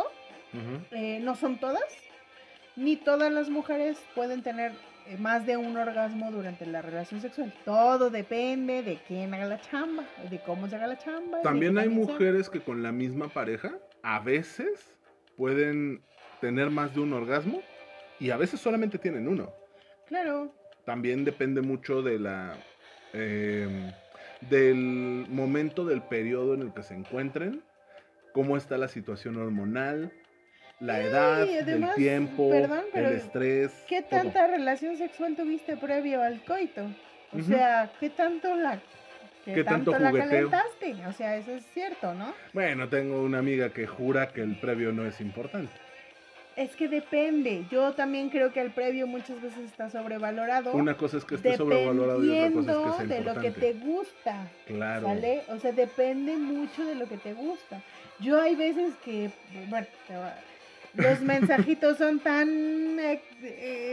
Ujú. 0.54 0.82
eh, 0.92 1.20
no 1.22 1.36
son 1.36 1.60
todas, 1.60 1.84
ni 2.76 2.96
todas 2.96 3.32
las 3.32 3.50
mujeres 3.50 3.98
pueden 4.16 4.42
tener 4.42 4.72
eh, 5.08 5.18
más 5.18 5.46
de 5.46 5.56
un 5.58 5.78
orgasmo 5.78 6.32
durante 6.32 6.66
la 6.66 6.82
relación 6.82 7.22
sexual. 7.22 7.54
Todo 7.64 8.10
depende 8.10 8.82
de 8.82 8.98
quién 9.08 9.36
haga 9.36 9.46
la 9.46 9.62
chamba, 9.62 10.04
de 10.32 10.40
cómo 10.40 10.68
se 10.68 10.78
haga 10.78 10.88
la 10.88 10.98
chamba. 10.98 11.42
También 11.44 11.78
hay 11.78 11.90
mujeres 11.90 12.50
que 12.50 12.60
con 12.60 12.82
la 12.82 12.92
misma 12.92 13.28
pareja 13.28 13.74
a 14.02 14.20
veces 14.20 14.96
pueden 15.38 16.02
tener 16.42 16.70
más 16.70 16.94
de 16.94 17.00
un 17.02 17.14
orgasmo 17.14 17.62
y 18.20 18.32
a 18.32 18.38
veces 18.38 18.60
solamente 18.60 18.98
tienen 18.98 19.28
uno. 19.28 19.54
Claro, 20.08 20.52
También 20.86 21.24
depende 21.26 21.62
mucho 21.62 22.02
de 22.02 22.20
la 22.20 22.56
eh, 23.14 23.92
del 24.50 25.26
momento 25.30 25.86
del 25.86 26.02
periodo 26.02 26.54
en 26.54 26.62
el 26.62 26.74
que 26.74 26.84
se 26.84 26.94
encuentren, 26.94 27.64
cómo 28.34 28.58
está 28.58 28.78
la 28.78 28.88
situación 28.88 29.38
hormonal, 29.38 30.12
la 30.80 30.98
Sí, 31.02 31.08
edad, 31.08 31.42
además, 31.62 31.90
el 31.92 31.96
tiempo, 31.96 32.50
perdón, 32.50 32.84
el 32.94 33.06
estrés. 33.06 33.72
¿Qué 33.88 34.02
todo. 34.02 34.22
tanta 34.22 34.48
relación 34.48 34.96
sexual 34.98 35.36
tuviste 35.36 35.76
previo 35.78 36.22
al 36.22 36.44
coito? 36.46 36.88
O 37.34 37.42
sea, 37.42 37.92
¿qué 38.00 38.10
tanto 38.10 38.56
la 38.56 38.80
qué, 39.48 39.54
¿Qué 39.54 39.64
tanto 39.64 39.92
tanto, 39.92 40.04
la 40.06 40.12
calentaste? 40.12 40.96
O 41.08 41.14
sea, 41.14 41.38
eso 41.38 41.52
es 41.52 41.64
cierto, 41.74 42.14
¿no? 42.14 42.34
Bueno, 42.54 42.90
tengo 42.90 43.22
una 43.22 43.40
amiga 43.40 43.70
que 43.70 43.88
jura 43.88 44.28
que 44.34 44.42
el 44.42 44.56
previo 44.60 44.92
no 44.92 45.06
es 45.06 45.22
importante. 45.22 45.72
Es 46.58 46.76
que 46.76 46.88
depende. 46.88 47.66
Yo 47.70 47.94
también 47.94 48.30
creo 48.30 48.52
que 48.52 48.60
el 48.60 48.72
previo 48.72 49.06
muchas 49.06 49.40
veces 49.42 49.60
está 49.60 49.90
sobrevalorado. 49.92 50.74
Una 50.74 50.98
cosa 50.98 51.18
es 51.18 51.24
que 51.24 51.36
esté 51.36 51.56
sobrevalorado 51.56 52.24
y 52.26 52.32
otra 52.32 52.52
cosa 52.52 52.72
es 52.72 52.78
que 52.78 53.08
sea 53.08 53.18
de 53.18 53.24
lo 53.24 53.40
que 53.40 53.52
te 53.52 53.74
gusta. 53.74 54.48
Claro. 54.66 55.08
¿Sale? 55.08 55.44
O 55.50 55.60
sea, 55.60 55.72
depende 55.72 56.36
mucho 56.36 56.84
de 56.84 56.96
lo 56.96 57.08
que 57.08 57.18
te 57.18 57.34
gusta. 57.34 57.82
Yo 58.20 58.42
hay 58.42 58.56
veces 58.56 58.96
que, 59.06 59.30
bueno, 59.70 59.86
te 60.08 60.16
va- 60.18 60.36
los 60.98 61.22
mensajitos 61.22 61.98
son 61.98 62.20
tan, 62.20 63.00
eh, 63.00 63.22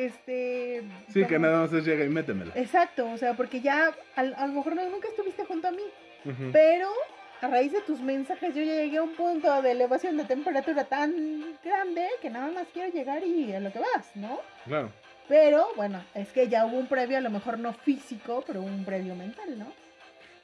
este... 0.07 0.83
Sí, 1.13 1.25
que 1.27 1.39
nada 1.39 1.61
más 1.61 1.73
es 1.73 1.85
llega 1.85 2.05
y 2.05 2.09
métemela. 2.09 2.53
Exacto, 2.57 3.09
o 3.11 3.17
sea, 3.19 3.35
porque 3.35 3.61
ya 3.61 3.93
al- 4.17 4.35
a, 4.37 4.47
lo 4.47 4.55
mejor 4.55 4.75
no- 4.75 4.89
nunca 4.89 5.09
estuviste 5.09 5.45
junto 5.45 5.69
a 5.69 5.71
mí, 5.71 5.83
pero 6.53 6.89
a 7.43 7.49
raíz 7.49 7.73
de 7.73 7.83
tus 7.83 8.01
mensajes 8.01 8.55
yo 8.55 8.63
ya 8.63 8.75
llegué 8.75 8.97
a 8.99 9.03
un 9.03 9.15
punto 9.15 9.61
de 9.63 9.73
elevación 9.73 10.17
de 10.17 10.25
temperatura 10.25 10.85
tan 10.85 11.13
grande 11.63 12.07
que 12.23 12.31
nada 12.31 12.51
más 12.51 12.67
quiero 12.73 12.91
llegar 12.93 13.23
y 13.25 13.53
a 13.53 13.61
lo 13.61 13.71
que 13.73 13.79
vas, 13.81 14.11
¿no? 14.15 14.41
Claro. 14.65 14.91
Pero 15.29 15.67
bueno, 15.77 16.03
es 16.15 16.29
que 16.33 16.49
ya 16.49 16.65
hubo 16.67 16.79
un 16.79 16.87
previo, 16.87 17.19
a 17.19 17.21
lo 17.21 17.31
mejor 17.31 17.59
no 17.59 17.73
físico, 17.73 18.43
pero 18.47 18.61
un 18.63 18.85
previo 18.85 19.15
mental, 19.15 19.59
¿no? 19.59 19.67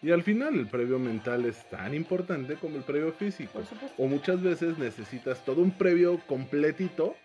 Y 0.02 0.10
al 0.10 0.22
final 0.22 0.54
el 0.54 0.66
previo 0.66 0.98
mental 0.98 1.44
es 1.44 1.68
tan 1.68 1.94
importante 1.94 2.54
como 2.54 2.76
el 2.76 2.82
previo 2.82 3.12
físico. 3.12 3.62
O 3.98 4.06
muchas 4.06 4.42
veces 4.42 4.78
necesitas 4.78 5.44
todo 5.44 5.60
un 5.60 5.72
previo 5.72 6.20
completito 6.26 7.16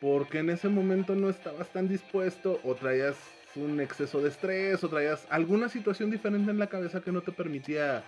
porque 0.00 0.38
en 0.38 0.50
ese 0.50 0.68
momento 0.68 1.14
no 1.14 1.28
estabas 1.28 1.68
tan 1.68 1.88
dispuesto 1.88 2.58
o 2.64 2.74
traías 2.74 3.16
un 3.54 3.80
exceso 3.80 4.22
de 4.22 4.30
estrés 4.30 4.82
o 4.82 4.88
traías 4.88 5.26
alguna 5.30 5.68
situación 5.68 6.10
diferente 6.10 6.50
en 6.50 6.58
la 6.58 6.68
cabeza 6.68 7.02
que 7.02 7.12
no 7.12 7.20
te 7.20 7.32
permitía 7.32 8.02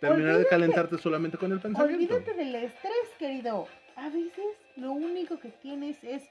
terminar 0.00 0.38
de 0.38 0.46
calentarte 0.46 0.96
solamente 0.96 1.36
con 1.36 1.52
el 1.52 1.60
pensamiento. 1.60 2.14
Olvídate 2.14 2.34
del 2.34 2.54
estrés, 2.54 3.08
querido. 3.18 3.68
A 3.96 4.08
veces 4.08 4.46
lo 4.76 4.92
único 4.92 5.38
que 5.38 5.50
tienes 5.50 6.02
es 6.02 6.22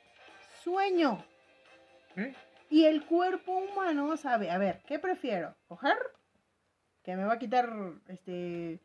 sueño. 0.64 1.24
¿Eh? 2.16 2.34
Y 2.70 2.86
el 2.86 3.06
cuerpo 3.06 3.58
humano 3.58 4.18
sabe, 4.18 4.50
a 4.50 4.58
ver, 4.58 4.82
¿qué 4.88 5.00
prefiero? 5.00 5.56
¿Coger? 5.68 5.98
Que 7.08 7.16
me 7.16 7.24
va 7.24 7.36
a 7.36 7.40
quitar, 7.40 7.70
este, 8.10 8.82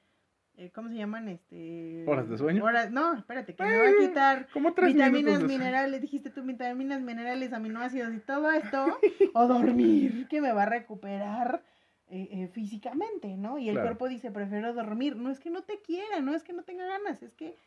eh, 0.57 0.71
¿cómo 0.73 0.89
se 0.91 0.95
llaman? 0.95 1.27
Este... 1.29 2.05
¿Horas 2.07 2.29
de 2.29 2.39
sueño? 2.39 2.63
horas- 2.63 2.93
no, 2.93 3.15
espérate, 3.15 3.57
que 3.57 3.65
me 3.65 3.77
va 3.77 3.89
a 3.89 3.97
quitar 3.99 4.49
Como 4.53 4.75
tres 4.75 4.95
vitaminas, 4.95 5.43
minerales, 5.43 6.01
dijiste 6.01 6.31
tú, 6.31 6.45
vitaminas, 6.45 7.01
minerales, 7.01 7.53
aminoácidos 7.53 8.15
y 8.15 8.21
todo 8.21 8.53
esto, 8.53 8.97
o 9.35 9.47
dormir, 9.49 10.29
que 10.29 10.41
me 10.41 10.53
va 10.53 10.63
a 10.63 10.67
recuperar 10.67 11.65
eh, 12.11 12.29
eh, 12.31 12.47
físicamente, 12.47 13.37
¿no? 13.37 13.59
Y 13.59 13.69
el 13.71 13.75
Claro. 13.75 13.89
cuerpo 13.89 14.09
dice, 14.09 14.31
prefiero 14.31 14.73
dormir. 14.73 15.17
No 15.17 15.29
es 15.29 15.41
que 15.41 15.51
no 15.51 15.63
te 15.65 15.81
quiera, 15.81 16.21
no 16.21 16.33
es 16.33 16.45
que 16.45 16.53
no 16.53 16.63
tenga 16.63 16.87
ganas, 16.87 17.25
es 17.25 17.35
que 17.35 17.59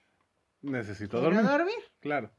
Necesito 0.61 1.19
dormir. 1.19 1.43
dormir. 1.43 1.75
Claro. 1.99 2.31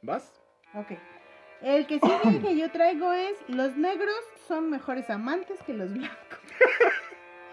¿Vas? 0.00 0.32
Ok. 0.72 0.92
El 1.62 1.86
que 1.86 1.98
sigue 2.00 2.40
que 2.40 2.56
yo 2.58 2.70
traigo 2.70 3.12
es, 3.12 3.36
los 3.48 3.76
negros 3.76 4.16
son 4.46 4.70
mejores 4.70 5.08
amantes 5.10 5.58
que 5.62 5.72
los 5.72 5.92
blancos. 5.92 6.38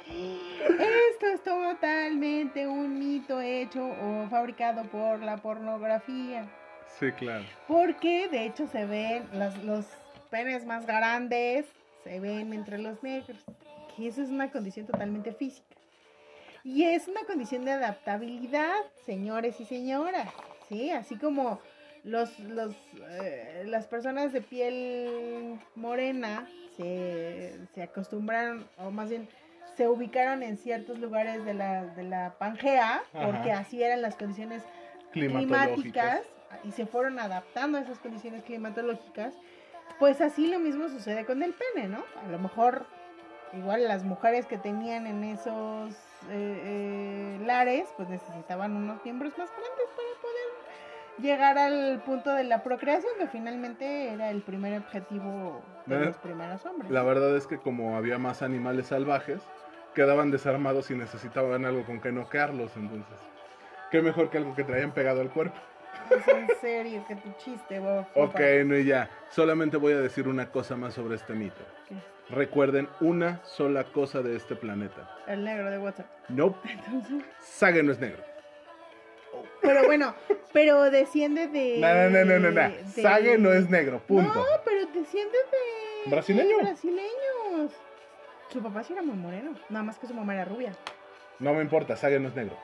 Esto 1.13 1.27
es 1.27 1.43
totalmente 1.43 2.67
un 2.67 2.99
mito 2.99 3.41
hecho 3.41 3.85
o 3.85 4.27
fabricado 4.29 4.83
por 4.83 5.19
la 5.19 5.37
pornografía. 5.37 6.45
Sí, 6.99 7.11
claro. 7.13 7.45
Porque 7.67 8.27
de 8.29 8.45
hecho 8.45 8.67
se 8.67 8.85
ven 8.85 9.27
los, 9.33 9.57
los 9.63 9.85
penes 10.29 10.65
más 10.65 10.85
grandes, 10.85 11.65
se 12.03 12.19
ven 12.19 12.53
entre 12.53 12.77
los 12.77 13.01
negros. 13.01 13.43
Que 13.95 14.07
eso 14.07 14.21
es 14.21 14.29
una 14.29 14.51
condición 14.51 14.85
totalmente 14.85 15.33
física. 15.33 15.75
Y 16.63 16.83
es 16.85 17.07
una 17.07 17.21
condición 17.25 17.65
de 17.65 17.71
adaptabilidad, 17.71 18.75
señores 19.05 19.59
y 19.59 19.65
señoras. 19.65 20.29
¿Sí? 20.69 20.91
Así 20.91 21.17
como 21.17 21.59
los, 22.03 22.37
los, 22.39 22.75
eh, 23.09 23.63
las 23.65 23.87
personas 23.87 24.33
de 24.33 24.41
piel 24.41 25.59
morena 25.75 26.47
se, 26.77 27.57
se 27.73 27.83
acostumbraron, 27.83 28.67
o 28.77 28.91
más 28.91 29.09
bien 29.09 29.27
se 29.75 29.87
ubicaron 29.87 30.43
en 30.43 30.57
ciertos 30.57 30.99
lugares 30.99 31.45
de 31.45 31.53
la, 31.53 31.85
de 31.85 32.03
la 32.03 32.35
Pangea, 32.37 33.03
porque 33.11 33.51
así 33.51 33.81
eran 33.81 34.01
las 34.01 34.15
condiciones 34.15 34.63
climáticas 35.11 36.21
y 36.63 36.71
se 36.71 36.85
fueron 36.85 37.19
adaptando 37.19 37.77
a 37.77 37.81
esas 37.81 37.99
condiciones 37.99 38.43
climatológicas, 38.43 39.33
pues 39.99 40.21
así 40.21 40.47
lo 40.47 40.59
mismo 40.59 40.89
sucede 40.89 41.25
con 41.25 41.41
el 41.41 41.53
pene, 41.53 41.87
¿no? 41.87 42.03
A 42.23 42.29
lo 42.29 42.37
mejor 42.37 42.85
igual 43.53 43.87
las 43.87 44.03
mujeres 44.03 44.45
que 44.45 44.57
tenían 44.57 45.07
en 45.07 45.23
esos 45.23 45.93
eh, 46.29 47.37
eh, 47.39 47.39
lares, 47.45 47.87
pues 47.97 48.09
necesitaban 48.09 48.75
unos 48.75 49.03
miembros 49.03 49.37
más 49.37 49.49
grandes 49.49 49.87
para 49.95 50.12
llegar 51.19 51.57
al 51.57 52.01
punto 52.05 52.31
de 52.31 52.43
la 52.43 52.63
procreación, 52.63 53.11
que 53.19 53.27
finalmente 53.27 54.09
era 54.09 54.29
el 54.29 54.41
primer 54.41 54.79
objetivo 54.79 55.61
de 55.85 55.95
Eh, 55.95 56.05
los 56.05 56.17
primeros 56.17 56.65
hombres. 56.65 56.91
La 56.91 57.03
verdad 57.03 57.35
es 57.35 57.47
que 57.47 57.57
como 57.57 57.95
había 57.97 58.17
más 58.17 58.41
animales 58.41 58.87
salvajes, 58.87 59.41
quedaban 59.93 60.31
desarmados 60.31 60.89
y 60.91 60.95
necesitaban 60.95 61.65
algo 61.65 61.85
con 61.85 61.99
que 62.01 62.11
noquearlos, 62.11 62.75
entonces. 62.75 63.17
Qué 63.91 64.01
mejor 64.01 64.29
que 64.29 64.39
algo 64.39 64.55
que 64.55 64.63
traían 64.63 64.91
pegado 64.91 65.21
al 65.21 65.29
cuerpo. 65.29 65.55
Es 66.09 66.27
en 66.27 66.47
serio 66.59 67.05
que 67.07 67.15
tu 67.15 67.31
chiste, 67.37 67.79
Bob. 67.79 68.05
Ok, 68.15 68.39
no 68.65 68.75
y 68.75 68.85
ya. 68.85 69.09
Solamente 69.29 69.77
voy 69.77 69.93
a 69.93 69.97
decir 69.99 70.27
una 70.27 70.49
cosa 70.49 70.75
más 70.75 70.95
sobre 70.95 71.15
este 71.15 71.33
mito. 71.33 71.63
¿Qué? 71.87 71.95
Recuerden 72.33 72.89
una 73.01 73.43
sola 73.43 73.83
cosa 73.83 74.21
de 74.21 74.35
este 74.35 74.55
planeta. 74.55 75.07
El 75.27 75.43
negro 75.43 75.69
de 75.69 75.77
WhatsApp. 75.77 76.07
No, 76.29 76.57
Entonces, 76.67 77.23
Sage 77.39 77.83
no 77.83 77.91
es 77.91 77.99
negro. 77.99 78.23
Pero 79.63 79.85
bueno, 79.85 80.13
pero 80.51 80.91
desciende 80.91 81.47
de. 81.47 81.77
No, 81.79 81.87
no, 81.93 82.09
no, 82.09 82.25
no, 82.25 82.39
no, 82.39 82.51
no. 82.51 82.69
de- 82.75 83.01
Sage 83.01 83.37
no 83.37 83.51
es 83.53 83.69
negro, 83.69 83.99
punto. 83.99 84.33
No, 84.35 84.45
pero 84.63 84.85
desciende 84.93 85.37
de. 85.51 86.09
¿Brasileño? 86.11 86.57
de 86.57 86.63
brasileños. 86.63 87.71
Su 88.49 88.61
papá 88.61 88.83
sí 88.83 88.93
era 88.93 89.01
muy 89.01 89.15
moreno, 89.15 89.55
nada 89.69 89.83
más 89.83 89.97
que 89.97 90.05
su 90.05 90.13
mamá 90.13 90.33
era 90.35 90.45
rubia. 90.45 90.73
No 91.39 91.53
me 91.53 91.61
importa, 91.61 91.95
Sage 91.95 92.19
no 92.19 92.27
es 92.27 92.35
negro. 92.35 92.55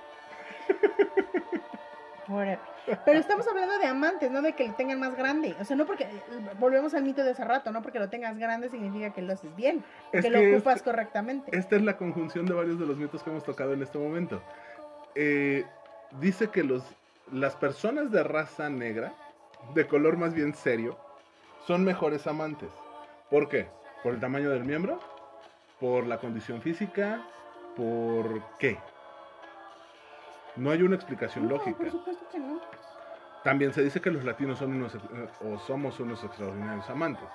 Whatever. 2.27 2.59
Pero 3.05 3.19
estamos 3.19 3.47
hablando 3.47 3.77
de 3.79 3.85
amantes, 3.85 4.29
no 4.31 4.41
de 4.41 4.53
que 4.53 4.67
lo 4.67 4.73
tengan 4.75 4.99
más 4.99 5.15
grande. 5.15 5.55
O 5.59 5.65
sea, 5.65 5.75
no 5.75 5.85
porque. 5.85 6.07
Volvemos 6.59 6.93
al 6.93 7.03
mito 7.03 7.23
de 7.23 7.31
hace 7.31 7.43
rato, 7.43 7.71
no 7.71 7.81
porque 7.81 7.99
lo 7.99 8.09
tengas 8.09 8.37
grande 8.37 8.69
significa 8.69 9.11
que 9.13 9.21
lo 9.21 9.33
haces 9.33 9.55
bien, 9.55 9.83
Es 10.11 10.23
que, 10.25 10.31
que 10.31 10.37
lo 10.37 10.55
ocupas 10.55 10.81
correctamente. 10.83 11.55
Esta 11.57 11.75
es 11.75 11.81
la 11.83 11.97
conjunción 11.97 12.45
de 12.45 12.53
varios 12.53 12.79
de 12.79 12.85
los 12.85 12.97
mitos 12.97 13.23
que 13.23 13.29
hemos 13.31 13.43
tocado 13.43 13.73
en 13.73 13.81
este 13.81 13.97
momento. 13.97 14.41
Eh, 15.15 15.65
dice 16.19 16.49
que 16.49 16.63
los, 16.63 16.83
las 17.31 17.55
personas 17.55 18.11
de 18.11 18.23
raza 18.23 18.69
negra, 18.69 19.13
de 19.73 19.87
color 19.87 20.17
más 20.17 20.33
bien 20.33 20.53
serio, 20.53 20.97
son 21.67 21.83
mejores 21.83 22.25
amantes. 22.27 22.69
¿Por 23.29 23.49
qué? 23.49 23.69
¿Por 24.03 24.13
el 24.13 24.19
tamaño 24.19 24.49
del 24.49 24.63
miembro? 24.63 24.99
¿Por 25.79 26.07
la 26.07 26.17
condición 26.17 26.61
física? 26.61 27.21
¿Por 27.75 28.41
qué? 28.57 28.77
No 30.55 30.71
hay 30.71 30.81
una 30.81 30.95
explicación 30.95 31.45
No, 31.47 31.51
lógica. 31.51 31.77
por 31.77 31.91
supuesto 31.91 32.25
que 32.31 32.39
no. 32.39 32.59
También 33.43 33.71
se 33.73 33.83
dice 33.83 34.01
que 34.01 34.11
los 34.11 34.25
latinos 34.25 34.59
son 34.59 34.73
unos, 34.73 34.95
eh, 34.95 34.99
o 35.45 35.57
somos 35.59 35.99
unos 35.99 36.23
extraordinarios 36.23 36.89
amantes. 36.89 37.27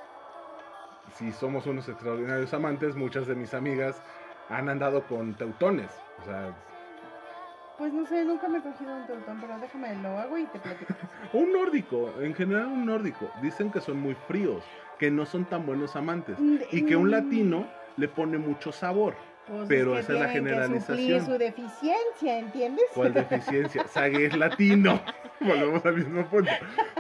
Si 1.14 1.32
somos 1.32 1.66
unos 1.66 1.88
extraordinarios 1.88 2.52
amantes, 2.52 2.96
muchas 2.96 3.26
de 3.26 3.34
mis 3.34 3.54
amigas 3.54 4.02
han 4.50 4.68
andado 4.68 5.06
con 5.06 5.34
teutones. 5.34 5.90
O 6.20 6.24
sea, 6.24 6.54
Pues 7.78 7.92
no 7.92 8.06
sé, 8.06 8.24
nunca 8.24 8.48
me 8.48 8.58
he 8.58 8.62
cogido 8.62 8.94
un 8.96 9.06
teutón, 9.06 9.40
pero 9.40 9.58
déjame 9.58 9.94
lo 9.96 10.16
hago 10.18 10.38
y 10.38 10.44
te 10.46 10.60
platico. 10.60 10.94
un 11.32 11.52
nórdico, 11.52 12.12
en 12.20 12.34
general 12.34 12.66
un 12.66 12.86
nórdico, 12.86 13.30
dicen 13.42 13.70
que 13.72 13.80
son 13.80 14.00
muy 14.00 14.14
fríos, 14.28 14.62
que 14.98 15.10
no 15.10 15.26
son 15.26 15.44
tan 15.44 15.66
buenos 15.66 15.96
amantes 15.96 16.38
y 16.70 16.86
que 16.86 16.94
un 16.96 17.10
latino 17.10 17.66
le 17.96 18.08
pone 18.08 18.38
mucho 18.38 18.70
sabor. 18.70 19.14
Pues 19.46 19.68
Pero 19.68 19.92
que 19.92 19.98
esa 20.00 20.12
es 20.14 20.20
la 20.20 20.30
tienen 20.32 20.44
que 20.44 20.50
generalización. 20.54 21.26
su 21.26 21.32
deficiencia, 21.32 22.38
¿entiendes? 22.38 22.84
¿Cuál 22.94 23.12
deficiencia? 23.12 23.86
Sague 23.88 24.26
es 24.26 24.36
latino. 24.36 24.98
Volvemos 25.40 25.84
al 25.84 25.96
mismo 25.96 26.24
punto. 26.26 26.50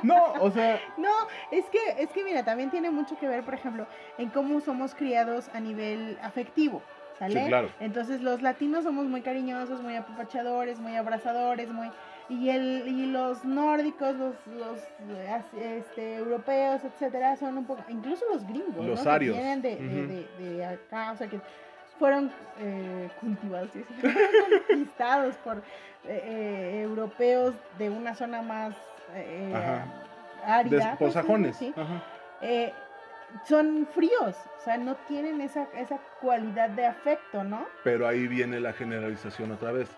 No, 0.02 0.32
o 0.40 0.50
sea, 0.50 0.78
No, 0.98 1.08
es 1.50 1.64
que, 1.70 1.78
es 2.02 2.10
que 2.10 2.22
mira, 2.22 2.44
también 2.44 2.70
tiene 2.70 2.90
mucho 2.90 3.16
que 3.18 3.28
ver, 3.28 3.44
por 3.44 3.54
ejemplo, 3.54 3.86
en 4.18 4.28
cómo 4.28 4.60
somos 4.60 4.94
criados 4.94 5.48
a 5.54 5.60
nivel 5.60 6.18
afectivo, 6.20 6.82
¿sale? 7.18 7.40
Sí, 7.42 7.46
claro. 7.48 7.68
Entonces 7.80 8.20
los 8.22 8.42
latinos 8.42 8.84
somos 8.84 9.06
muy 9.06 9.22
cariñosos, 9.22 9.80
muy 9.82 9.96
apapachadores, 9.96 10.78
muy 10.78 10.96
abrazadores, 10.96 11.68
muy 11.70 11.90
y 12.28 12.48
el 12.48 12.84
y 12.88 13.06
los 13.06 13.44
nórdicos, 13.44 14.14
los, 14.16 14.34
los 14.56 14.78
este, 15.56 16.16
europeos, 16.16 16.82
etcétera, 16.84 17.36
son 17.36 17.58
un 17.58 17.66
poco, 17.66 17.84
incluso 17.88 18.24
los 18.32 18.46
gringos, 18.46 18.84
Los 18.84 18.98
¿no? 18.98 19.04
Que 19.04 19.10
arios. 19.10 19.36
vienen 19.36 19.60
de, 19.62 19.76
de- 19.76 20.06
de- 20.06 20.28
de 20.38 20.64
acá, 20.64 21.12
o 21.12 21.16
sea 21.16 21.28
que 21.28 21.40
fueron 21.98 22.30
eh, 22.58 23.08
cultivados, 23.20 23.70
¿sí? 23.72 23.84
conquistados 24.68 25.36
por 25.36 25.58
eh, 25.58 25.62
eh, 26.24 26.80
europeos 26.82 27.54
de 27.78 27.90
una 27.90 28.14
zona 28.14 28.42
más 28.42 28.74
eh, 29.14 29.52
Ajá. 29.54 29.86
árida. 30.58 30.90
desposajones. 30.90 31.56
sí, 31.56 31.72
Ajá. 31.76 32.02
eh, 32.40 32.72
son 33.44 33.86
fríos, 33.92 34.36
o 34.58 34.60
sea, 34.64 34.76
no 34.78 34.94
tienen 35.08 35.40
esa, 35.40 35.66
esa 35.74 35.98
cualidad 36.20 36.70
de 36.70 36.86
afecto, 36.86 37.42
¿no? 37.44 37.66
Pero 37.82 38.06
ahí 38.06 38.26
viene 38.28 38.60
la 38.60 38.72
generalización 38.72 39.52
otra 39.52 39.72
vez. 39.72 39.88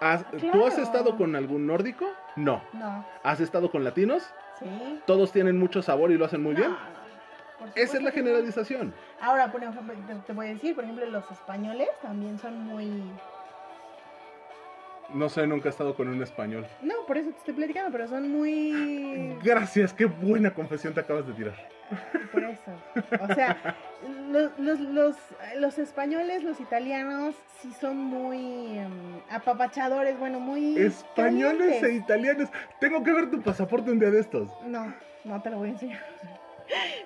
¿Has- 0.00 0.24
¿Tú 0.52 0.64
has 0.64 0.78
estado 0.78 1.16
con 1.16 1.34
algún 1.34 1.66
nórdico? 1.66 2.06
No. 2.36 2.62
No, 2.72 3.04
¿Has 3.24 3.40
estado 3.40 3.70
con 3.70 3.82
latinos? 3.84 4.22
sí. 4.58 5.00
Todos 5.06 5.32
tienen 5.32 5.58
mucho 5.58 5.82
sabor 5.82 6.10
y 6.10 6.18
lo 6.18 6.24
hacen 6.24 6.42
muy 6.42 6.54
bien. 6.54 6.70
No, 6.70 7.66
Esa 7.74 7.96
es 7.96 8.02
la 8.02 8.10
generalización. 8.12 8.92
Ahora, 9.20 9.50
por 9.50 9.62
ejemplo, 9.64 9.94
te 10.26 10.32
voy 10.32 10.46
a 10.46 10.48
decir, 10.50 10.74
por 10.76 10.84
ejemplo, 10.84 11.04
los 11.06 11.28
españoles 11.30 11.88
también 12.02 12.38
son 12.38 12.56
muy... 12.64 13.02
No 15.14 15.28
sé, 15.28 15.46
nunca 15.46 15.68
he 15.68 15.70
estado 15.70 15.94
con 15.94 16.08
un 16.08 16.22
español. 16.22 16.66
No, 16.82 16.94
por 17.06 17.16
eso 17.16 17.30
te 17.30 17.38
estoy 17.38 17.54
platicando, 17.54 17.90
pero 17.90 18.06
son 18.06 18.30
muy... 18.30 19.36
Gracias, 19.42 19.94
qué 19.94 20.04
buena 20.04 20.52
confesión 20.52 20.92
te 20.92 21.00
acabas 21.00 21.26
de 21.26 21.32
tirar. 21.32 21.54
Por 22.30 22.44
eso. 22.44 22.70
O 23.22 23.34
sea, 23.34 23.76
los, 24.30 24.58
los, 24.58 24.80
los, 24.80 25.16
los 25.56 25.78
españoles, 25.78 26.44
los 26.44 26.60
italianos, 26.60 27.34
sí 27.60 27.72
son 27.80 27.96
muy 27.96 28.78
em, 28.78 29.20
apapachadores, 29.30 30.18
bueno, 30.18 30.40
muy... 30.40 30.78
Españoles 30.78 31.82
e 31.82 31.94
italianos. 31.94 32.50
Tengo 32.78 33.02
que 33.02 33.12
ver 33.12 33.30
tu 33.30 33.40
pasaporte 33.40 33.90
un 33.90 33.98
día 33.98 34.10
de 34.10 34.20
estos. 34.20 34.50
No, 34.66 34.94
no 35.24 35.40
te 35.40 35.48
lo 35.48 35.56
voy 35.56 35.68
a 35.68 35.72
enseñar. 35.72 36.04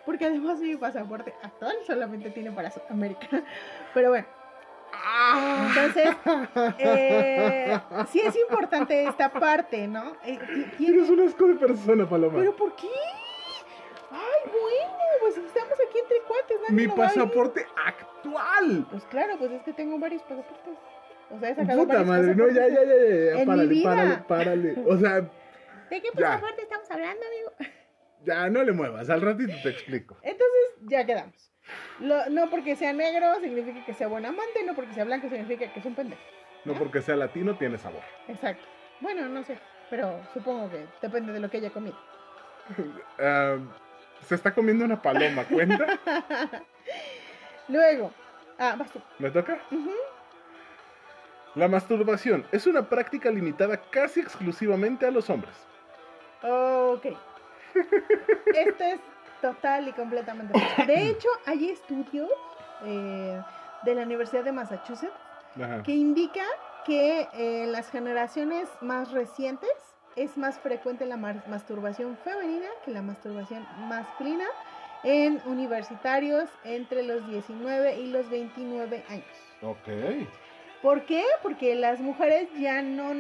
Porque 0.05 0.25
además 0.25 0.59
mi 0.59 0.75
pasaporte 0.75 1.33
actual 1.41 1.77
solamente 1.87 2.31
tiene 2.31 2.51
para 2.51 2.71
Sudamérica. 2.71 3.29
Pero 3.95 4.09
bueno. 4.09 4.42
Entonces, 5.69 6.17
eh, 6.79 7.81
sí 8.11 8.21
es 8.21 8.37
importante 8.37 9.05
esta 9.05 9.31
parte, 9.31 9.87
¿no? 9.89 10.17
Eh, 10.25 10.39
Eres 10.81 11.09
un 11.09 11.21
asco 11.21 11.47
de 11.49 11.55
persona, 11.55 12.09
Paloma. 12.09 12.39
¿Pero 12.39 12.55
por 12.57 12.75
qué? 12.77 12.89
Ay, 14.11 14.51
bueno, 14.51 14.95
pues 15.21 15.37
estamos 15.39 15.73
aquí 15.73 15.99
entre 15.99 16.19
cuates. 16.29 16.57
nadie 16.69 16.75
Mi 16.75 16.87
lo 16.87 16.97
va 16.97 17.05
a 17.05 17.09
ver. 17.09 17.15
pasaporte 17.17 17.67
actual. 17.87 18.87
Pues 18.91 19.05
claro, 19.05 19.37
pues 19.39 19.53
es 19.53 19.63
que 19.63 19.73
tengo 19.73 19.99
varios 19.99 20.23
pasaportes. 20.23 20.75
O 21.31 21.39
sea, 21.41 21.49
he 21.51 21.55
sacado 21.55 21.81
Puta 21.81 21.95
varios 22.03 22.09
madre, 22.09 22.35
no, 22.35 22.49
ya, 22.49 22.55
ya, 22.55 22.75
pasaportes. 22.75 22.89
ya, 22.89 23.07
ya, 23.07 23.25
ya, 23.25 23.33
En 23.33 23.39
mi 23.41 23.47
párale, 23.47 23.69
vida. 23.69 24.25
párale, 24.29 24.75
párale. 24.75 24.77
O 24.87 24.97
sea, 24.99 25.21
¿De 25.91 26.01
qué 26.01 26.09
Ya. 26.15 26.21
pasaporte 26.29 26.63
estamos 26.63 26.91
hablando, 26.91 27.23
amigo? 27.27 27.73
ya 28.25 28.49
no 28.51 28.63
le 28.63 28.73
muevas, 28.73 29.09
al 29.11 29.21
ratito 29.23 29.53
te 29.63 29.71
explico. 29.71 30.17
Entonces, 30.23 30.77
ya 30.83 31.05
quedamos. 31.07 31.51
Lo- 32.01 32.29
no 32.31 32.51
porque 32.51 32.75
sea 32.77 32.93
negro 32.93 33.41
significa 33.41 33.85
que 33.85 33.95
sea 33.95 34.09
buen 34.09 34.25
amante, 34.27 34.65
no 34.67 34.75
porque 34.75 34.93
sea 34.95 35.05
blanco 35.05 35.29
significa 35.29 35.73
que 35.73 35.79
es 35.81 35.87
un 35.87 35.95
pendejo. 35.95 36.21
No 36.65 36.75
porque 36.75 37.03
sea 37.03 37.17
latino, 37.17 37.57
tiene 37.57 37.79
sabor. 37.79 38.03
Exacto. 38.29 38.65
Bueno, 39.01 39.29
no 39.29 39.43
sé, 39.45 39.59
pero 39.91 40.21
supongo 40.33 40.71
que 40.71 40.87
depende 41.01 41.33
de 41.33 41.41
lo 41.41 41.51
que 41.51 41.59
haya 41.59 41.71
comido. 41.71 41.97
Ah, 43.19 43.57
se 44.27 44.35
está 44.37 44.55
comiendo 44.55 44.85
una 44.85 45.01
paloma, 45.03 45.45
¿cuenta? 45.45 45.99
Luego, 47.69 48.13
ah, 48.59 48.77
vas 48.79 48.91
tú. 48.93 49.01
¿Me 49.19 49.31
toca? 49.31 49.59
La 51.55 51.69
masturbación 51.69 52.47
es 52.53 52.67
una 52.67 52.89
práctica 52.89 53.31
limitada 53.31 53.77
casi 53.91 54.21
exclusivamente 54.21 55.07
a 55.07 55.11
los 55.11 55.29
hombres. 55.29 55.55
Ok. 56.43 57.07
Esto 58.55 58.85
es 58.85 59.01
total 59.43 59.89
y 59.89 59.93
completamente. 59.93 60.55
De 60.87 61.09
hecho, 61.09 61.29
hay 61.45 61.69
estudios 61.69 62.31
eh, 62.85 63.39
de 63.83 63.95
la 63.95 64.03
Universidad 64.05 64.45
de 64.45 64.53
Massachusetts 64.53 65.13
Ajá. 65.57 65.83
que 65.83 65.93
indica 65.93 66.45
que 66.87 67.29
eh, 67.35 67.65
en 67.65 67.73
las 67.73 67.91
generaciones 67.91 68.69
más 68.81 69.13
recientes 69.13 69.69
es 70.17 70.39
más 70.39 70.59
frecuente 70.59 71.05
la 71.05 71.17
masturbación 71.17 72.17
femenina 72.19 72.67
que 72.85 72.91
la 72.91 73.03
masturbación 73.03 73.67
masculina 73.89 74.47
en 75.05 75.41
universitarios 75.47 76.49
entre 76.65 77.03
los 77.03 77.27
19 77.27 77.97
y 77.99 78.07
los 78.09 78.29
29 78.31 79.05
años. 79.09 79.25
Ok. 79.63 79.89
¿Por 80.81 81.07
qué? 81.07 81.25
Porque 81.43 81.75
las 81.75 82.01
mujeres 82.01 82.49
ya 82.59 82.83
no, 82.83 83.13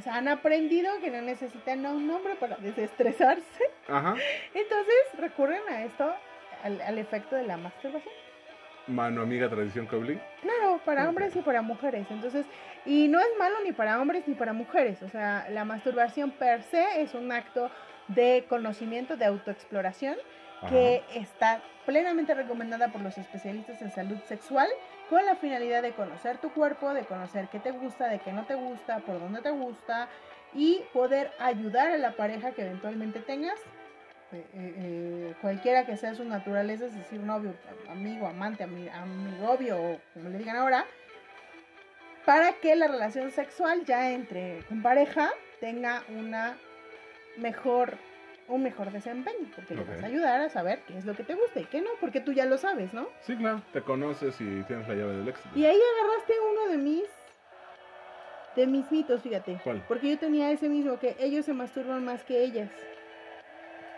o 0.00 0.02
sea, 0.02 0.16
han 0.16 0.28
aprendido 0.28 0.90
que 1.02 1.10
no 1.10 1.20
necesitan 1.20 1.84
a 1.84 1.92
un 1.92 2.10
hombre 2.10 2.34
para 2.36 2.56
desestresarse. 2.56 3.64
Ajá. 3.86 4.14
Entonces 4.54 4.94
recurren 5.18 5.60
a 5.68 5.84
esto, 5.84 6.10
al, 6.64 6.80
al 6.80 6.96
efecto 6.96 7.36
de 7.36 7.46
la 7.46 7.58
masturbación. 7.58 8.14
Mano 8.86 9.20
amiga, 9.20 9.50
tradición 9.50 9.86
Kobling. 9.86 10.18
Claro, 10.40 10.80
para 10.86 11.06
hombres 11.06 11.36
y 11.36 11.42
para 11.42 11.60
mujeres. 11.60 12.06
Entonces, 12.10 12.46
y 12.86 13.08
no 13.08 13.20
es 13.20 13.28
malo 13.38 13.56
ni 13.62 13.72
para 13.72 14.00
hombres 14.00 14.26
ni 14.26 14.34
para 14.34 14.54
mujeres. 14.54 15.02
O 15.02 15.08
sea, 15.10 15.46
la 15.50 15.66
masturbación 15.66 16.30
per 16.30 16.62
se 16.62 17.02
es 17.02 17.12
un 17.12 17.30
acto 17.30 17.70
de 18.08 18.46
conocimiento, 18.48 19.18
de 19.18 19.26
autoexploración, 19.26 20.16
que 20.68 21.02
está 21.14 21.62
plenamente 21.86 22.34
recomendada 22.34 22.88
por 22.88 23.02
los 23.02 23.16
especialistas 23.18 23.80
en 23.82 23.90
salud 23.90 24.18
sexual 24.26 24.68
con 25.10 25.26
la 25.26 25.34
finalidad 25.34 25.82
de 25.82 25.92
conocer 25.92 26.38
tu 26.38 26.52
cuerpo, 26.52 26.94
de 26.94 27.04
conocer 27.04 27.48
qué 27.48 27.58
te 27.58 27.72
gusta, 27.72 28.08
de 28.08 28.20
qué 28.20 28.32
no 28.32 28.46
te 28.46 28.54
gusta, 28.54 29.00
por 29.00 29.18
dónde 29.18 29.42
te 29.42 29.50
gusta 29.50 30.08
y 30.54 30.82
poder 30.92 31.32
ayudar 31.40 31.90
a 31.90 31.98
la 31.98 32.12
pareja 32.12 32.52
que 32.52 32.62
eventualmente 32.62 33.18
tengas, 33.18 33.58
eh, 34.32 34.46
eh, 34.54 34.74
eh, 34.76 35.34
cualquiera 35.42 35.84
que 35.84 35.96
sea 35.96 36.14
su 36.14 36.24
naturaleza, 36.24 36.86
es 36.86 36.94
decir, 36.94 37.18
novio, 37.20 37.52
amigo, 37.88 38.28
amante, 38.28 38.64
ami- 38.64 38.88
amigovio 38.92 39.76
o 39.82 40.00
como 40.14 40.28
le 40.28 40.38
digan 40.38 40.56
ahora, 40.56 40.86
para 42.24 42.52
que 42.52 42.76
la 42.76 42.86
relación 42.86 43.32
sexual 43.32 43.84
ya 43.84 44.12
entre 44.12 44.62
con 44.68 44.80
pareja 44.80 45.30
tenga 45.58 46.04
una 46.08 46.56
mejor 47.36 47.98
un 48.50 48.62
mejor 48.62 48.90
desempeño, 48.90 49.48
porque 49.54 49.74
le 49.74 49.82
Ok. 49.82 49.88
vas 49.90 50.02
a 50.02 50.06
ayudar 50.06 50.40
a 50.40 50.48
saber 50.48 50.80
qué 50.86 50.98
es 50.98 51.04
lo 51.06 51.14
que 51.14 51.24
te 51.24 51.34
gusta 51.34 51.60
y 51.60 51.64
qué 51.64 51.80
no, 51.80 51.90
porque 52.00 52.20
tú 52.20 52.32
ya 52.32 52.44
lo 52.46 52.58
sabes, 52.58 52.92
¿no? 52.92 53.08
Sí, 53.20 53.36
claro. 53.36 53.62
Te 53.72 53.80
conoces 53.82 54.34
y 54.40 54.62
tienes 54.64 54.88
la 54.88 54.94
llave 54.94 55.16
del 55.16 55.28
éxito. 55.28 55.48
Y 55.56 55.64
ahí 55.64 55.78
agarraste 55.98 56.34
uno 56.52 56.72
de 56.72 56.78
mis 56.78 57.04
de 58.56 58.66
mis 58.66 58.90
mitos, 58.90 59.22
fíjate. 59.22 59.58
¿Cuál? 59.62 59.80
Porque 59.86 60.10
yo 60.10 60.18
tenía 60.18 60.50
ese 60.50 60.68
mismo 60.68 60.98
que 60.98 61.16
ellos 61.20 61.44
se 61.44 61.52
masturban 61.52 62.04
más 62.04 62.24
que 62.24 62.42
ellas. 62.42 62.68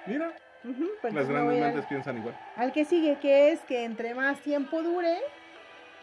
Mira, 0.06 0.32
Ujú, 0.64 0.88
pues 1.00 1.12
las 1.14 1.28
grandes 1.28 1.58
mentes 1.58 1.86
piensan 1.86 2.18
igual. 2.18 2.34
al 2.56 2.72
que 2.72 2.84
sigue, 2.84 3.18
que 3.20 3.50
es 3.50 3.60
que 3.60 3.84
entre 3.84 4.14
más 4.14 4.40
tiempo 4.42 4.82
dure, 4.82 5.18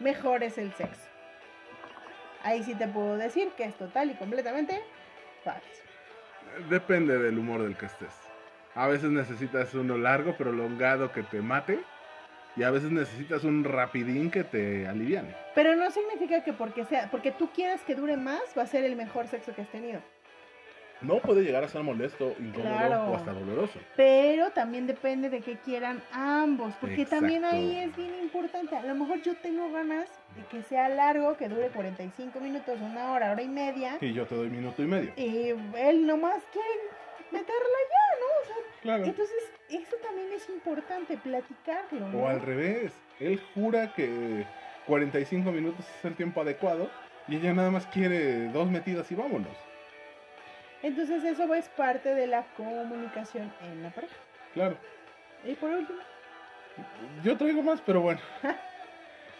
mejor 0.00 0.42
es 0.42 0.58
el 0.58 0.72
sexo. 0.74 1.08
Ahí 2.42 2.62
sí 2.64 2.74
te 2.74 2.88
puedo 2.88 3.16
decir 3.16 3.48
que 3.56 3.64
es 3.64 3.74
total 3.76 4.10
y 4.10 4.14
completamente 4.14 4.80
falso. 5.44 5.84
Depende 6.68 7.18
del 7.18 7.38
humor 7.38 7.62
del 7.62 7.76
que 7.76 7.86
estés. 7.86 8.29
A 8.74 8.86
veces 8.86 9.10
necesitas 9.10 9.74
uno 9.74 9.98
largo 9.98 10.34
pero 10.38 10.52
longado 10.52 11.12
que 11.12 11.22
te 11.22 11.40
mate. 11.40 11.80
Y 12.56 12.64
a 12.64 12.70
veces 12.70 12.90
necesitas 12.90 13.44
un 13.44 13.62
rapidín 13.62 14.30
que 14.30 14.42
te 14.42 14.86
aliviane. 14.88 15.34
Pero 15.54 15.76
no 15.76 15.88
significa 15.90 16.42
que 16.42 16.52
porque 16.52 16.84
sea, 16.84 17.08
porque 17.10 17.30
tú 17.30 17.48
quieras 17.54 17.80
que 17.82 17.94
dure 17.94 18.16
más, 18.16 18.40
va 18.58 18.62
a 18.62 18.66
ser 18.66 18.84
el 18.84 18.96
mejor 18.96 19.28
sexo 19.28 19.54
que 19.54 19.62
has 19.62 19.68
tenido. 19.70 20.00
No 21.00 21.18
puede 21.20 21.42
llegar 21.42 21.64
a 21.64 21.68
ser 21.68 21.82
molesto, 21.82 22.34
incómodo 22.40 22.76
Claro. 22.76 23.04
o 23.04 23.14
hasta 23.16 23.32
doloroso. 23.32 23.78
Pero 23.96 24.50
también 24.50 24.86
depende 24.86 25.30
de 25.30 25.40
que 25.40 25.56
quieran 25.58 26.02
ambos, 26.12 26.74
porque 26.80 27.06
también 27.06 27.44
ahí 27.44 27.78
es 27.78 27.96
bien 27.96 28.12
importante. 28.20 28.76
A 28.76 28.82
lo 28.82 28.94
mejor 28.94 29.22
yo 29.22 29.34
tengo 29.36 29.70
ganas 29.72 30.10
de 30.36 30.42
que 30.50 30.62
sea 30.64 30.90
largo, 30.90 31.36
que 31.38 31.48
dure 31.48 31.68
45 31.68 32.38
minutos, 32.40 32.78
una 32.82 33.12
hora, 33.12 33.30
hora 33.32 33.42
y 33.42 33.48
media, 33.48 33.96
Y 34.00 34.12
yo 34.12 34.26
te 34.26 34.34
doy 34.34 34.50
minuto 34.50 34.82
y 34.82 34.86
medio. 34.86 35.12
y 35.16 35.54
él 35.78 36.06
nomás 36.06 36.42
quiere 36.52 36.68
meterla 37.30 37.78
ya, 37.94 38.20
¿no? 38.20 38.29
Claro. 38.82 39.04
entonces 39.04 39.52
eso 39.68 39.96
también 40.02 40.32
es 40.32 40.48
importante, 40.48 41.16
platicarlo, 41.18 42.08
¿no? 42.08 42.18
O 42.18 42.28
al 42.28 42.40
revés. 42.40 42.92
Él 43.20 43.40
jura 43.54 43.92
que 43.94 44.46
45 44.86 45.52
minutos 45.52 45.84
es 45.98 46.04
el 46.04 46.14
tiempo 46.14 46.40
adecuado. 46.40 46.90
Y 47.28 47.36
ella 47.36 47.52
nada 47.52 47.70
más 47.70 47.86
quiere 47.86 48.48
dos 48.48 48.68
metidas 48.70 49.10
y 49.12 49.14
vámonos. 49.14 49.56
Entonces 50.82 51.22
eso 51.22 51.54
es 51.54 51.68
parte 51.68 52.14
de 52.14 52.26
la 52.26 52.44
comunicación 52.56 53.52
en 53.62 53.82
la 53.82 53.90
pareja. 53.90 54.14
Claro. 54.54 54.76
Y 55.44 55.54
por 55.54 55.70
último, 55.70 55.98
Yo 57.22 57.36
traigo 57.36 57.62
más, 57.62 57.80
pero 57.80 58.00
bueno. 58.00 58.20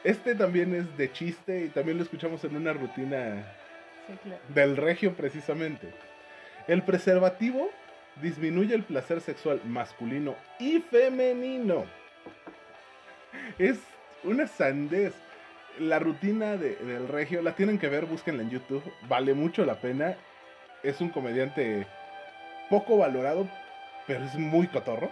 Este 0.03 0.35
también 0.35 0.75
es 0.75 0.97
de 0.97 1.13
chiste 1.13 1.65
y 1.67 1.69
también 1.69 1.99
lo 1.99 2.05
escuchamos 2.05 2.43
en 2.45 2.57
una 2.57 2.73
rutina 2.73 3.45
sí, 4.07 4.15
claro. 4.23 4.41
del 4.49 4.77
regio 4.79 5.13
precisamente. 5.15 5.93
El 6.67 6.83
preservativo 6.83 7.71
disminuye 8.21 8.75
el 8.75 8.83
placer 8.85 9.21
sexual 9.21 9.61
masculino 9.65 10.37
y 10.59 10.81
femenino. 10.81 11.85
Es 13.59 13.79
una 14.25 14.47
sandez. 14.47 15.15
La 15.79 15.99
rutina 15.99 16.57
de- 16.57 16.77
del 16.77 17.09
regio 17.09 17.43
la 17.43 17.55
tienen 17.55 17.79
que 17.79 17.89
ver, 17.89 18.05
búsquenla 18.05 18.43
en 18.43 18.51
YouTube, 18.51 18.83
vale 19.09 19.35
mucho 19.35 19.65
la 19.65 19.77
pena. 19.81 20.17
Es 20.83 21.01
un 21.01 21.11
comediante 21.11 21.87
poco 22.69 22.99
valorado, 22.99 23.49
pero 24.07 24.25
es 24.25 24.35
muy 24.35 24.67
cotorro. 24.67 25.11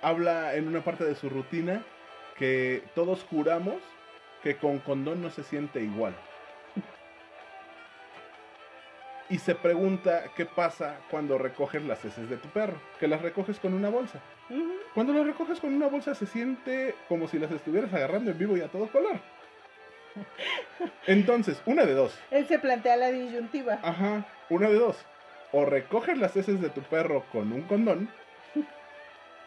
Habla 0.00 0.54
en 0.54 0.66
una 0.66 0.82
parte 0.82 1.04
de 1.04 1.14
su 1.14 1.28
rutina 1.28 1.82
que 2.36 2.82
todos 2.94 3.22
juramos 3.24 3.76
que 4.42 4.56
con 4.56 4.78
condón 4.78 5.20
no 5.20 5.30
se 5.30 5.42
siente 5.42 5.82
igual. 5.82 6.14
Y 9.30 9.38
se 9.38 9.54
pregunta 9.54 10.24
qué 10.34 10.46
pasa 10.46 10.96
cuando 11.10 11.36
recoges 11.36 11.82
las 11.84 12.02
heces 12.04 12.30
de 12.30 12.38
tu 12.38 12.48
perro, 12.48 12.80
que 12.98 13.06
las 13.06 13.20
recoges 13.20 13.58
con 13.58 13.74
una 13.74 13.90
bolsa. 13.90 14.20
Cuando 14.94 15.12
las 15.12 15.26
recoges 15.26 15.60
con 15.60 15.74
una 15.74 15.88
bolsa 15.88 16.14
se 16.14 16.26
siente 16.26 16.94
como 17.08 17.28
si 17.28 17.38
las 17.38 17.50
estuvieras 17.50 17.92
agarrando 17.92 18.30
en 18.30 18.38
vivo 18.38 18.56
y 18.56 18.62
a 18.62 18.68
todo 18.68 18.86
color. 18.88 19.18
Entonces, 21.06 21.60
una 21.66 21.84
de 21.84 21.94
dos. 21.94 22.18
Él 22.30 22.46
se 22.46 22.58
plantea 22.58 22.96
la 22.96 23.08
disyuntiva. 23.08 23.78
Ajá, 23.82 24.26
una 24.48 24.68
de 24.68 24.78
dos. 24.78 24.96
O 25.52 25.64
recoges 25.64 26.16
las 26.18 26.34
heces 26.36 26.60
de 26.60 26.70
tu 26.70 26.82
perro 26.82 27.24
con 27.30 27.52
un 27.52 27.62
condón, 27.62 28.10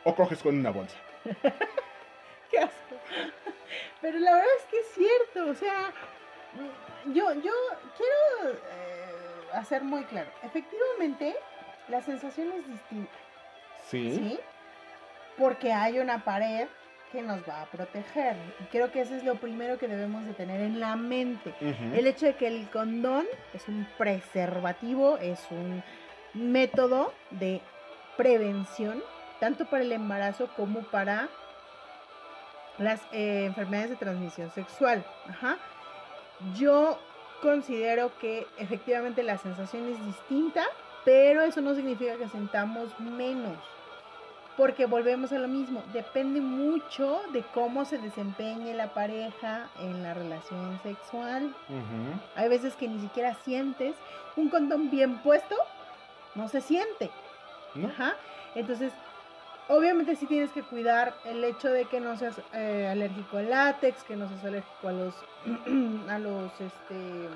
o 0.03 0.15
coges 0.15 0.39
con 0.39 0.57
una 0.57 0.71
bolsa. 0.71 0.97
Qué 2.51 2.59
asco. 2.59 2.95
Pero 4.01 4.19
la 4.19 4.31
verdad 4.31 4.51
es 4.59 4.65
que 4.65 4.79
es 4.79 4.87
cierto, 4.93 5.51
o 5.51 5.55
sea, 5.55 5.91
yo, 7.05 7.33
yo 7.33 7.53
quiero 7.97 8.57
eh, 8.71 9.00
hacer 9.53 9.83
muy 9.83 10.03
claro. 10.05 10.29
Efectivamente, 10.43 11.35
la 11.87 12.01
sensación 12.01 12.51
es 12.51 12.67
distinta, 12.67 13.17
¿sí? 13.89 14.39
Porque 15.37 15.73
hay 15.73 15.99
una 15.99 16.23
pared 16.23 16.67
que 17.11 17.21
nos 17.21 17.41
va 17.47 17.63
a 17.63 17.65
proteger. 17.65 18.35
Y 18.59 18.63
creo 18.65 18.91
que 18.91 19.01
eso 19.01 19.15
es 19.15 19.23
lo 19.23 19.35
primero 19.35 19.77
que 19.77 19.87
debemos 19.87 20.25
de 20.25 20.33
tener 20.33 20.61
en 20.61 20.79
la 20.79 20.95
mente. 20.95 21.53
El 21.59 22.07
hecho 22.07 22.25
de 22.25 22.35
que 22.35 22.47
el 22.47 22.69
condón 22.69 23.25
es 23.53 23.67
un 23.67 23.87
preservativo, 23.97 25.17
es 25.17 25.45
un 25.51 25.83
método 26.33 27.13
de 27.31 27.61
prevención, 28.17 29.03
tanto 29.39 29.65
para 29.65 29.83
el 29.83 29.91
embarazo 29.91 30.49
como 30.55 30.83
para 30.83 31.27
las 32.77 33.01
eh, 33.11 33.45
enfermedades 33.45 33.91
de 33.91 33.95
transmisión 33.97 34.51
sexual. 34.51 35.03
Ajá. 35.27 35.57
Yo 36.55 36.97
considero 37.41 38.11
que 38.19 38.47
efectivamente 38.57 39.23
la 39.23 39.37
sensación 39.37 39.87
es 39.87 40.05
distinta, 40.05 40.63
pero 41.03 41.41
eso 41.41 41.61
no 41.61 41.75
significa 41.75 42.15
que 42.15 42.29
sentamos 42.29 42.97
menos. 42.99 43.57
Porque 44.57 44.85
volvemos 44.85 45.31
a 45.31 45.39
lo 45.39 45.47
mismo, 45.47 45.81
depende 45.93 46.41
mucho 46.41 47.21
de 47.31 47.41
cómo 47.53 47.85
se 47.85 47.97
desempeñe 47.97 48.73
la 48.73 48.93
pareja 48.93 49.69
en 49.79 50.03
la 50.03 50.13
relación 50.13 50.79
sexual. 50.83 51.55
Hay 52.35 52.49
veces 52.49 52.75
que 52.75 52.87
ni 52.87 52.99
siquiera 52.99 53.33
sientes 53.43 53.95
un 54.35 54.49
condón 54.49 54.91
bien 54.91 55.17
puesto, 55.19 55.55
no 56.35 56.47
se 56.47 56.61
siente. 56.61 57.09
¿No? 57.73 57.87
Ajá. 57.87 58.15
Entonces, 58.53 58.91
obviamente 59.67 60.15
sí 60.15 60.25
tienes 60.25 60.51
que 60.51 60.63
cuidar 60.63 61.13
el 61.25 61.43
hecho 61.43 61.69
de 61.69 61.85
que 61.85 61.99
no 61.99 62.17
seas 62.17 62.41
eh, 62.53 62.87
alérgico 62.91 63.37
al 63.37 63.49
látex, 63.49 64.03
que 64.03 64.15
no 64.15 64.27
seas 64.27 64.43
alérgico 64.43 64.87
a 64.87 64.91
los 64.91 65.15
a 66.09 66.19
los 66.19 66.51
este 66.61 67.27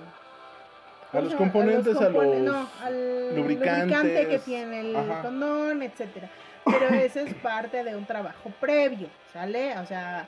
A 1.09 1.11
¿cómo 1.11 1.21
los 1.23 1.35
componentes, 1.35 1.95
a 1.95 2.09
compone- 2.09 2.43
los 2.43 2.53
no, 2.53 2.67
al 2.83 3.35
lubricantes. 3.35 3.83
lubricante 3.85 4.27
que 4.27 4.39
tiene 4.39 4.81
el 4.81 4.95
Ajá. 4.95 5.21
condón, 5.21 5.81
etcétera. 5.81 6.29
Pero 6.65 6.87
ese 6.89 7.21
es 7.23 7.33
parte 7.35 7.83
de 7.83 7.95
un 7.95 8.05
trabajo 8.05 8.51
previo, 8.59 9.07
¿sale? 9.31 9.77
O 9.79 9.85
sea, 9.85 10.27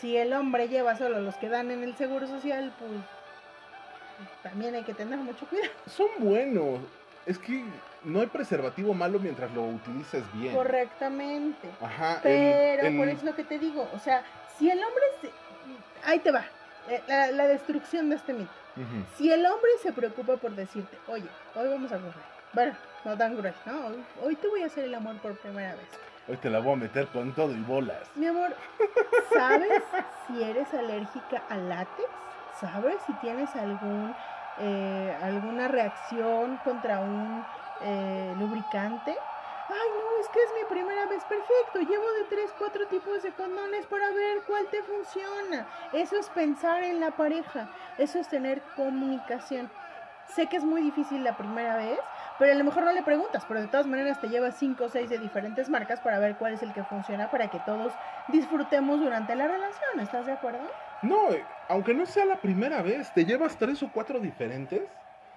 si 0.00 0.16
el 0.16 0.32
hombre 0.32 0.68
lleva 0.68 0.96
solo 0.96 1.20
los 1.20 1.36
que 1.36 1.48
dan 1.48 1.70
en 1.70 1.82
el 1.82 1.94
seguro 1.96 2.26
social, 2.26 2.72
pues 2.78 2.90
también 4.42 4.74
hay 4.74 4.82
que 4.82 4.94
tener 4.94 5.18
mucho 5.18 5.46
cuidado. 5.46 5.70
Son 5.86 6.06
buenos. 6.18 6.80
Es 7.28 7.38
que 7.38 7.62
no 8.04 8.20
hay 8.20 8.26
preservativo 8.26 8.94
malo 8.94 9.18
mientras 9.20 9.52
lo 9.52 9.62
utilices 9.62 10.24
bien. 10.32 10.54
Correctamente. 10.54 11.68
Ajá. 11.80 12.18
Pero 12.22 12.86
el- 12.88 12.96
por 12.96 13.06
eso 13.08 13.18
es 13.18 13.24
lo 13.24 13.34
que 13.36 13.44
te 13.44 13.58
digo, 13.58 13.88
o 13.94 13.98
sea, 13.98 14.22
si 14.58 14.70
el 14.70 14.78
hombre 14.82 15.02
se... 15.20 15.30
Ahí 16.04 16.18
te 16.20 16.30
va, 16.32 16.44
eh, 16.88 17.02
la, 17.06 17.30
la 17.32 17.46
destrucción 17.46 18.08
de 18.10 18.16
este 18.16 18.32
mito. 18.32 18.50
Si 19.16 19.30
el 19.32 19.44
hombre 19.44 19.70
se 19.82 19.92
preocupa 19.92 20.36
por 20.36 20.52
decirte, 20.52 20.96
oye, 21.08 21.26
hoy 21.56 21.68
vamos 21.68 21.90
a 21.92 21.96
correr. 21.96 22.14
Bueno, 22.52 22.76
no 23.04 23.16
tan 23.18 23.36
cruel, 23.36 23.52
¿no? 23.66 23.86
Hoy, 23.88 24.04
hoy 24.22 24.36
te 24.36 24.46
voy 24.48 24.62
a 24.62 24.66
hacer 24.66 24.84
el 24.84 24.94
amor 24.94 25.16
por 25.16 25.36
primera 25.36 25.74
vez. 25.74 25.88
Hoy 26.28 26.36
te 26.36 26.48
la 26.48 26.60
voy 26.60 26.74
a 26.74 26.76
meter 26.76 27.08
con 27.08 27.32
todo 27.34 27.52
y 27.52 27.60
bolas. 27.62 27.98
Mi 28.14 28.26
amor, 28.28 28.54
¿sabes 29.34 29.82
si 30.28 30.42
eres 30.44 30.72
alérgica 30.72 31.42
al 31.48 31.68
látex? 31.68 32.08
¿Sabes 32.60 32.96
si 33.06 33.12
tienes 33.14 33.54
algún 33.56 34.14
eh, 34.58 35.16
alguna 35.20 35.68
reacción 35.68 36.58
contra 36.58 37.00
un 37.00 37.46
eh, 37.80 38.34
lubricante? 38.36 39.16
Ay, 39.68 39.88
no, 39.98 40.04
es 40.20 40.28
que 40.30 40.38
es 40.40 40.52
mi 40.54 40.64
primera 40.68 41.06
vez. 41.06 41.24
Perfecto, 41.24 41.80
llevo 41.80 42.10
de 42.12 42.24
tres, 42.24 42.54
cuatro 42.56 42.88
tipos 42.88 43.22
de 43.22 43.34
condones 43.34 43.86
para 43.86 44.10
ver 44.12 44.44
cuál 44.44 44.68
te 44.70 44.82
funciona. 44.82 45.68
Eso 45.92 46.16
es 46.16 46.30
pensar 46.30 46.82
en 46.82 47.00
la 47.00 47.16
pareja. 47.16 47.70
Eso 47.96 48.18
es 48.18 48.28
tener 48.28 48.70
comunicación. 48.72 49.70
Sé 50.24 50.48
que 50.48 50.56
es 50.58 50.64
muy 50.64 50.82
difícil 50.82 51.24
la 51.24 51.36
primera 51.38 51.76
vez, 51.76 52.00
pero 52.36 52.52
a 52.52 52.54
lo 52.54 52.64
mejor 52.64 52.84
no 52.84 52.92
le 52.92 53.02
preguntas, 53.02 53.46
pero 53.46 53.60
de 53.60 53.68
todas 53.68 53.86
maneras 53.86 54.20
te 54.20 54.28
llevas 54.28 54.56
cinco 54.58 54.84
o 54.84 54.88
seis 54.90 55.08
de 55.08 55.18
diferentes 55.18 55.70
marcas 55.70 56.00
para 56.00 56.18
ver 56.18 56.36
cuál 56.36 56.52
es 56.54 56.62
el 56.62 56.72
que 56.74 56.84
funciona 56.84 57.30
para 57.30 57.48
que 57.48 57.60
todos 57.60 57.98
disfrutemos 58.26 59.00
durante 59.00 59.34
la 59.36 59.48
relación. 59.48 60.00
¿Estás 60.00 60.26
de 60.26 60.32
acuerdo? 60.32 60.87
No, 61.02 61.28
aunque 61.68 61.94
no 61.94 62.06
sea 62.06 62.24
la 62.24 62.40
primera 62.40 62.82
vez, 62.82 63.12
te 63.14 63.24
llevas 63.24 63.56
tres 63.56 63.82
o 63.82 63.90
cuatro 63.92 64.20
diferentes 64.20 64.82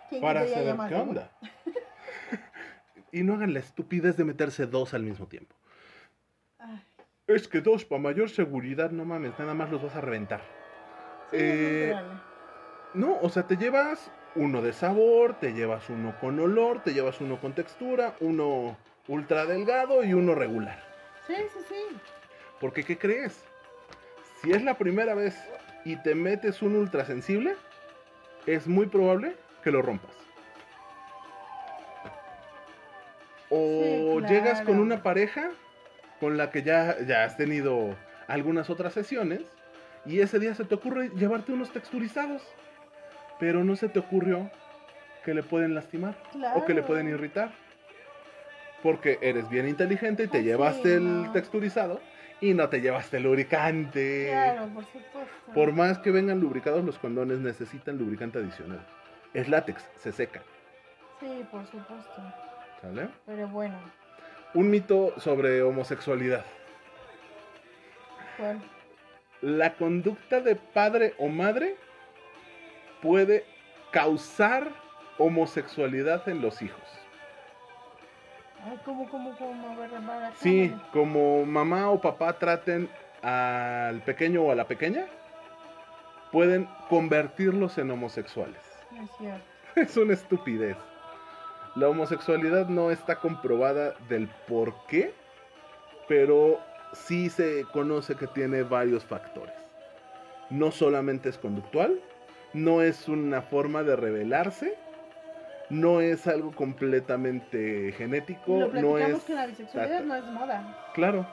¿Quién 0.09 0.21
para 0.21 0.47
saber 0.47 0.75
qué 0.87 0.95
onda. 0.95 1.29
y 3.11 3.23
no 3.23 3.35
hagan 3.35 3.53
la 3.53 3.59
estupidez 3.59 4.17
de 4.17 4.23
meterse 4.23 4.65
dos 4.65 4.93
al 4.93 5.03
mismo 5.03 5.27
tiempo. 5.27 5.55
Ay, 6.59 6.81
Es 7.27 7.47
que 7.47 7.61
dos, 7.61 7.85
para 7.85 8.01
mayor 8.01 8.29
seguridad, 8.29 8.91
no 8.91 9.05
mames, 9.05 9.37
nada 9.37 9.53
más 9.53 9.69
los 9.69 9.83
vas 9.83 9.95
a 9.95 10.01
reventar. 10.01 10.41
sí, 11.29 11.37
Eh. 11.37 11.95
No, 12.93 13.17
o 13.21 13.29
sea, 13.29 13.43
te 13.43 13.55
llevas 13.55 14.11
uno 14.35 14.61
de 14.61 14.73
sabor, 14.73 15.39
te 15.39 15.53
llevas 15.53 15.89
uno 15.89 16.13
con 16.19 16.37
olor, 16.39 16.83
te 16.83 16.93
llevas 16.93 17.21
uno 17.21 17.39
con 17.39 17.53
textura, 17.53 18.15
uno 18.19 18.77
ultra 19.07 19.45
delgado 19.45 20.03
y 20.03 20.13
uno 20.13 20.35
regular. 20.35 20.77
Sí, 21.25 21.35
sí, 21.53 21.59
sí. 21.69 21.97
Porque, 22.59 22.83
¿qué 22.83 22.97
crees? 22.97 23.45
Si 24.41 24.51
es 24.51 24.63
la 24.63 24.77
primera 24.77 25.13
vez 25.13 25.35
y 25.85 25.97
te 25.97 26.15
metes 26.15 26.61
un 26.61 26.75
ultra 26.75 27.05
sensible, 27.05 27.55
es 28.47 28.67
muy 28.67 28.87
probable 28.87 29.35
que 29.63 29.71
lo 29.71 29.81
rompas. 29.81 30.11
O 33.49 34.19
Sí, 34.19 34.27
llegas 34.27 34.61
con 34.61 34.79
una 34.79 35.03
pareja 35.03 35.51
con 36.19 36.37
la 36.37 36.49
que 36.51 36.63
ya, 36.63 36.97
ya 37.05 37.23
has 37.23 37.37
tenido 37.37 37.95
algunas 38.27 38.69
otras 38.69 38.93
sesiones 38.93 39.41
y 40.05 40.21
ese 40.21 40.39
día 40.39 40.55
se 40.55 40.63
te 40.63 40.73
ocurre 40.73 41.09
llevarte 41.09 41.51
unos 41.51 41.71
texturizados, 41.71 42.41
pero 43.39 43.63
no 43.63 43.75
se 43.75 43.89
te 43.89 43.99
ocurrió 43.99 44.49
que 45.23 45.33
le 45.33 45.43
pueden 45.43 45.75
lastimar 45.75 46.15
o 46.55 46.65
que 46.65 46.73
le 46.73 46.81
pueden 46.81 47.07
irritar. 47.07 47.51
Porque 48.81 49.19
eres 49.21 49.47
bien 49.49 49.67
inteligente 49.67 50.23
y 50.23 50.27
te 50.27 50.41
llevaste 50.41 50.95
el 50.95 51.29
texturizado 51.33 52.01
y 52.41 52.53
no 52.55 52.67
te 52.69 52.81
llevaste 52.81 53.17
el 53.17 53.23
lubricante. 53.23 54.27
Claro, 54.29 54.67
por 54.73 54.83
supuesto. 54.85 55.53
Por 55.53 55.71
más 55.73 55.99
que 55.99 56.11
vengan 56.11 56.39
lubricados, 56.39 56.83
los 56.83 56.97
condones 56.97 57.39
necesitan 57.39 57.97
lubricante 57.97 58.39
adicional. 58.39 58.85
Es 59.33 59.47
látex, 59.47 59.87
se 59.97 60.11
seca. 60.11 60.41
Sí, 61.19 61.45
por 61.51 61.63
supuesto. 61.67 62.21
¿Sale? 62.81 63.09
Pero 63.27 63.47
bueno, 63.47 63.77
Un 64.55 64.69
mito 64.69 65.13
sobre 65.19 65.61
homosexualidad. 65.61 66.43
¿cuál? 68.37 68.59
La 69.41 69.75
conducta 69.75 70.41
de 70.41 70.55
padre 70.55 71.13
o 71.19 71.27
madre 71.29 71.75
puede 73.01 73.45
causar 73.91 74.67
homosexualidad 75.17 76.27
en 76.27 76.41
los 76.41 76.61
hijos. 76.61 77.00
Ay, 78.63 78.79
¿cómo, 78.85 79.09
cómo, 79.09 79.35
cómo? 79.37 79.69
A 79.69 79.75
ver, 79.75 79.91
Bárbara, 79.91 80.31
Sí, 80.35 80.73
como 80.93 81.45
mamá 81.45 81.89
o 81.89 81.99
papá 81.99 82.33
traten 82.33 82.89
al 83.21 84.01
pequeño 84.01 84.43
o 84.43 84.51
a 84.51 84.55
la 84.55 84.67
pequeña, 84.67 85.05
pueden 86.31 86.67
convertirlos 86.89 87.77
en 87.77 87.91
homosexuales. 87.91 88.61
Es 89.01 89.09
cierto. 89.17 89.45
Es 89.75 89.95
una 89.95 90.13
estupidez. 90.13 90.75
La 91.75 91.87
homosexualidad 91.87 92.67
no 92.67 92.91
está 92.91 93.15
comprobada 93.15 93.95
del 94.09 94.27
por 94.47 94.73
qué, 94.87 95.13
pero 96.09 96.59
sí 96.91 97.29
se 97.29 97.65
conoce 97.71 98.15
que 98.15 98.27
tiene 98.27 98.63
varios 98.63 99.05
factores. 99.05 99.55
No 100.49 100.71
solamente 100.71 101.29
es 101.29 101.37
conductual, 101.37 102.01
no 102.53 102.81
es 102.81 103.07
una 103.07 103.41
forma 103.41 103.83
de 103.83 103.95
rebelarse, 103.95 104.75
no 105.71 106.01
es 106.01 106.27
algo 106.27 106.51
completamente 106.51 107.93
genético, 107.97 108.59
Lo 108.59 108.73
no 108.73 108.97
es... 108.97 109.23
que 109.23 109.33
la 109.33 109.47
bisexualidad 109.47 110.03
no 110.03 110.15
es 110.15 110.25
moda. 110.25 110.91
Claro, 110.93 111.25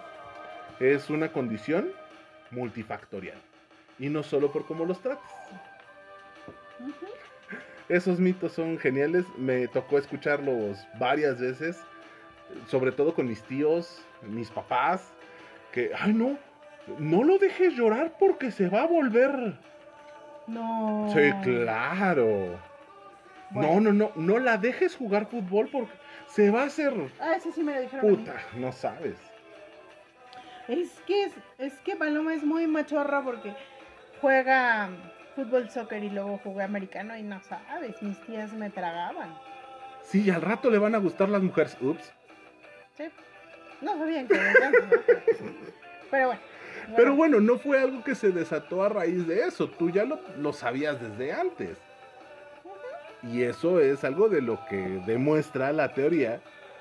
es 0.80 1.10
una 1.10 1.32
condición 1.32 1.90
multifactorial. 2.50 3.38
Y 3.98 4.08
no 4.08 4.22
solo 4.22 4.52
por 4.52 4.64
cómo 4.64 4.84
los 4.84 5.00
trates. 5.00 5.28
Esos 7.88 8.20
mitos 8.20 8.52
son 8.52 8.78
geniales. 8.78 9.24
Me 9.36 9.66
tocó 9.66 9.98
escucharlos 9.98 10.78
varias 10.98 11.40
veces. 11.40 11.82
Sobre 12.68 12.92
todo 12.92 13.14
con 13.14 13.26
mis 13.26 13.42
tíos, 13.42 14.00
mis 14.22 14.50
papás. 14.50 15.12
Que, 15.72 15.90
ay 15.98 16.14
no, 16.14 16.38
no 16.98 17.24
lo 17.24 17.38
dejes 17.38 17.74
llorar 17.74 18.12
porque 18.20 18.52
se 18.52 18.68
va 18.68 18.82
a 18.82 18.86
volver. 18.86 19.58
No. 20.46 21.10
Sí, 21.12 21.32
claro. 21.42 22.58
Bueno. 23.50 23.80
No, 23.80 23.80
no, 23.80 23.92
no, 23.92 24.12
no 24.14 24.38
la 24.38 24.56
dejes 24.58 24.94
jugar 24.96 25.26
fútbol 25.26 25.68
porque 25.72 25.92
se 26.28 26.50
va 26.50 26.62
a 26.62 26.66
hacer 26.66 26.92
Ah, 27.20 27.34
ese 27.36 27.50
sí 27.52 27.62
me 27.62 27.74
lo 27.74 27.80
dijeron. 27.80 28.06
puta. 28.16 28.34
No 28.54 28.72
sabes. 28.72 29.16
Es 30.68 30.90
que 31.06 31.24
es, 31.24 31.32
es 31.58 31.72
que 31.80 31.96
Paloma 31.96 32.34
es 32.34 32.44
muy 32.44 32.66
machorra 32.66 33.22
porque 33.24 33.54
juega 34.20 34.90
fútbol, 35.34 35.70
soccer 35.70 36.04
y 36.04 36.10
luego 36.10 36.38
jugué 36.44 36.62
americano 36.64 37.16
y 37.16 37.22
no 37.22 37.40
sabes, 37.42 38.02
mis 38.02 38.20
tías 38.26 38.52
me 38.52 38.68
tragaban. 38.68 39.34
Sí, 40.02 40.22
y 40.24 40.30
al 40.30 40.42
rato 40.42 40.68
le 40.70 40.78
van 40.78 40.94
a 40.94 40.98
gustar 40.98 41.28
las 41.30 41.42
mujeres. 41.42 41.76
Ups. 41.80 42.12
Sí. 42.96 43.04
No 43.80 43.96
sabían 43.96 44.26
que. 44.28 44.38
Pero- 46.10 46.26
bueno. 46.28 46.40
Pero 46.96 47.14
bueno, 47.14 47.40
no 47.40 47.58
fue 47.58 47.78
algo 47.80 48.02
que 48.02 48.14
se 48.14 48.30
desató 48.30 48.82
a 48.82 48.88
raíz 48.88 49.26
de 49.26 49.42
eso. 49.42 49.68
Tú 49.68 49.90
ya 49.90 50.04
lo, 50.04 50.20
lo 50.38 50.52
sabías 50.54 50.98
desde 51.00 51.32
antes. 51.32 51.76
Y 53.22 53.42
eso 53.42 53.80
es 53.80 54.04
algo 54.04 54.28
de 54.28 54.40
lo 54.40 54.64
que 54.66 55.02
demuestra 55.06 55.72
la 55.72 55.92
teoría 55.92 56.40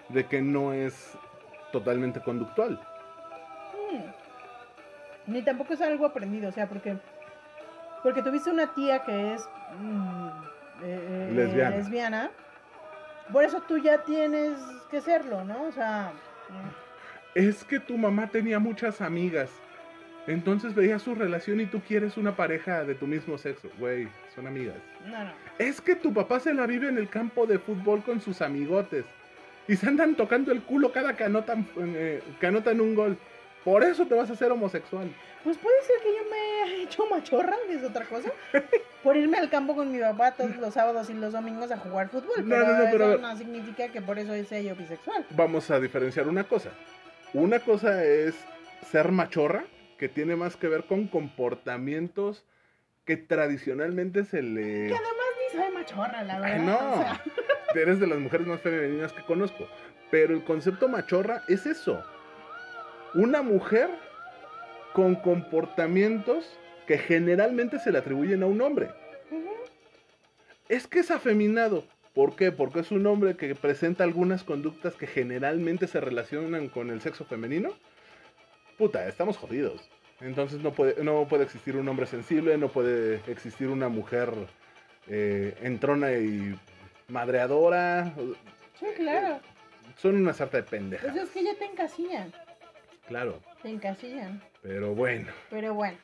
de 0.10 0.26
que 0.26 0.42
no 0.42 0.74
es 0.74 1.18
totalmente 1.72 2.22
conductual. 2.22 2.80
Mm. 3.92 5.32
Ni 5.32 5.42
tampoco 5.42 5.74
es 5.74 5.82
algo 5.82 6.06
aprendido, 6.06 6.50
o 6.50 6.52
sea, 6.52 6.68
porque 6.68 6.98
porque 8.04 8.22
tuviste 8.22 8.50
una 8.50 8.74
tía 8.74 9.04
que 9.04 9.34
es 9.34 9.50
mm, 9.80 10.28
eh, 10.84 11.08
eh, 11.10 11.32
Lesbiana. 11.34 11.76
lesbiana, 11.76 12.32
Por 13.32 13.44
eso 13.44 13.62
tú 13.68 13.78
ya 13.78 14.04
tienes 14.04 14.58
que 14.90 15.02
serlo, 15.02 15.44
¿no? 15.44 15.64
O 15.64 15.72
sea, 15.72 16.14
Es 17.36 17.64
que 17.64 17.80
tu 17.80 17.98
mamá 17.98 18.28
tenía 18.28 18.60
muchas 18.60 19.02
amigas. 19.02 19.50
Entonces 20.28 20.76
veías 20.76 21.02
su 21.02 21.16
relación 21.16 21.62
y 21.62 21.66
tú 21.66 21.82
quieres 21.88 22.18
una 22.18 22.36
pareja 22.36 22.84
de 22.84 22.96
tu 22.96 23.08
mismo 23.08 23.38
sexo. 23.38 23.70
Güey, 23.80 24.10
son 24.36 24.46
amigas. 24.46 24.76
no, 25.06 25.24
no. 25.24 25.32
Es 25.58 25.82
que 25.82 25.96
tu 25.96 26.14
papá 26.14 26.40
se 26.40 26.54
la 26.54 26.68
vive 26.68 26.90
en 26.90 26.98
el 26.98 27.10
campo 27.10 27.48
de 27.48 27.58
fútbol 27.58 28.04
con 28.04 28.22
sus 28.22 28.42
amigotes. 28.42 29.06
Y 29.68 29.76
se 29.76 29.88
andan 29.88 30.16
tocando 30.16 30.52
el 30.52 30.62
culo 30.62 30.92
cada 30.92 31.16
que 31.16 31.24
anotan, 31.24 31.68
eh, 31.78 32.22
que 32.40 32.48
anotan 32.48 32.80
un 32.80 32.96
gol. 32.96 33.18
Por 33.64 33.84
eso 33.84 34.06
te 34.06 34.16
vas 34.16 34.30
a 34.30 34.34
hacer 34.34 34.52
homosexual. 34.52 35.10
Pues 35.44 35.58
puede 35.58 35.82
ser 35.84 35.96
que 36.02 36.10
yo 36.10 36.30
me 36.30 36.64
haya 36.72 36.84
hecho 36.84 37.06
machorra, 37.08 37.56
que 37.68 37.74
es 37.76 37.84
otra 37.84 38.06
cosa, 38.06 38.32
por 39.04 39.18
irme 39.18 39.38
al 39.38 39.50
campo 39.50 39.76
con 39.76 39.92
mi 39.92 40.00
papá 40.00 40.32
todos 40.32 40.56
los 40.58 40.74
sábados 40.74 41.10
y 41.10 41.14
los 41.14 41.34
domingos 41.34 41.72
a 41.72 41.78
jugar 41.78 42.10
fútbol. 42.10 42.48
No, 42.48 42.56
Pero, 42.56 42.68
no, 42.68 42.78
no, 42.78 42.92
pero 42.92 43.14
eso 43.14 43.22
no 43.22 43.38
significa 43.38 43.88
que 43.90 44.02
por 44.02 44.20
eso 44.20 44.32
sea 44.46 44.62
yo 44.62 44.76
bisexual. 44.76 45.26
Vamos 45.32 45.70
a 45.70 45.80
diferenciar 45.80 46.28
una 46.28 46.46
cosa. 46.46 46.70
Una 47.34 47.60
cosa 47.60 48.04
es 48.06 48.36
ser 48.90 49.12
machorra, 49.12 49.66
que 49.98 50.10
tiene 50.10 50.36
más 50.36 50.56
que 50.56 50.68
ver 50.68 50.86
con 50.86 51.08
comportamientos 51.08 52.46
que 53.06 53.18
tradicionalmente 53.18 54.26
se 54.26 54.42
le... 54.42 54.88
Que 54.88 54.96
además 54.96 55.28
ni 55.40 55.60
soy 55.60 55.74
machorra, 55.74 56.24
la 56.24 56.40
verdad. 56.40 56.60
Ay, 56.60 56.66
no. 56.66 56.94
o 56.94 56.98
sea, 56.98 57.24
Eres 57.76 58.00
de 58.00 58.08
las 58.08 58.20
mujeres 58.20 58.48
más 58.48 58.62
femeninas 58.62 59.14
que 59.14 59.22
conozco. 59.24 59.68
Pero 60.10 60.34
el 60.34 60.44
concepto 60.44 60.88
machorra 60.88 61.44
es 61.48 61.66
eso. 61.66 62.04
Una 63.14 63.42
mujer 63.42 63.90
con 64.94 65.16
comportamientos 65.16 66.58
que 66.88 66.98
generalmente 66.98 67.80
se 67.80 67.92
le 67.92 68.00
atribuyen 68.00 68.42
a 68.44 68.48
un 68.48 68.62
hombre. 68.62 68.90
Es 70.70 70.88
que 70.88 71.00
es 71.00 71.12
afeminado. 71.12 71.86
¿Por 72.14 72.36
qué? 72.36 72.52
Porque 72.52 72.80
es 72.80 72.92
un 72.92 73.06
hombre 73.06 73.38
que 73.38 73.54
presenta 73.54 74.04
algunas 74.04 74.44
conductas 74.44 74.96
que 74.96 75.06
generalmente 75.06 75.88
se 75.88 76.02
relacionan 76.02 76.68
con 76.68 76.90
el 76.90 77.02
sexo 77.02 77.26
femenino. 77.26 77.74
Puta, 78.78 79.08
estamos 79.08 79.38
jodidos. 79.38 79.90
Entonces 80.22 80.62
no 80.62 80.72
puede, 80.72 81.04
no 81.04 81.28
puede 81.28 81.44
existir 81.44 81.76
un 81.78 81.88
hombre 81.88 82.06
sensible, 82.06 82.58
no 82.58 82.70
puede 82.70 83.22
existir 83.32 83.68
una 83.70 83.88
mujer 83.90 84.32
eh, 85.08 85.56
entrona 85.62 86.12
y 86.14 86.58
madreadora. 87.08 88.14
Sí, 88.80 88.86
claro. 88.96 89.40
Son 89.98 90.16
una 90.16 90.34
sarta 90.34 90.58
de 90.58 90.64
pendejas. 90.64 91.12
Pues 91.12 91.24
es 91.24 91.30
que 91.30 91.44
ya 91.44 91.56
te 91.56 91.66
encasillan. 91.66 92.34
Claro, 93.08 93.40
Te 93.62 93.70
encasillan. 93.70 94.42
pero 94.62 94.94
bueno. 94.94 95.28
Pero 95.50 95.74
bueno, 95.74 95.98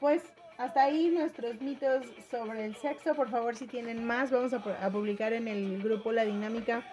pues 0.00 0.22
hasta 0.58 0.82
ahí 0.84 1.08
nuestros 1.08 1.60
mitos 1.60 2.04
sobre 2.30 2.64
el 2.66 2.74
sexo. 2.74 3.14
Por 3.14 3.30
favor, 3.30 3.54
si 3.54 3.66
tienen 3.66 4.04
más, 4.04 4.30
vamos 4.32 4.52
a 4.52 4.90
publicar 4.90 5.32
en 5.34 5.46
el 5.46 5.80
grupo 5.82 6.10
La 6.10 6.24
Dinámica 6.24 6.84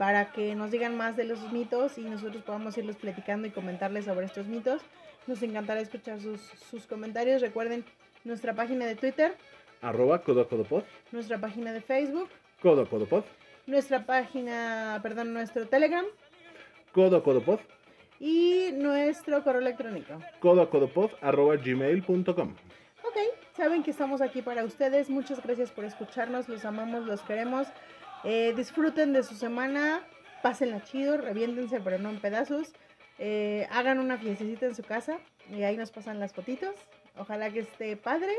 para 0.00 0.32
que 0.32 0.54
nos 0.54 0.70
digan 0.70 0.96
más 0.96 1.14
de 1.18 1.24
los 1.24 1.52
mitos 1.52 1.98
y 1.98 2.00
nosotros 2.00 2.42
podamos 2.42 2.78
irlos 2.78 2.96
platicando 2.96 3.46
y 3.46 3.50
comentarles 3.50 4.06
sobre 4.06 4.24
estos 4.24 4.46
mitos. 4.46 4.80
Nos 5.26 5.42
encantará 5.42 5.78
escuchar 5.82 6.18
sus, 6.22 6.40
sus 6.70 6.86
comentarios. 6.86 7.42
Recuerden 7.42 7.84
nuestra 8.24 8.54
página 8.54 8.86
de 8.86 8.96
Twitter, 8.96 9.36
Arroba 9.82 10.22
codocodopod. 10.22 10.84
nuestra 11.12 11.36
página 11.38 11.74
de 11.74 11.82
Facebook, 11.82 12.30
Codocodopod. 12.62 13.24
nuestra 13.66 14.06
página, 14.06 15.00
perdón, 15.02 15.34
nuestro 15.34 15.66
Telegram 15.68 16.06
Codocodopod. 16.92 17.60
y 18.18 18.70
nuestro 18.72 19.44
correo 19.44 19.60
electrónico. 19.60 20.14
Codocodopod. 20.40 21.10
Arroba 21.20 21.56
gmail.com. 21.56 22.54
Ok, 23.04 23.16
saben 23.54 23.82
que 23.82 23.90
estamos 23.90 24.22
aquí 24.22 24.40
para 24.40 24.64
ustedes. 24.64 25.10
Muchas 25.10 25.42
gracias 25.42 25.70
por 25.70 25.84
escucharnos. 25.84 26.48
Los 26.48 26.64
amamos, 26.64 27.04
los 27.04 27.20
queremos. 27.20 27.66
Eh, 28.24 28.52
disfruten 28.56 29.12
de 29.12 29.22
su 29.22 29.34
semana. 29.34 30.00
Pásenla 30.42 30.82
chido, 30.84 31.16
reviéntense, 31.18 31.80
pero 31.80 31.98
no 31.98 32.10
en 32.10 32.20
pedazos. 32.20 32.72
Eh, 33.18 33.66
hagan 33.70 33.98
una 33.98 34.16
fiestecita 34.16 34.66
en 34.66 34.74
su 34.74 34.82
casa 34.82 35.18
y 35.50 35.62
ahí 35.62 35.76
nos 35.76 35.90
pasan 35.90 36.18
las 36.20 36.32
fotitos. 36.32 36.74
Ojalá 37.16 37.50
que 37.50 37.60
esté 37.60 37.96
padre. 37.96 38.32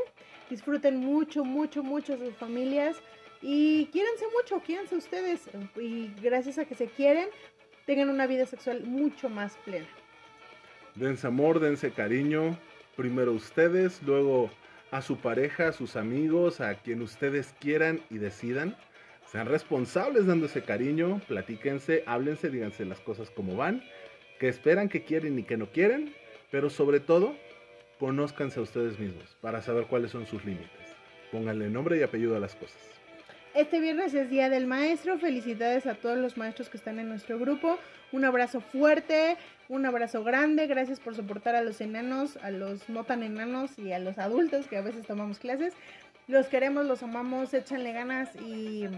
Disfruten 0.50 0.96
mucho, 0.96 1.44
mucho, 1.44 1.82
mucho 1.82 2.16
sus 2.16 2.34
familias. 2.34 2.96
Y 3.40 3.86
quiéranse 3.86 4.24
mucho, 4.36 4.60
quiéranse 4.64 4.96
ustedes. 4.96 5.48
Y 5.80 6.12
gracias 6.22 6.58
a 6.58 6.64
que 6.64 6.74
se 6.74 6.86
quieren, 6.86 7.28
tengan 7.86 8.08
una 8.08 8.26
vida 8.26 8.46
sexual 8.46 8.84
mucho 8.84 9.28
más 9.28 9.56
plena. 9.64 9.88
Dense 10.94 11.26
amor, 11.26 11.58
dense 11.58 11.90
cariño. 11.90 12.56
Primero 12.96 13.32
ustedes, 13.32 14.02
luego 14.02 14.50
a 14.90 15.00
su 15.00 15.16
pareja, 15.16 15.68
a 15.68 15.72
sus 15.72 15.96
amigos, 15.96 16.60
a 16.60 16.74
quien 16.74 17.02
ustedes 17.02 17.54
quieran 17.58 18.00
y 18.10 18.18
decidan. 18.18 18.76
Sean 19.32 19.46
responsables 19.46 20.26
dándose 20.26 20.60
cariño, 20.62 21.22
platíquense, 21.26 22.04
háblense, 22.04 22.50
díganse 22.50 22.84
las 22.84 23.00
cosas 23.00 23.30
como 23.30 23.56
van, 23.56 23.82
que 24.38 24.48
esperan, 24.48 24.90
que 24.90 25.04
quieren 25.04 25.38
y 25.38 25.42
que 25.42 25.56
no 25.56 25.68
quieren, 25.72 26.14
pero 26.50 26.68
sobre 26.68 27.00
todo, 27.00 27.34
conózcanse 27.98 28.60
a 28.60 28.62
ustedes 28.62 28.98
mismos 28.98 29.34
para 29.40 29.62
saber 29.62 29.86
cuáles 29.86 30.10
son 30.10 30.26
sus 30.26 30.44
límites. 30.44 30.68
Pónganle 31.30 31.70
nombre 31.70 31.96
y 31.96 32.02
apellido 32.02 32.36
a 32.36 32.40
las 32.40 32.54
cosas. 32.54 32.76
Este 33.54 33.80
viernes 33.80 34.12
es 34.12 34.28
Día 34.28 34.50
del 34.50 34.66
Maestro. 34.66 35.18
Felicidades 35.18 35.86
a 35.86 35.94
todos 35.94 36.18
los 36.18 36.36
maestros 36.36 36.68
que 36.68 36.76
están 36.76 36.98
en 36.98 37.08
nuestro 37.08 37.38
grupo. 37.38 37.78
Un 38.10 38.26
abrazo 38.26 38.60
fuerte, 38.60 39.38
un 39.70 39.86
abrazo 39.86 40.24
grande. 40.24 40.66
Gracias 40.66 41.00
por 41.00 41.14
soportar 41.14 41.54
a 41.54 41.62
los 41.62 41.80
enanos, 41.80 42.36
a 42.42 42.50
los 42.50 42.86
no 42.90 43.04
tan 43.04 43.22
enanos 43.22 43.78
y 43.78 43.92
a 43.92 43.98
los 43.98 44.18
adultos 44.18 44.66
que 44.66 44.76
a 44.76 44.82
veces 44.82 45.06
tomamos 45.06 45.38
clases. 45.38 45.72
Los 46.28 46.48
queremos, 46.48 46.84
los 46.84 47.02
amamos, 47.02 47.52
échanle 47.54 47.92
ganas 47.92 48.28
y 48.36 48.88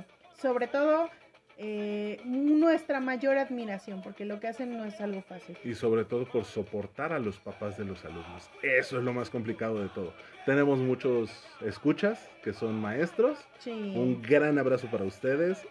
sobre 0.40 0.66
todo 0.66 1.08
eh, 1.56 2.20
nuestra 2.24 2.98
mayor 2.98 3.38
admiración 3.38 4.02
porque 4.02 4.24
lo 4.24 4.40
que 4.40 4.48
hacen 4.48 4.76
no 4.76 4.84
es 4.84 5.00
algo 5.00 5.22
fácil. 5.22 5.56
y 5.62 5.74
sobre 5.74 6.04
todo 6.04 6.24
por 6.26 6.44
soportar 6.44 7.12
a 7.12 7.20
los 7.20 7.38
papás 7.38 7.78
de 7.78 7.84
los 7.84 8.04
alumnos. 8.04 8.50
Eso 8.62 8.98
es 8.98 9.04
lo 9.04 9.12
más 9.12 9.30
complicado 9.30 9.80
de 9.80 9.88
todo. 9.88 10.12
Tenemos 10.46 10.80
muchos 10.80 11.30
escuchas 11.64 12.28
que 12.42 12.52
son 12.52 12.80
maestros. 12.80 13.38
Sí. 13.58 13.70
Un 13.70 14.20
gran 14.20 14.58
abrazo 14.58 14.88
para 14.90 15.04
ustedes. 15.04 15.64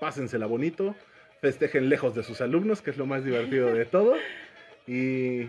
Pásensela 0.00 0.46
bonito. 0.46 0.94
Festejen 1.40 1.88
lejos 1.88 2.14
de 2.14 2.22
sus 2.22 2.40
alumnos, 2.40 2.80
que 2.80 2.90
es 2.90 2.96
lo 2.96 3.06
más 3.06 3.24
divertido 3.24 3.72
de 3.72 3.84
todo. 3.84 4.14
Y 4.88 5.48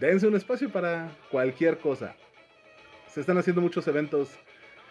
dense 0.00 0.26
un 0.26 0.34
espacio 0.34 0.68
para 0.68 1.12
cualquier 1.30 1.78
cosa. 1.78 2.16
Se 3.06 3.20
están 3.20 3.38
haciendo 3.38 3.62
muchos 3.62 3.86
eventos 3.86 4.36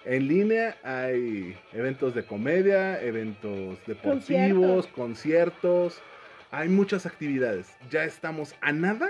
en 0.09 0.27
línea. 0.27 0.75
Hay 0.83 1.55
eventos 1.71 2.15
de 2.15 2.23
comedia, 2.23 2.99
eventos 3.01 3.77
deportivos, 3.85 4.87
conciertos. 4.87 6.01
Hay 6.51 6.67
muchas 6.67 7.05
actividades. 7.05 7.67
Ya 7.91 8.03
estamos 8.03 8.55
a 8.61 8.71
nada 8.71 9.09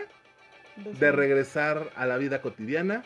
de 0.76 1.12
regresar 1.12 1.90
a 1.96 2.06
la 2.06 2.18
vida 2.18 2.42
cotidiana 2.42 3.04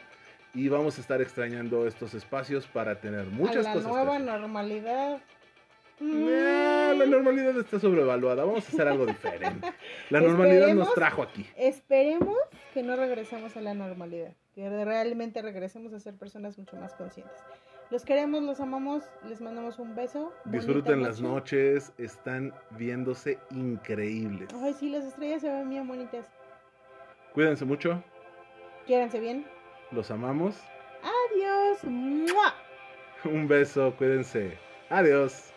y 0.56 0.70
vamos 0.70 0.98
a 0.98 1.02
estar 1.02 1.22
extrañando 1.22 1.88
estos 1.88 2.16
espacios 2.16 2.66
para 2.68 3.00
tener 3.00 3.26
muchas 3.28 3.66
a 3.66 3.70
la 3.70 3.74
cosas. 3.76 3.92
nueva 3.92 4.20
normalidad. 4.20 5.22
Nah, 6.00 6.94
la 6.94 7.06
normalidad 7.06 7.58
está 7.60 7.80
sobrevaluada. 7.80 8.44
Vamos 8.44 8.66
a 8.66 8.68
hacer 8.68 8.88
algo 8.88 9.06
diferente. 9.06 9.72
La 10.10 10.20
normalidad 10.22 10.74
nos 10.74 10.94
trajo 10.96 11.22
aquí. 11.22 11.48
Esperemos 11.56 12.38
que 12.74 12.82
no 12.82 12.96
regresemos 12.96 13.56
a 13.56 13.62
la 13.62 13.76
normalidad, 13.76 14.34
que 14.56 14.68
realmente 14.84 15.44
regresemos 15.44 15.94
a 15.94 16.00
ser 16.00 16.16
personas 16.16 16.58
mucho 16.58 16.76
más 16.78 16.94
conscientes. 16.96 17.38
Los 17.94 18.06
queremos, 18.06 18.42
los 18.42 18.60
amamos, 18.60 19.04
les 19.30 19.40
mandamos 19.40 19.78
un 19.78 19.94
beso. 19.96 20.34
bonita 20.46 20.50
Disfruten 20.50 21.04
las 21.04 21.22
noche. 21.22 21.74
noches. 21.76 21.94
Están 22.00 22.52
viéndose 22.72 23.38
increíbles. 23.52 24.50
Ay, 24.64 24.74
sí, 24.74 24.90
las 24.90 25.04
estrellas 25.06 25.42
se 25.42 25.54
ven 25.54 25.70
bien 25.70 25.88
bonitas. 25.88 26.26
Cuídense 27.36 27.66
mucho. 27.66 28.04
Quiéranse 28.88 29.20
bien. 29.20 29.46
Los 29.92 30.10
amamos. 30.10 30.56
Adiós. 31.04 31.84
¡Mua! 31.84 32.56
Un 33.26 33.48
beso. 33.48 33.94
Cuídense. 33.96 34.58
Adiós. 34.90 35.53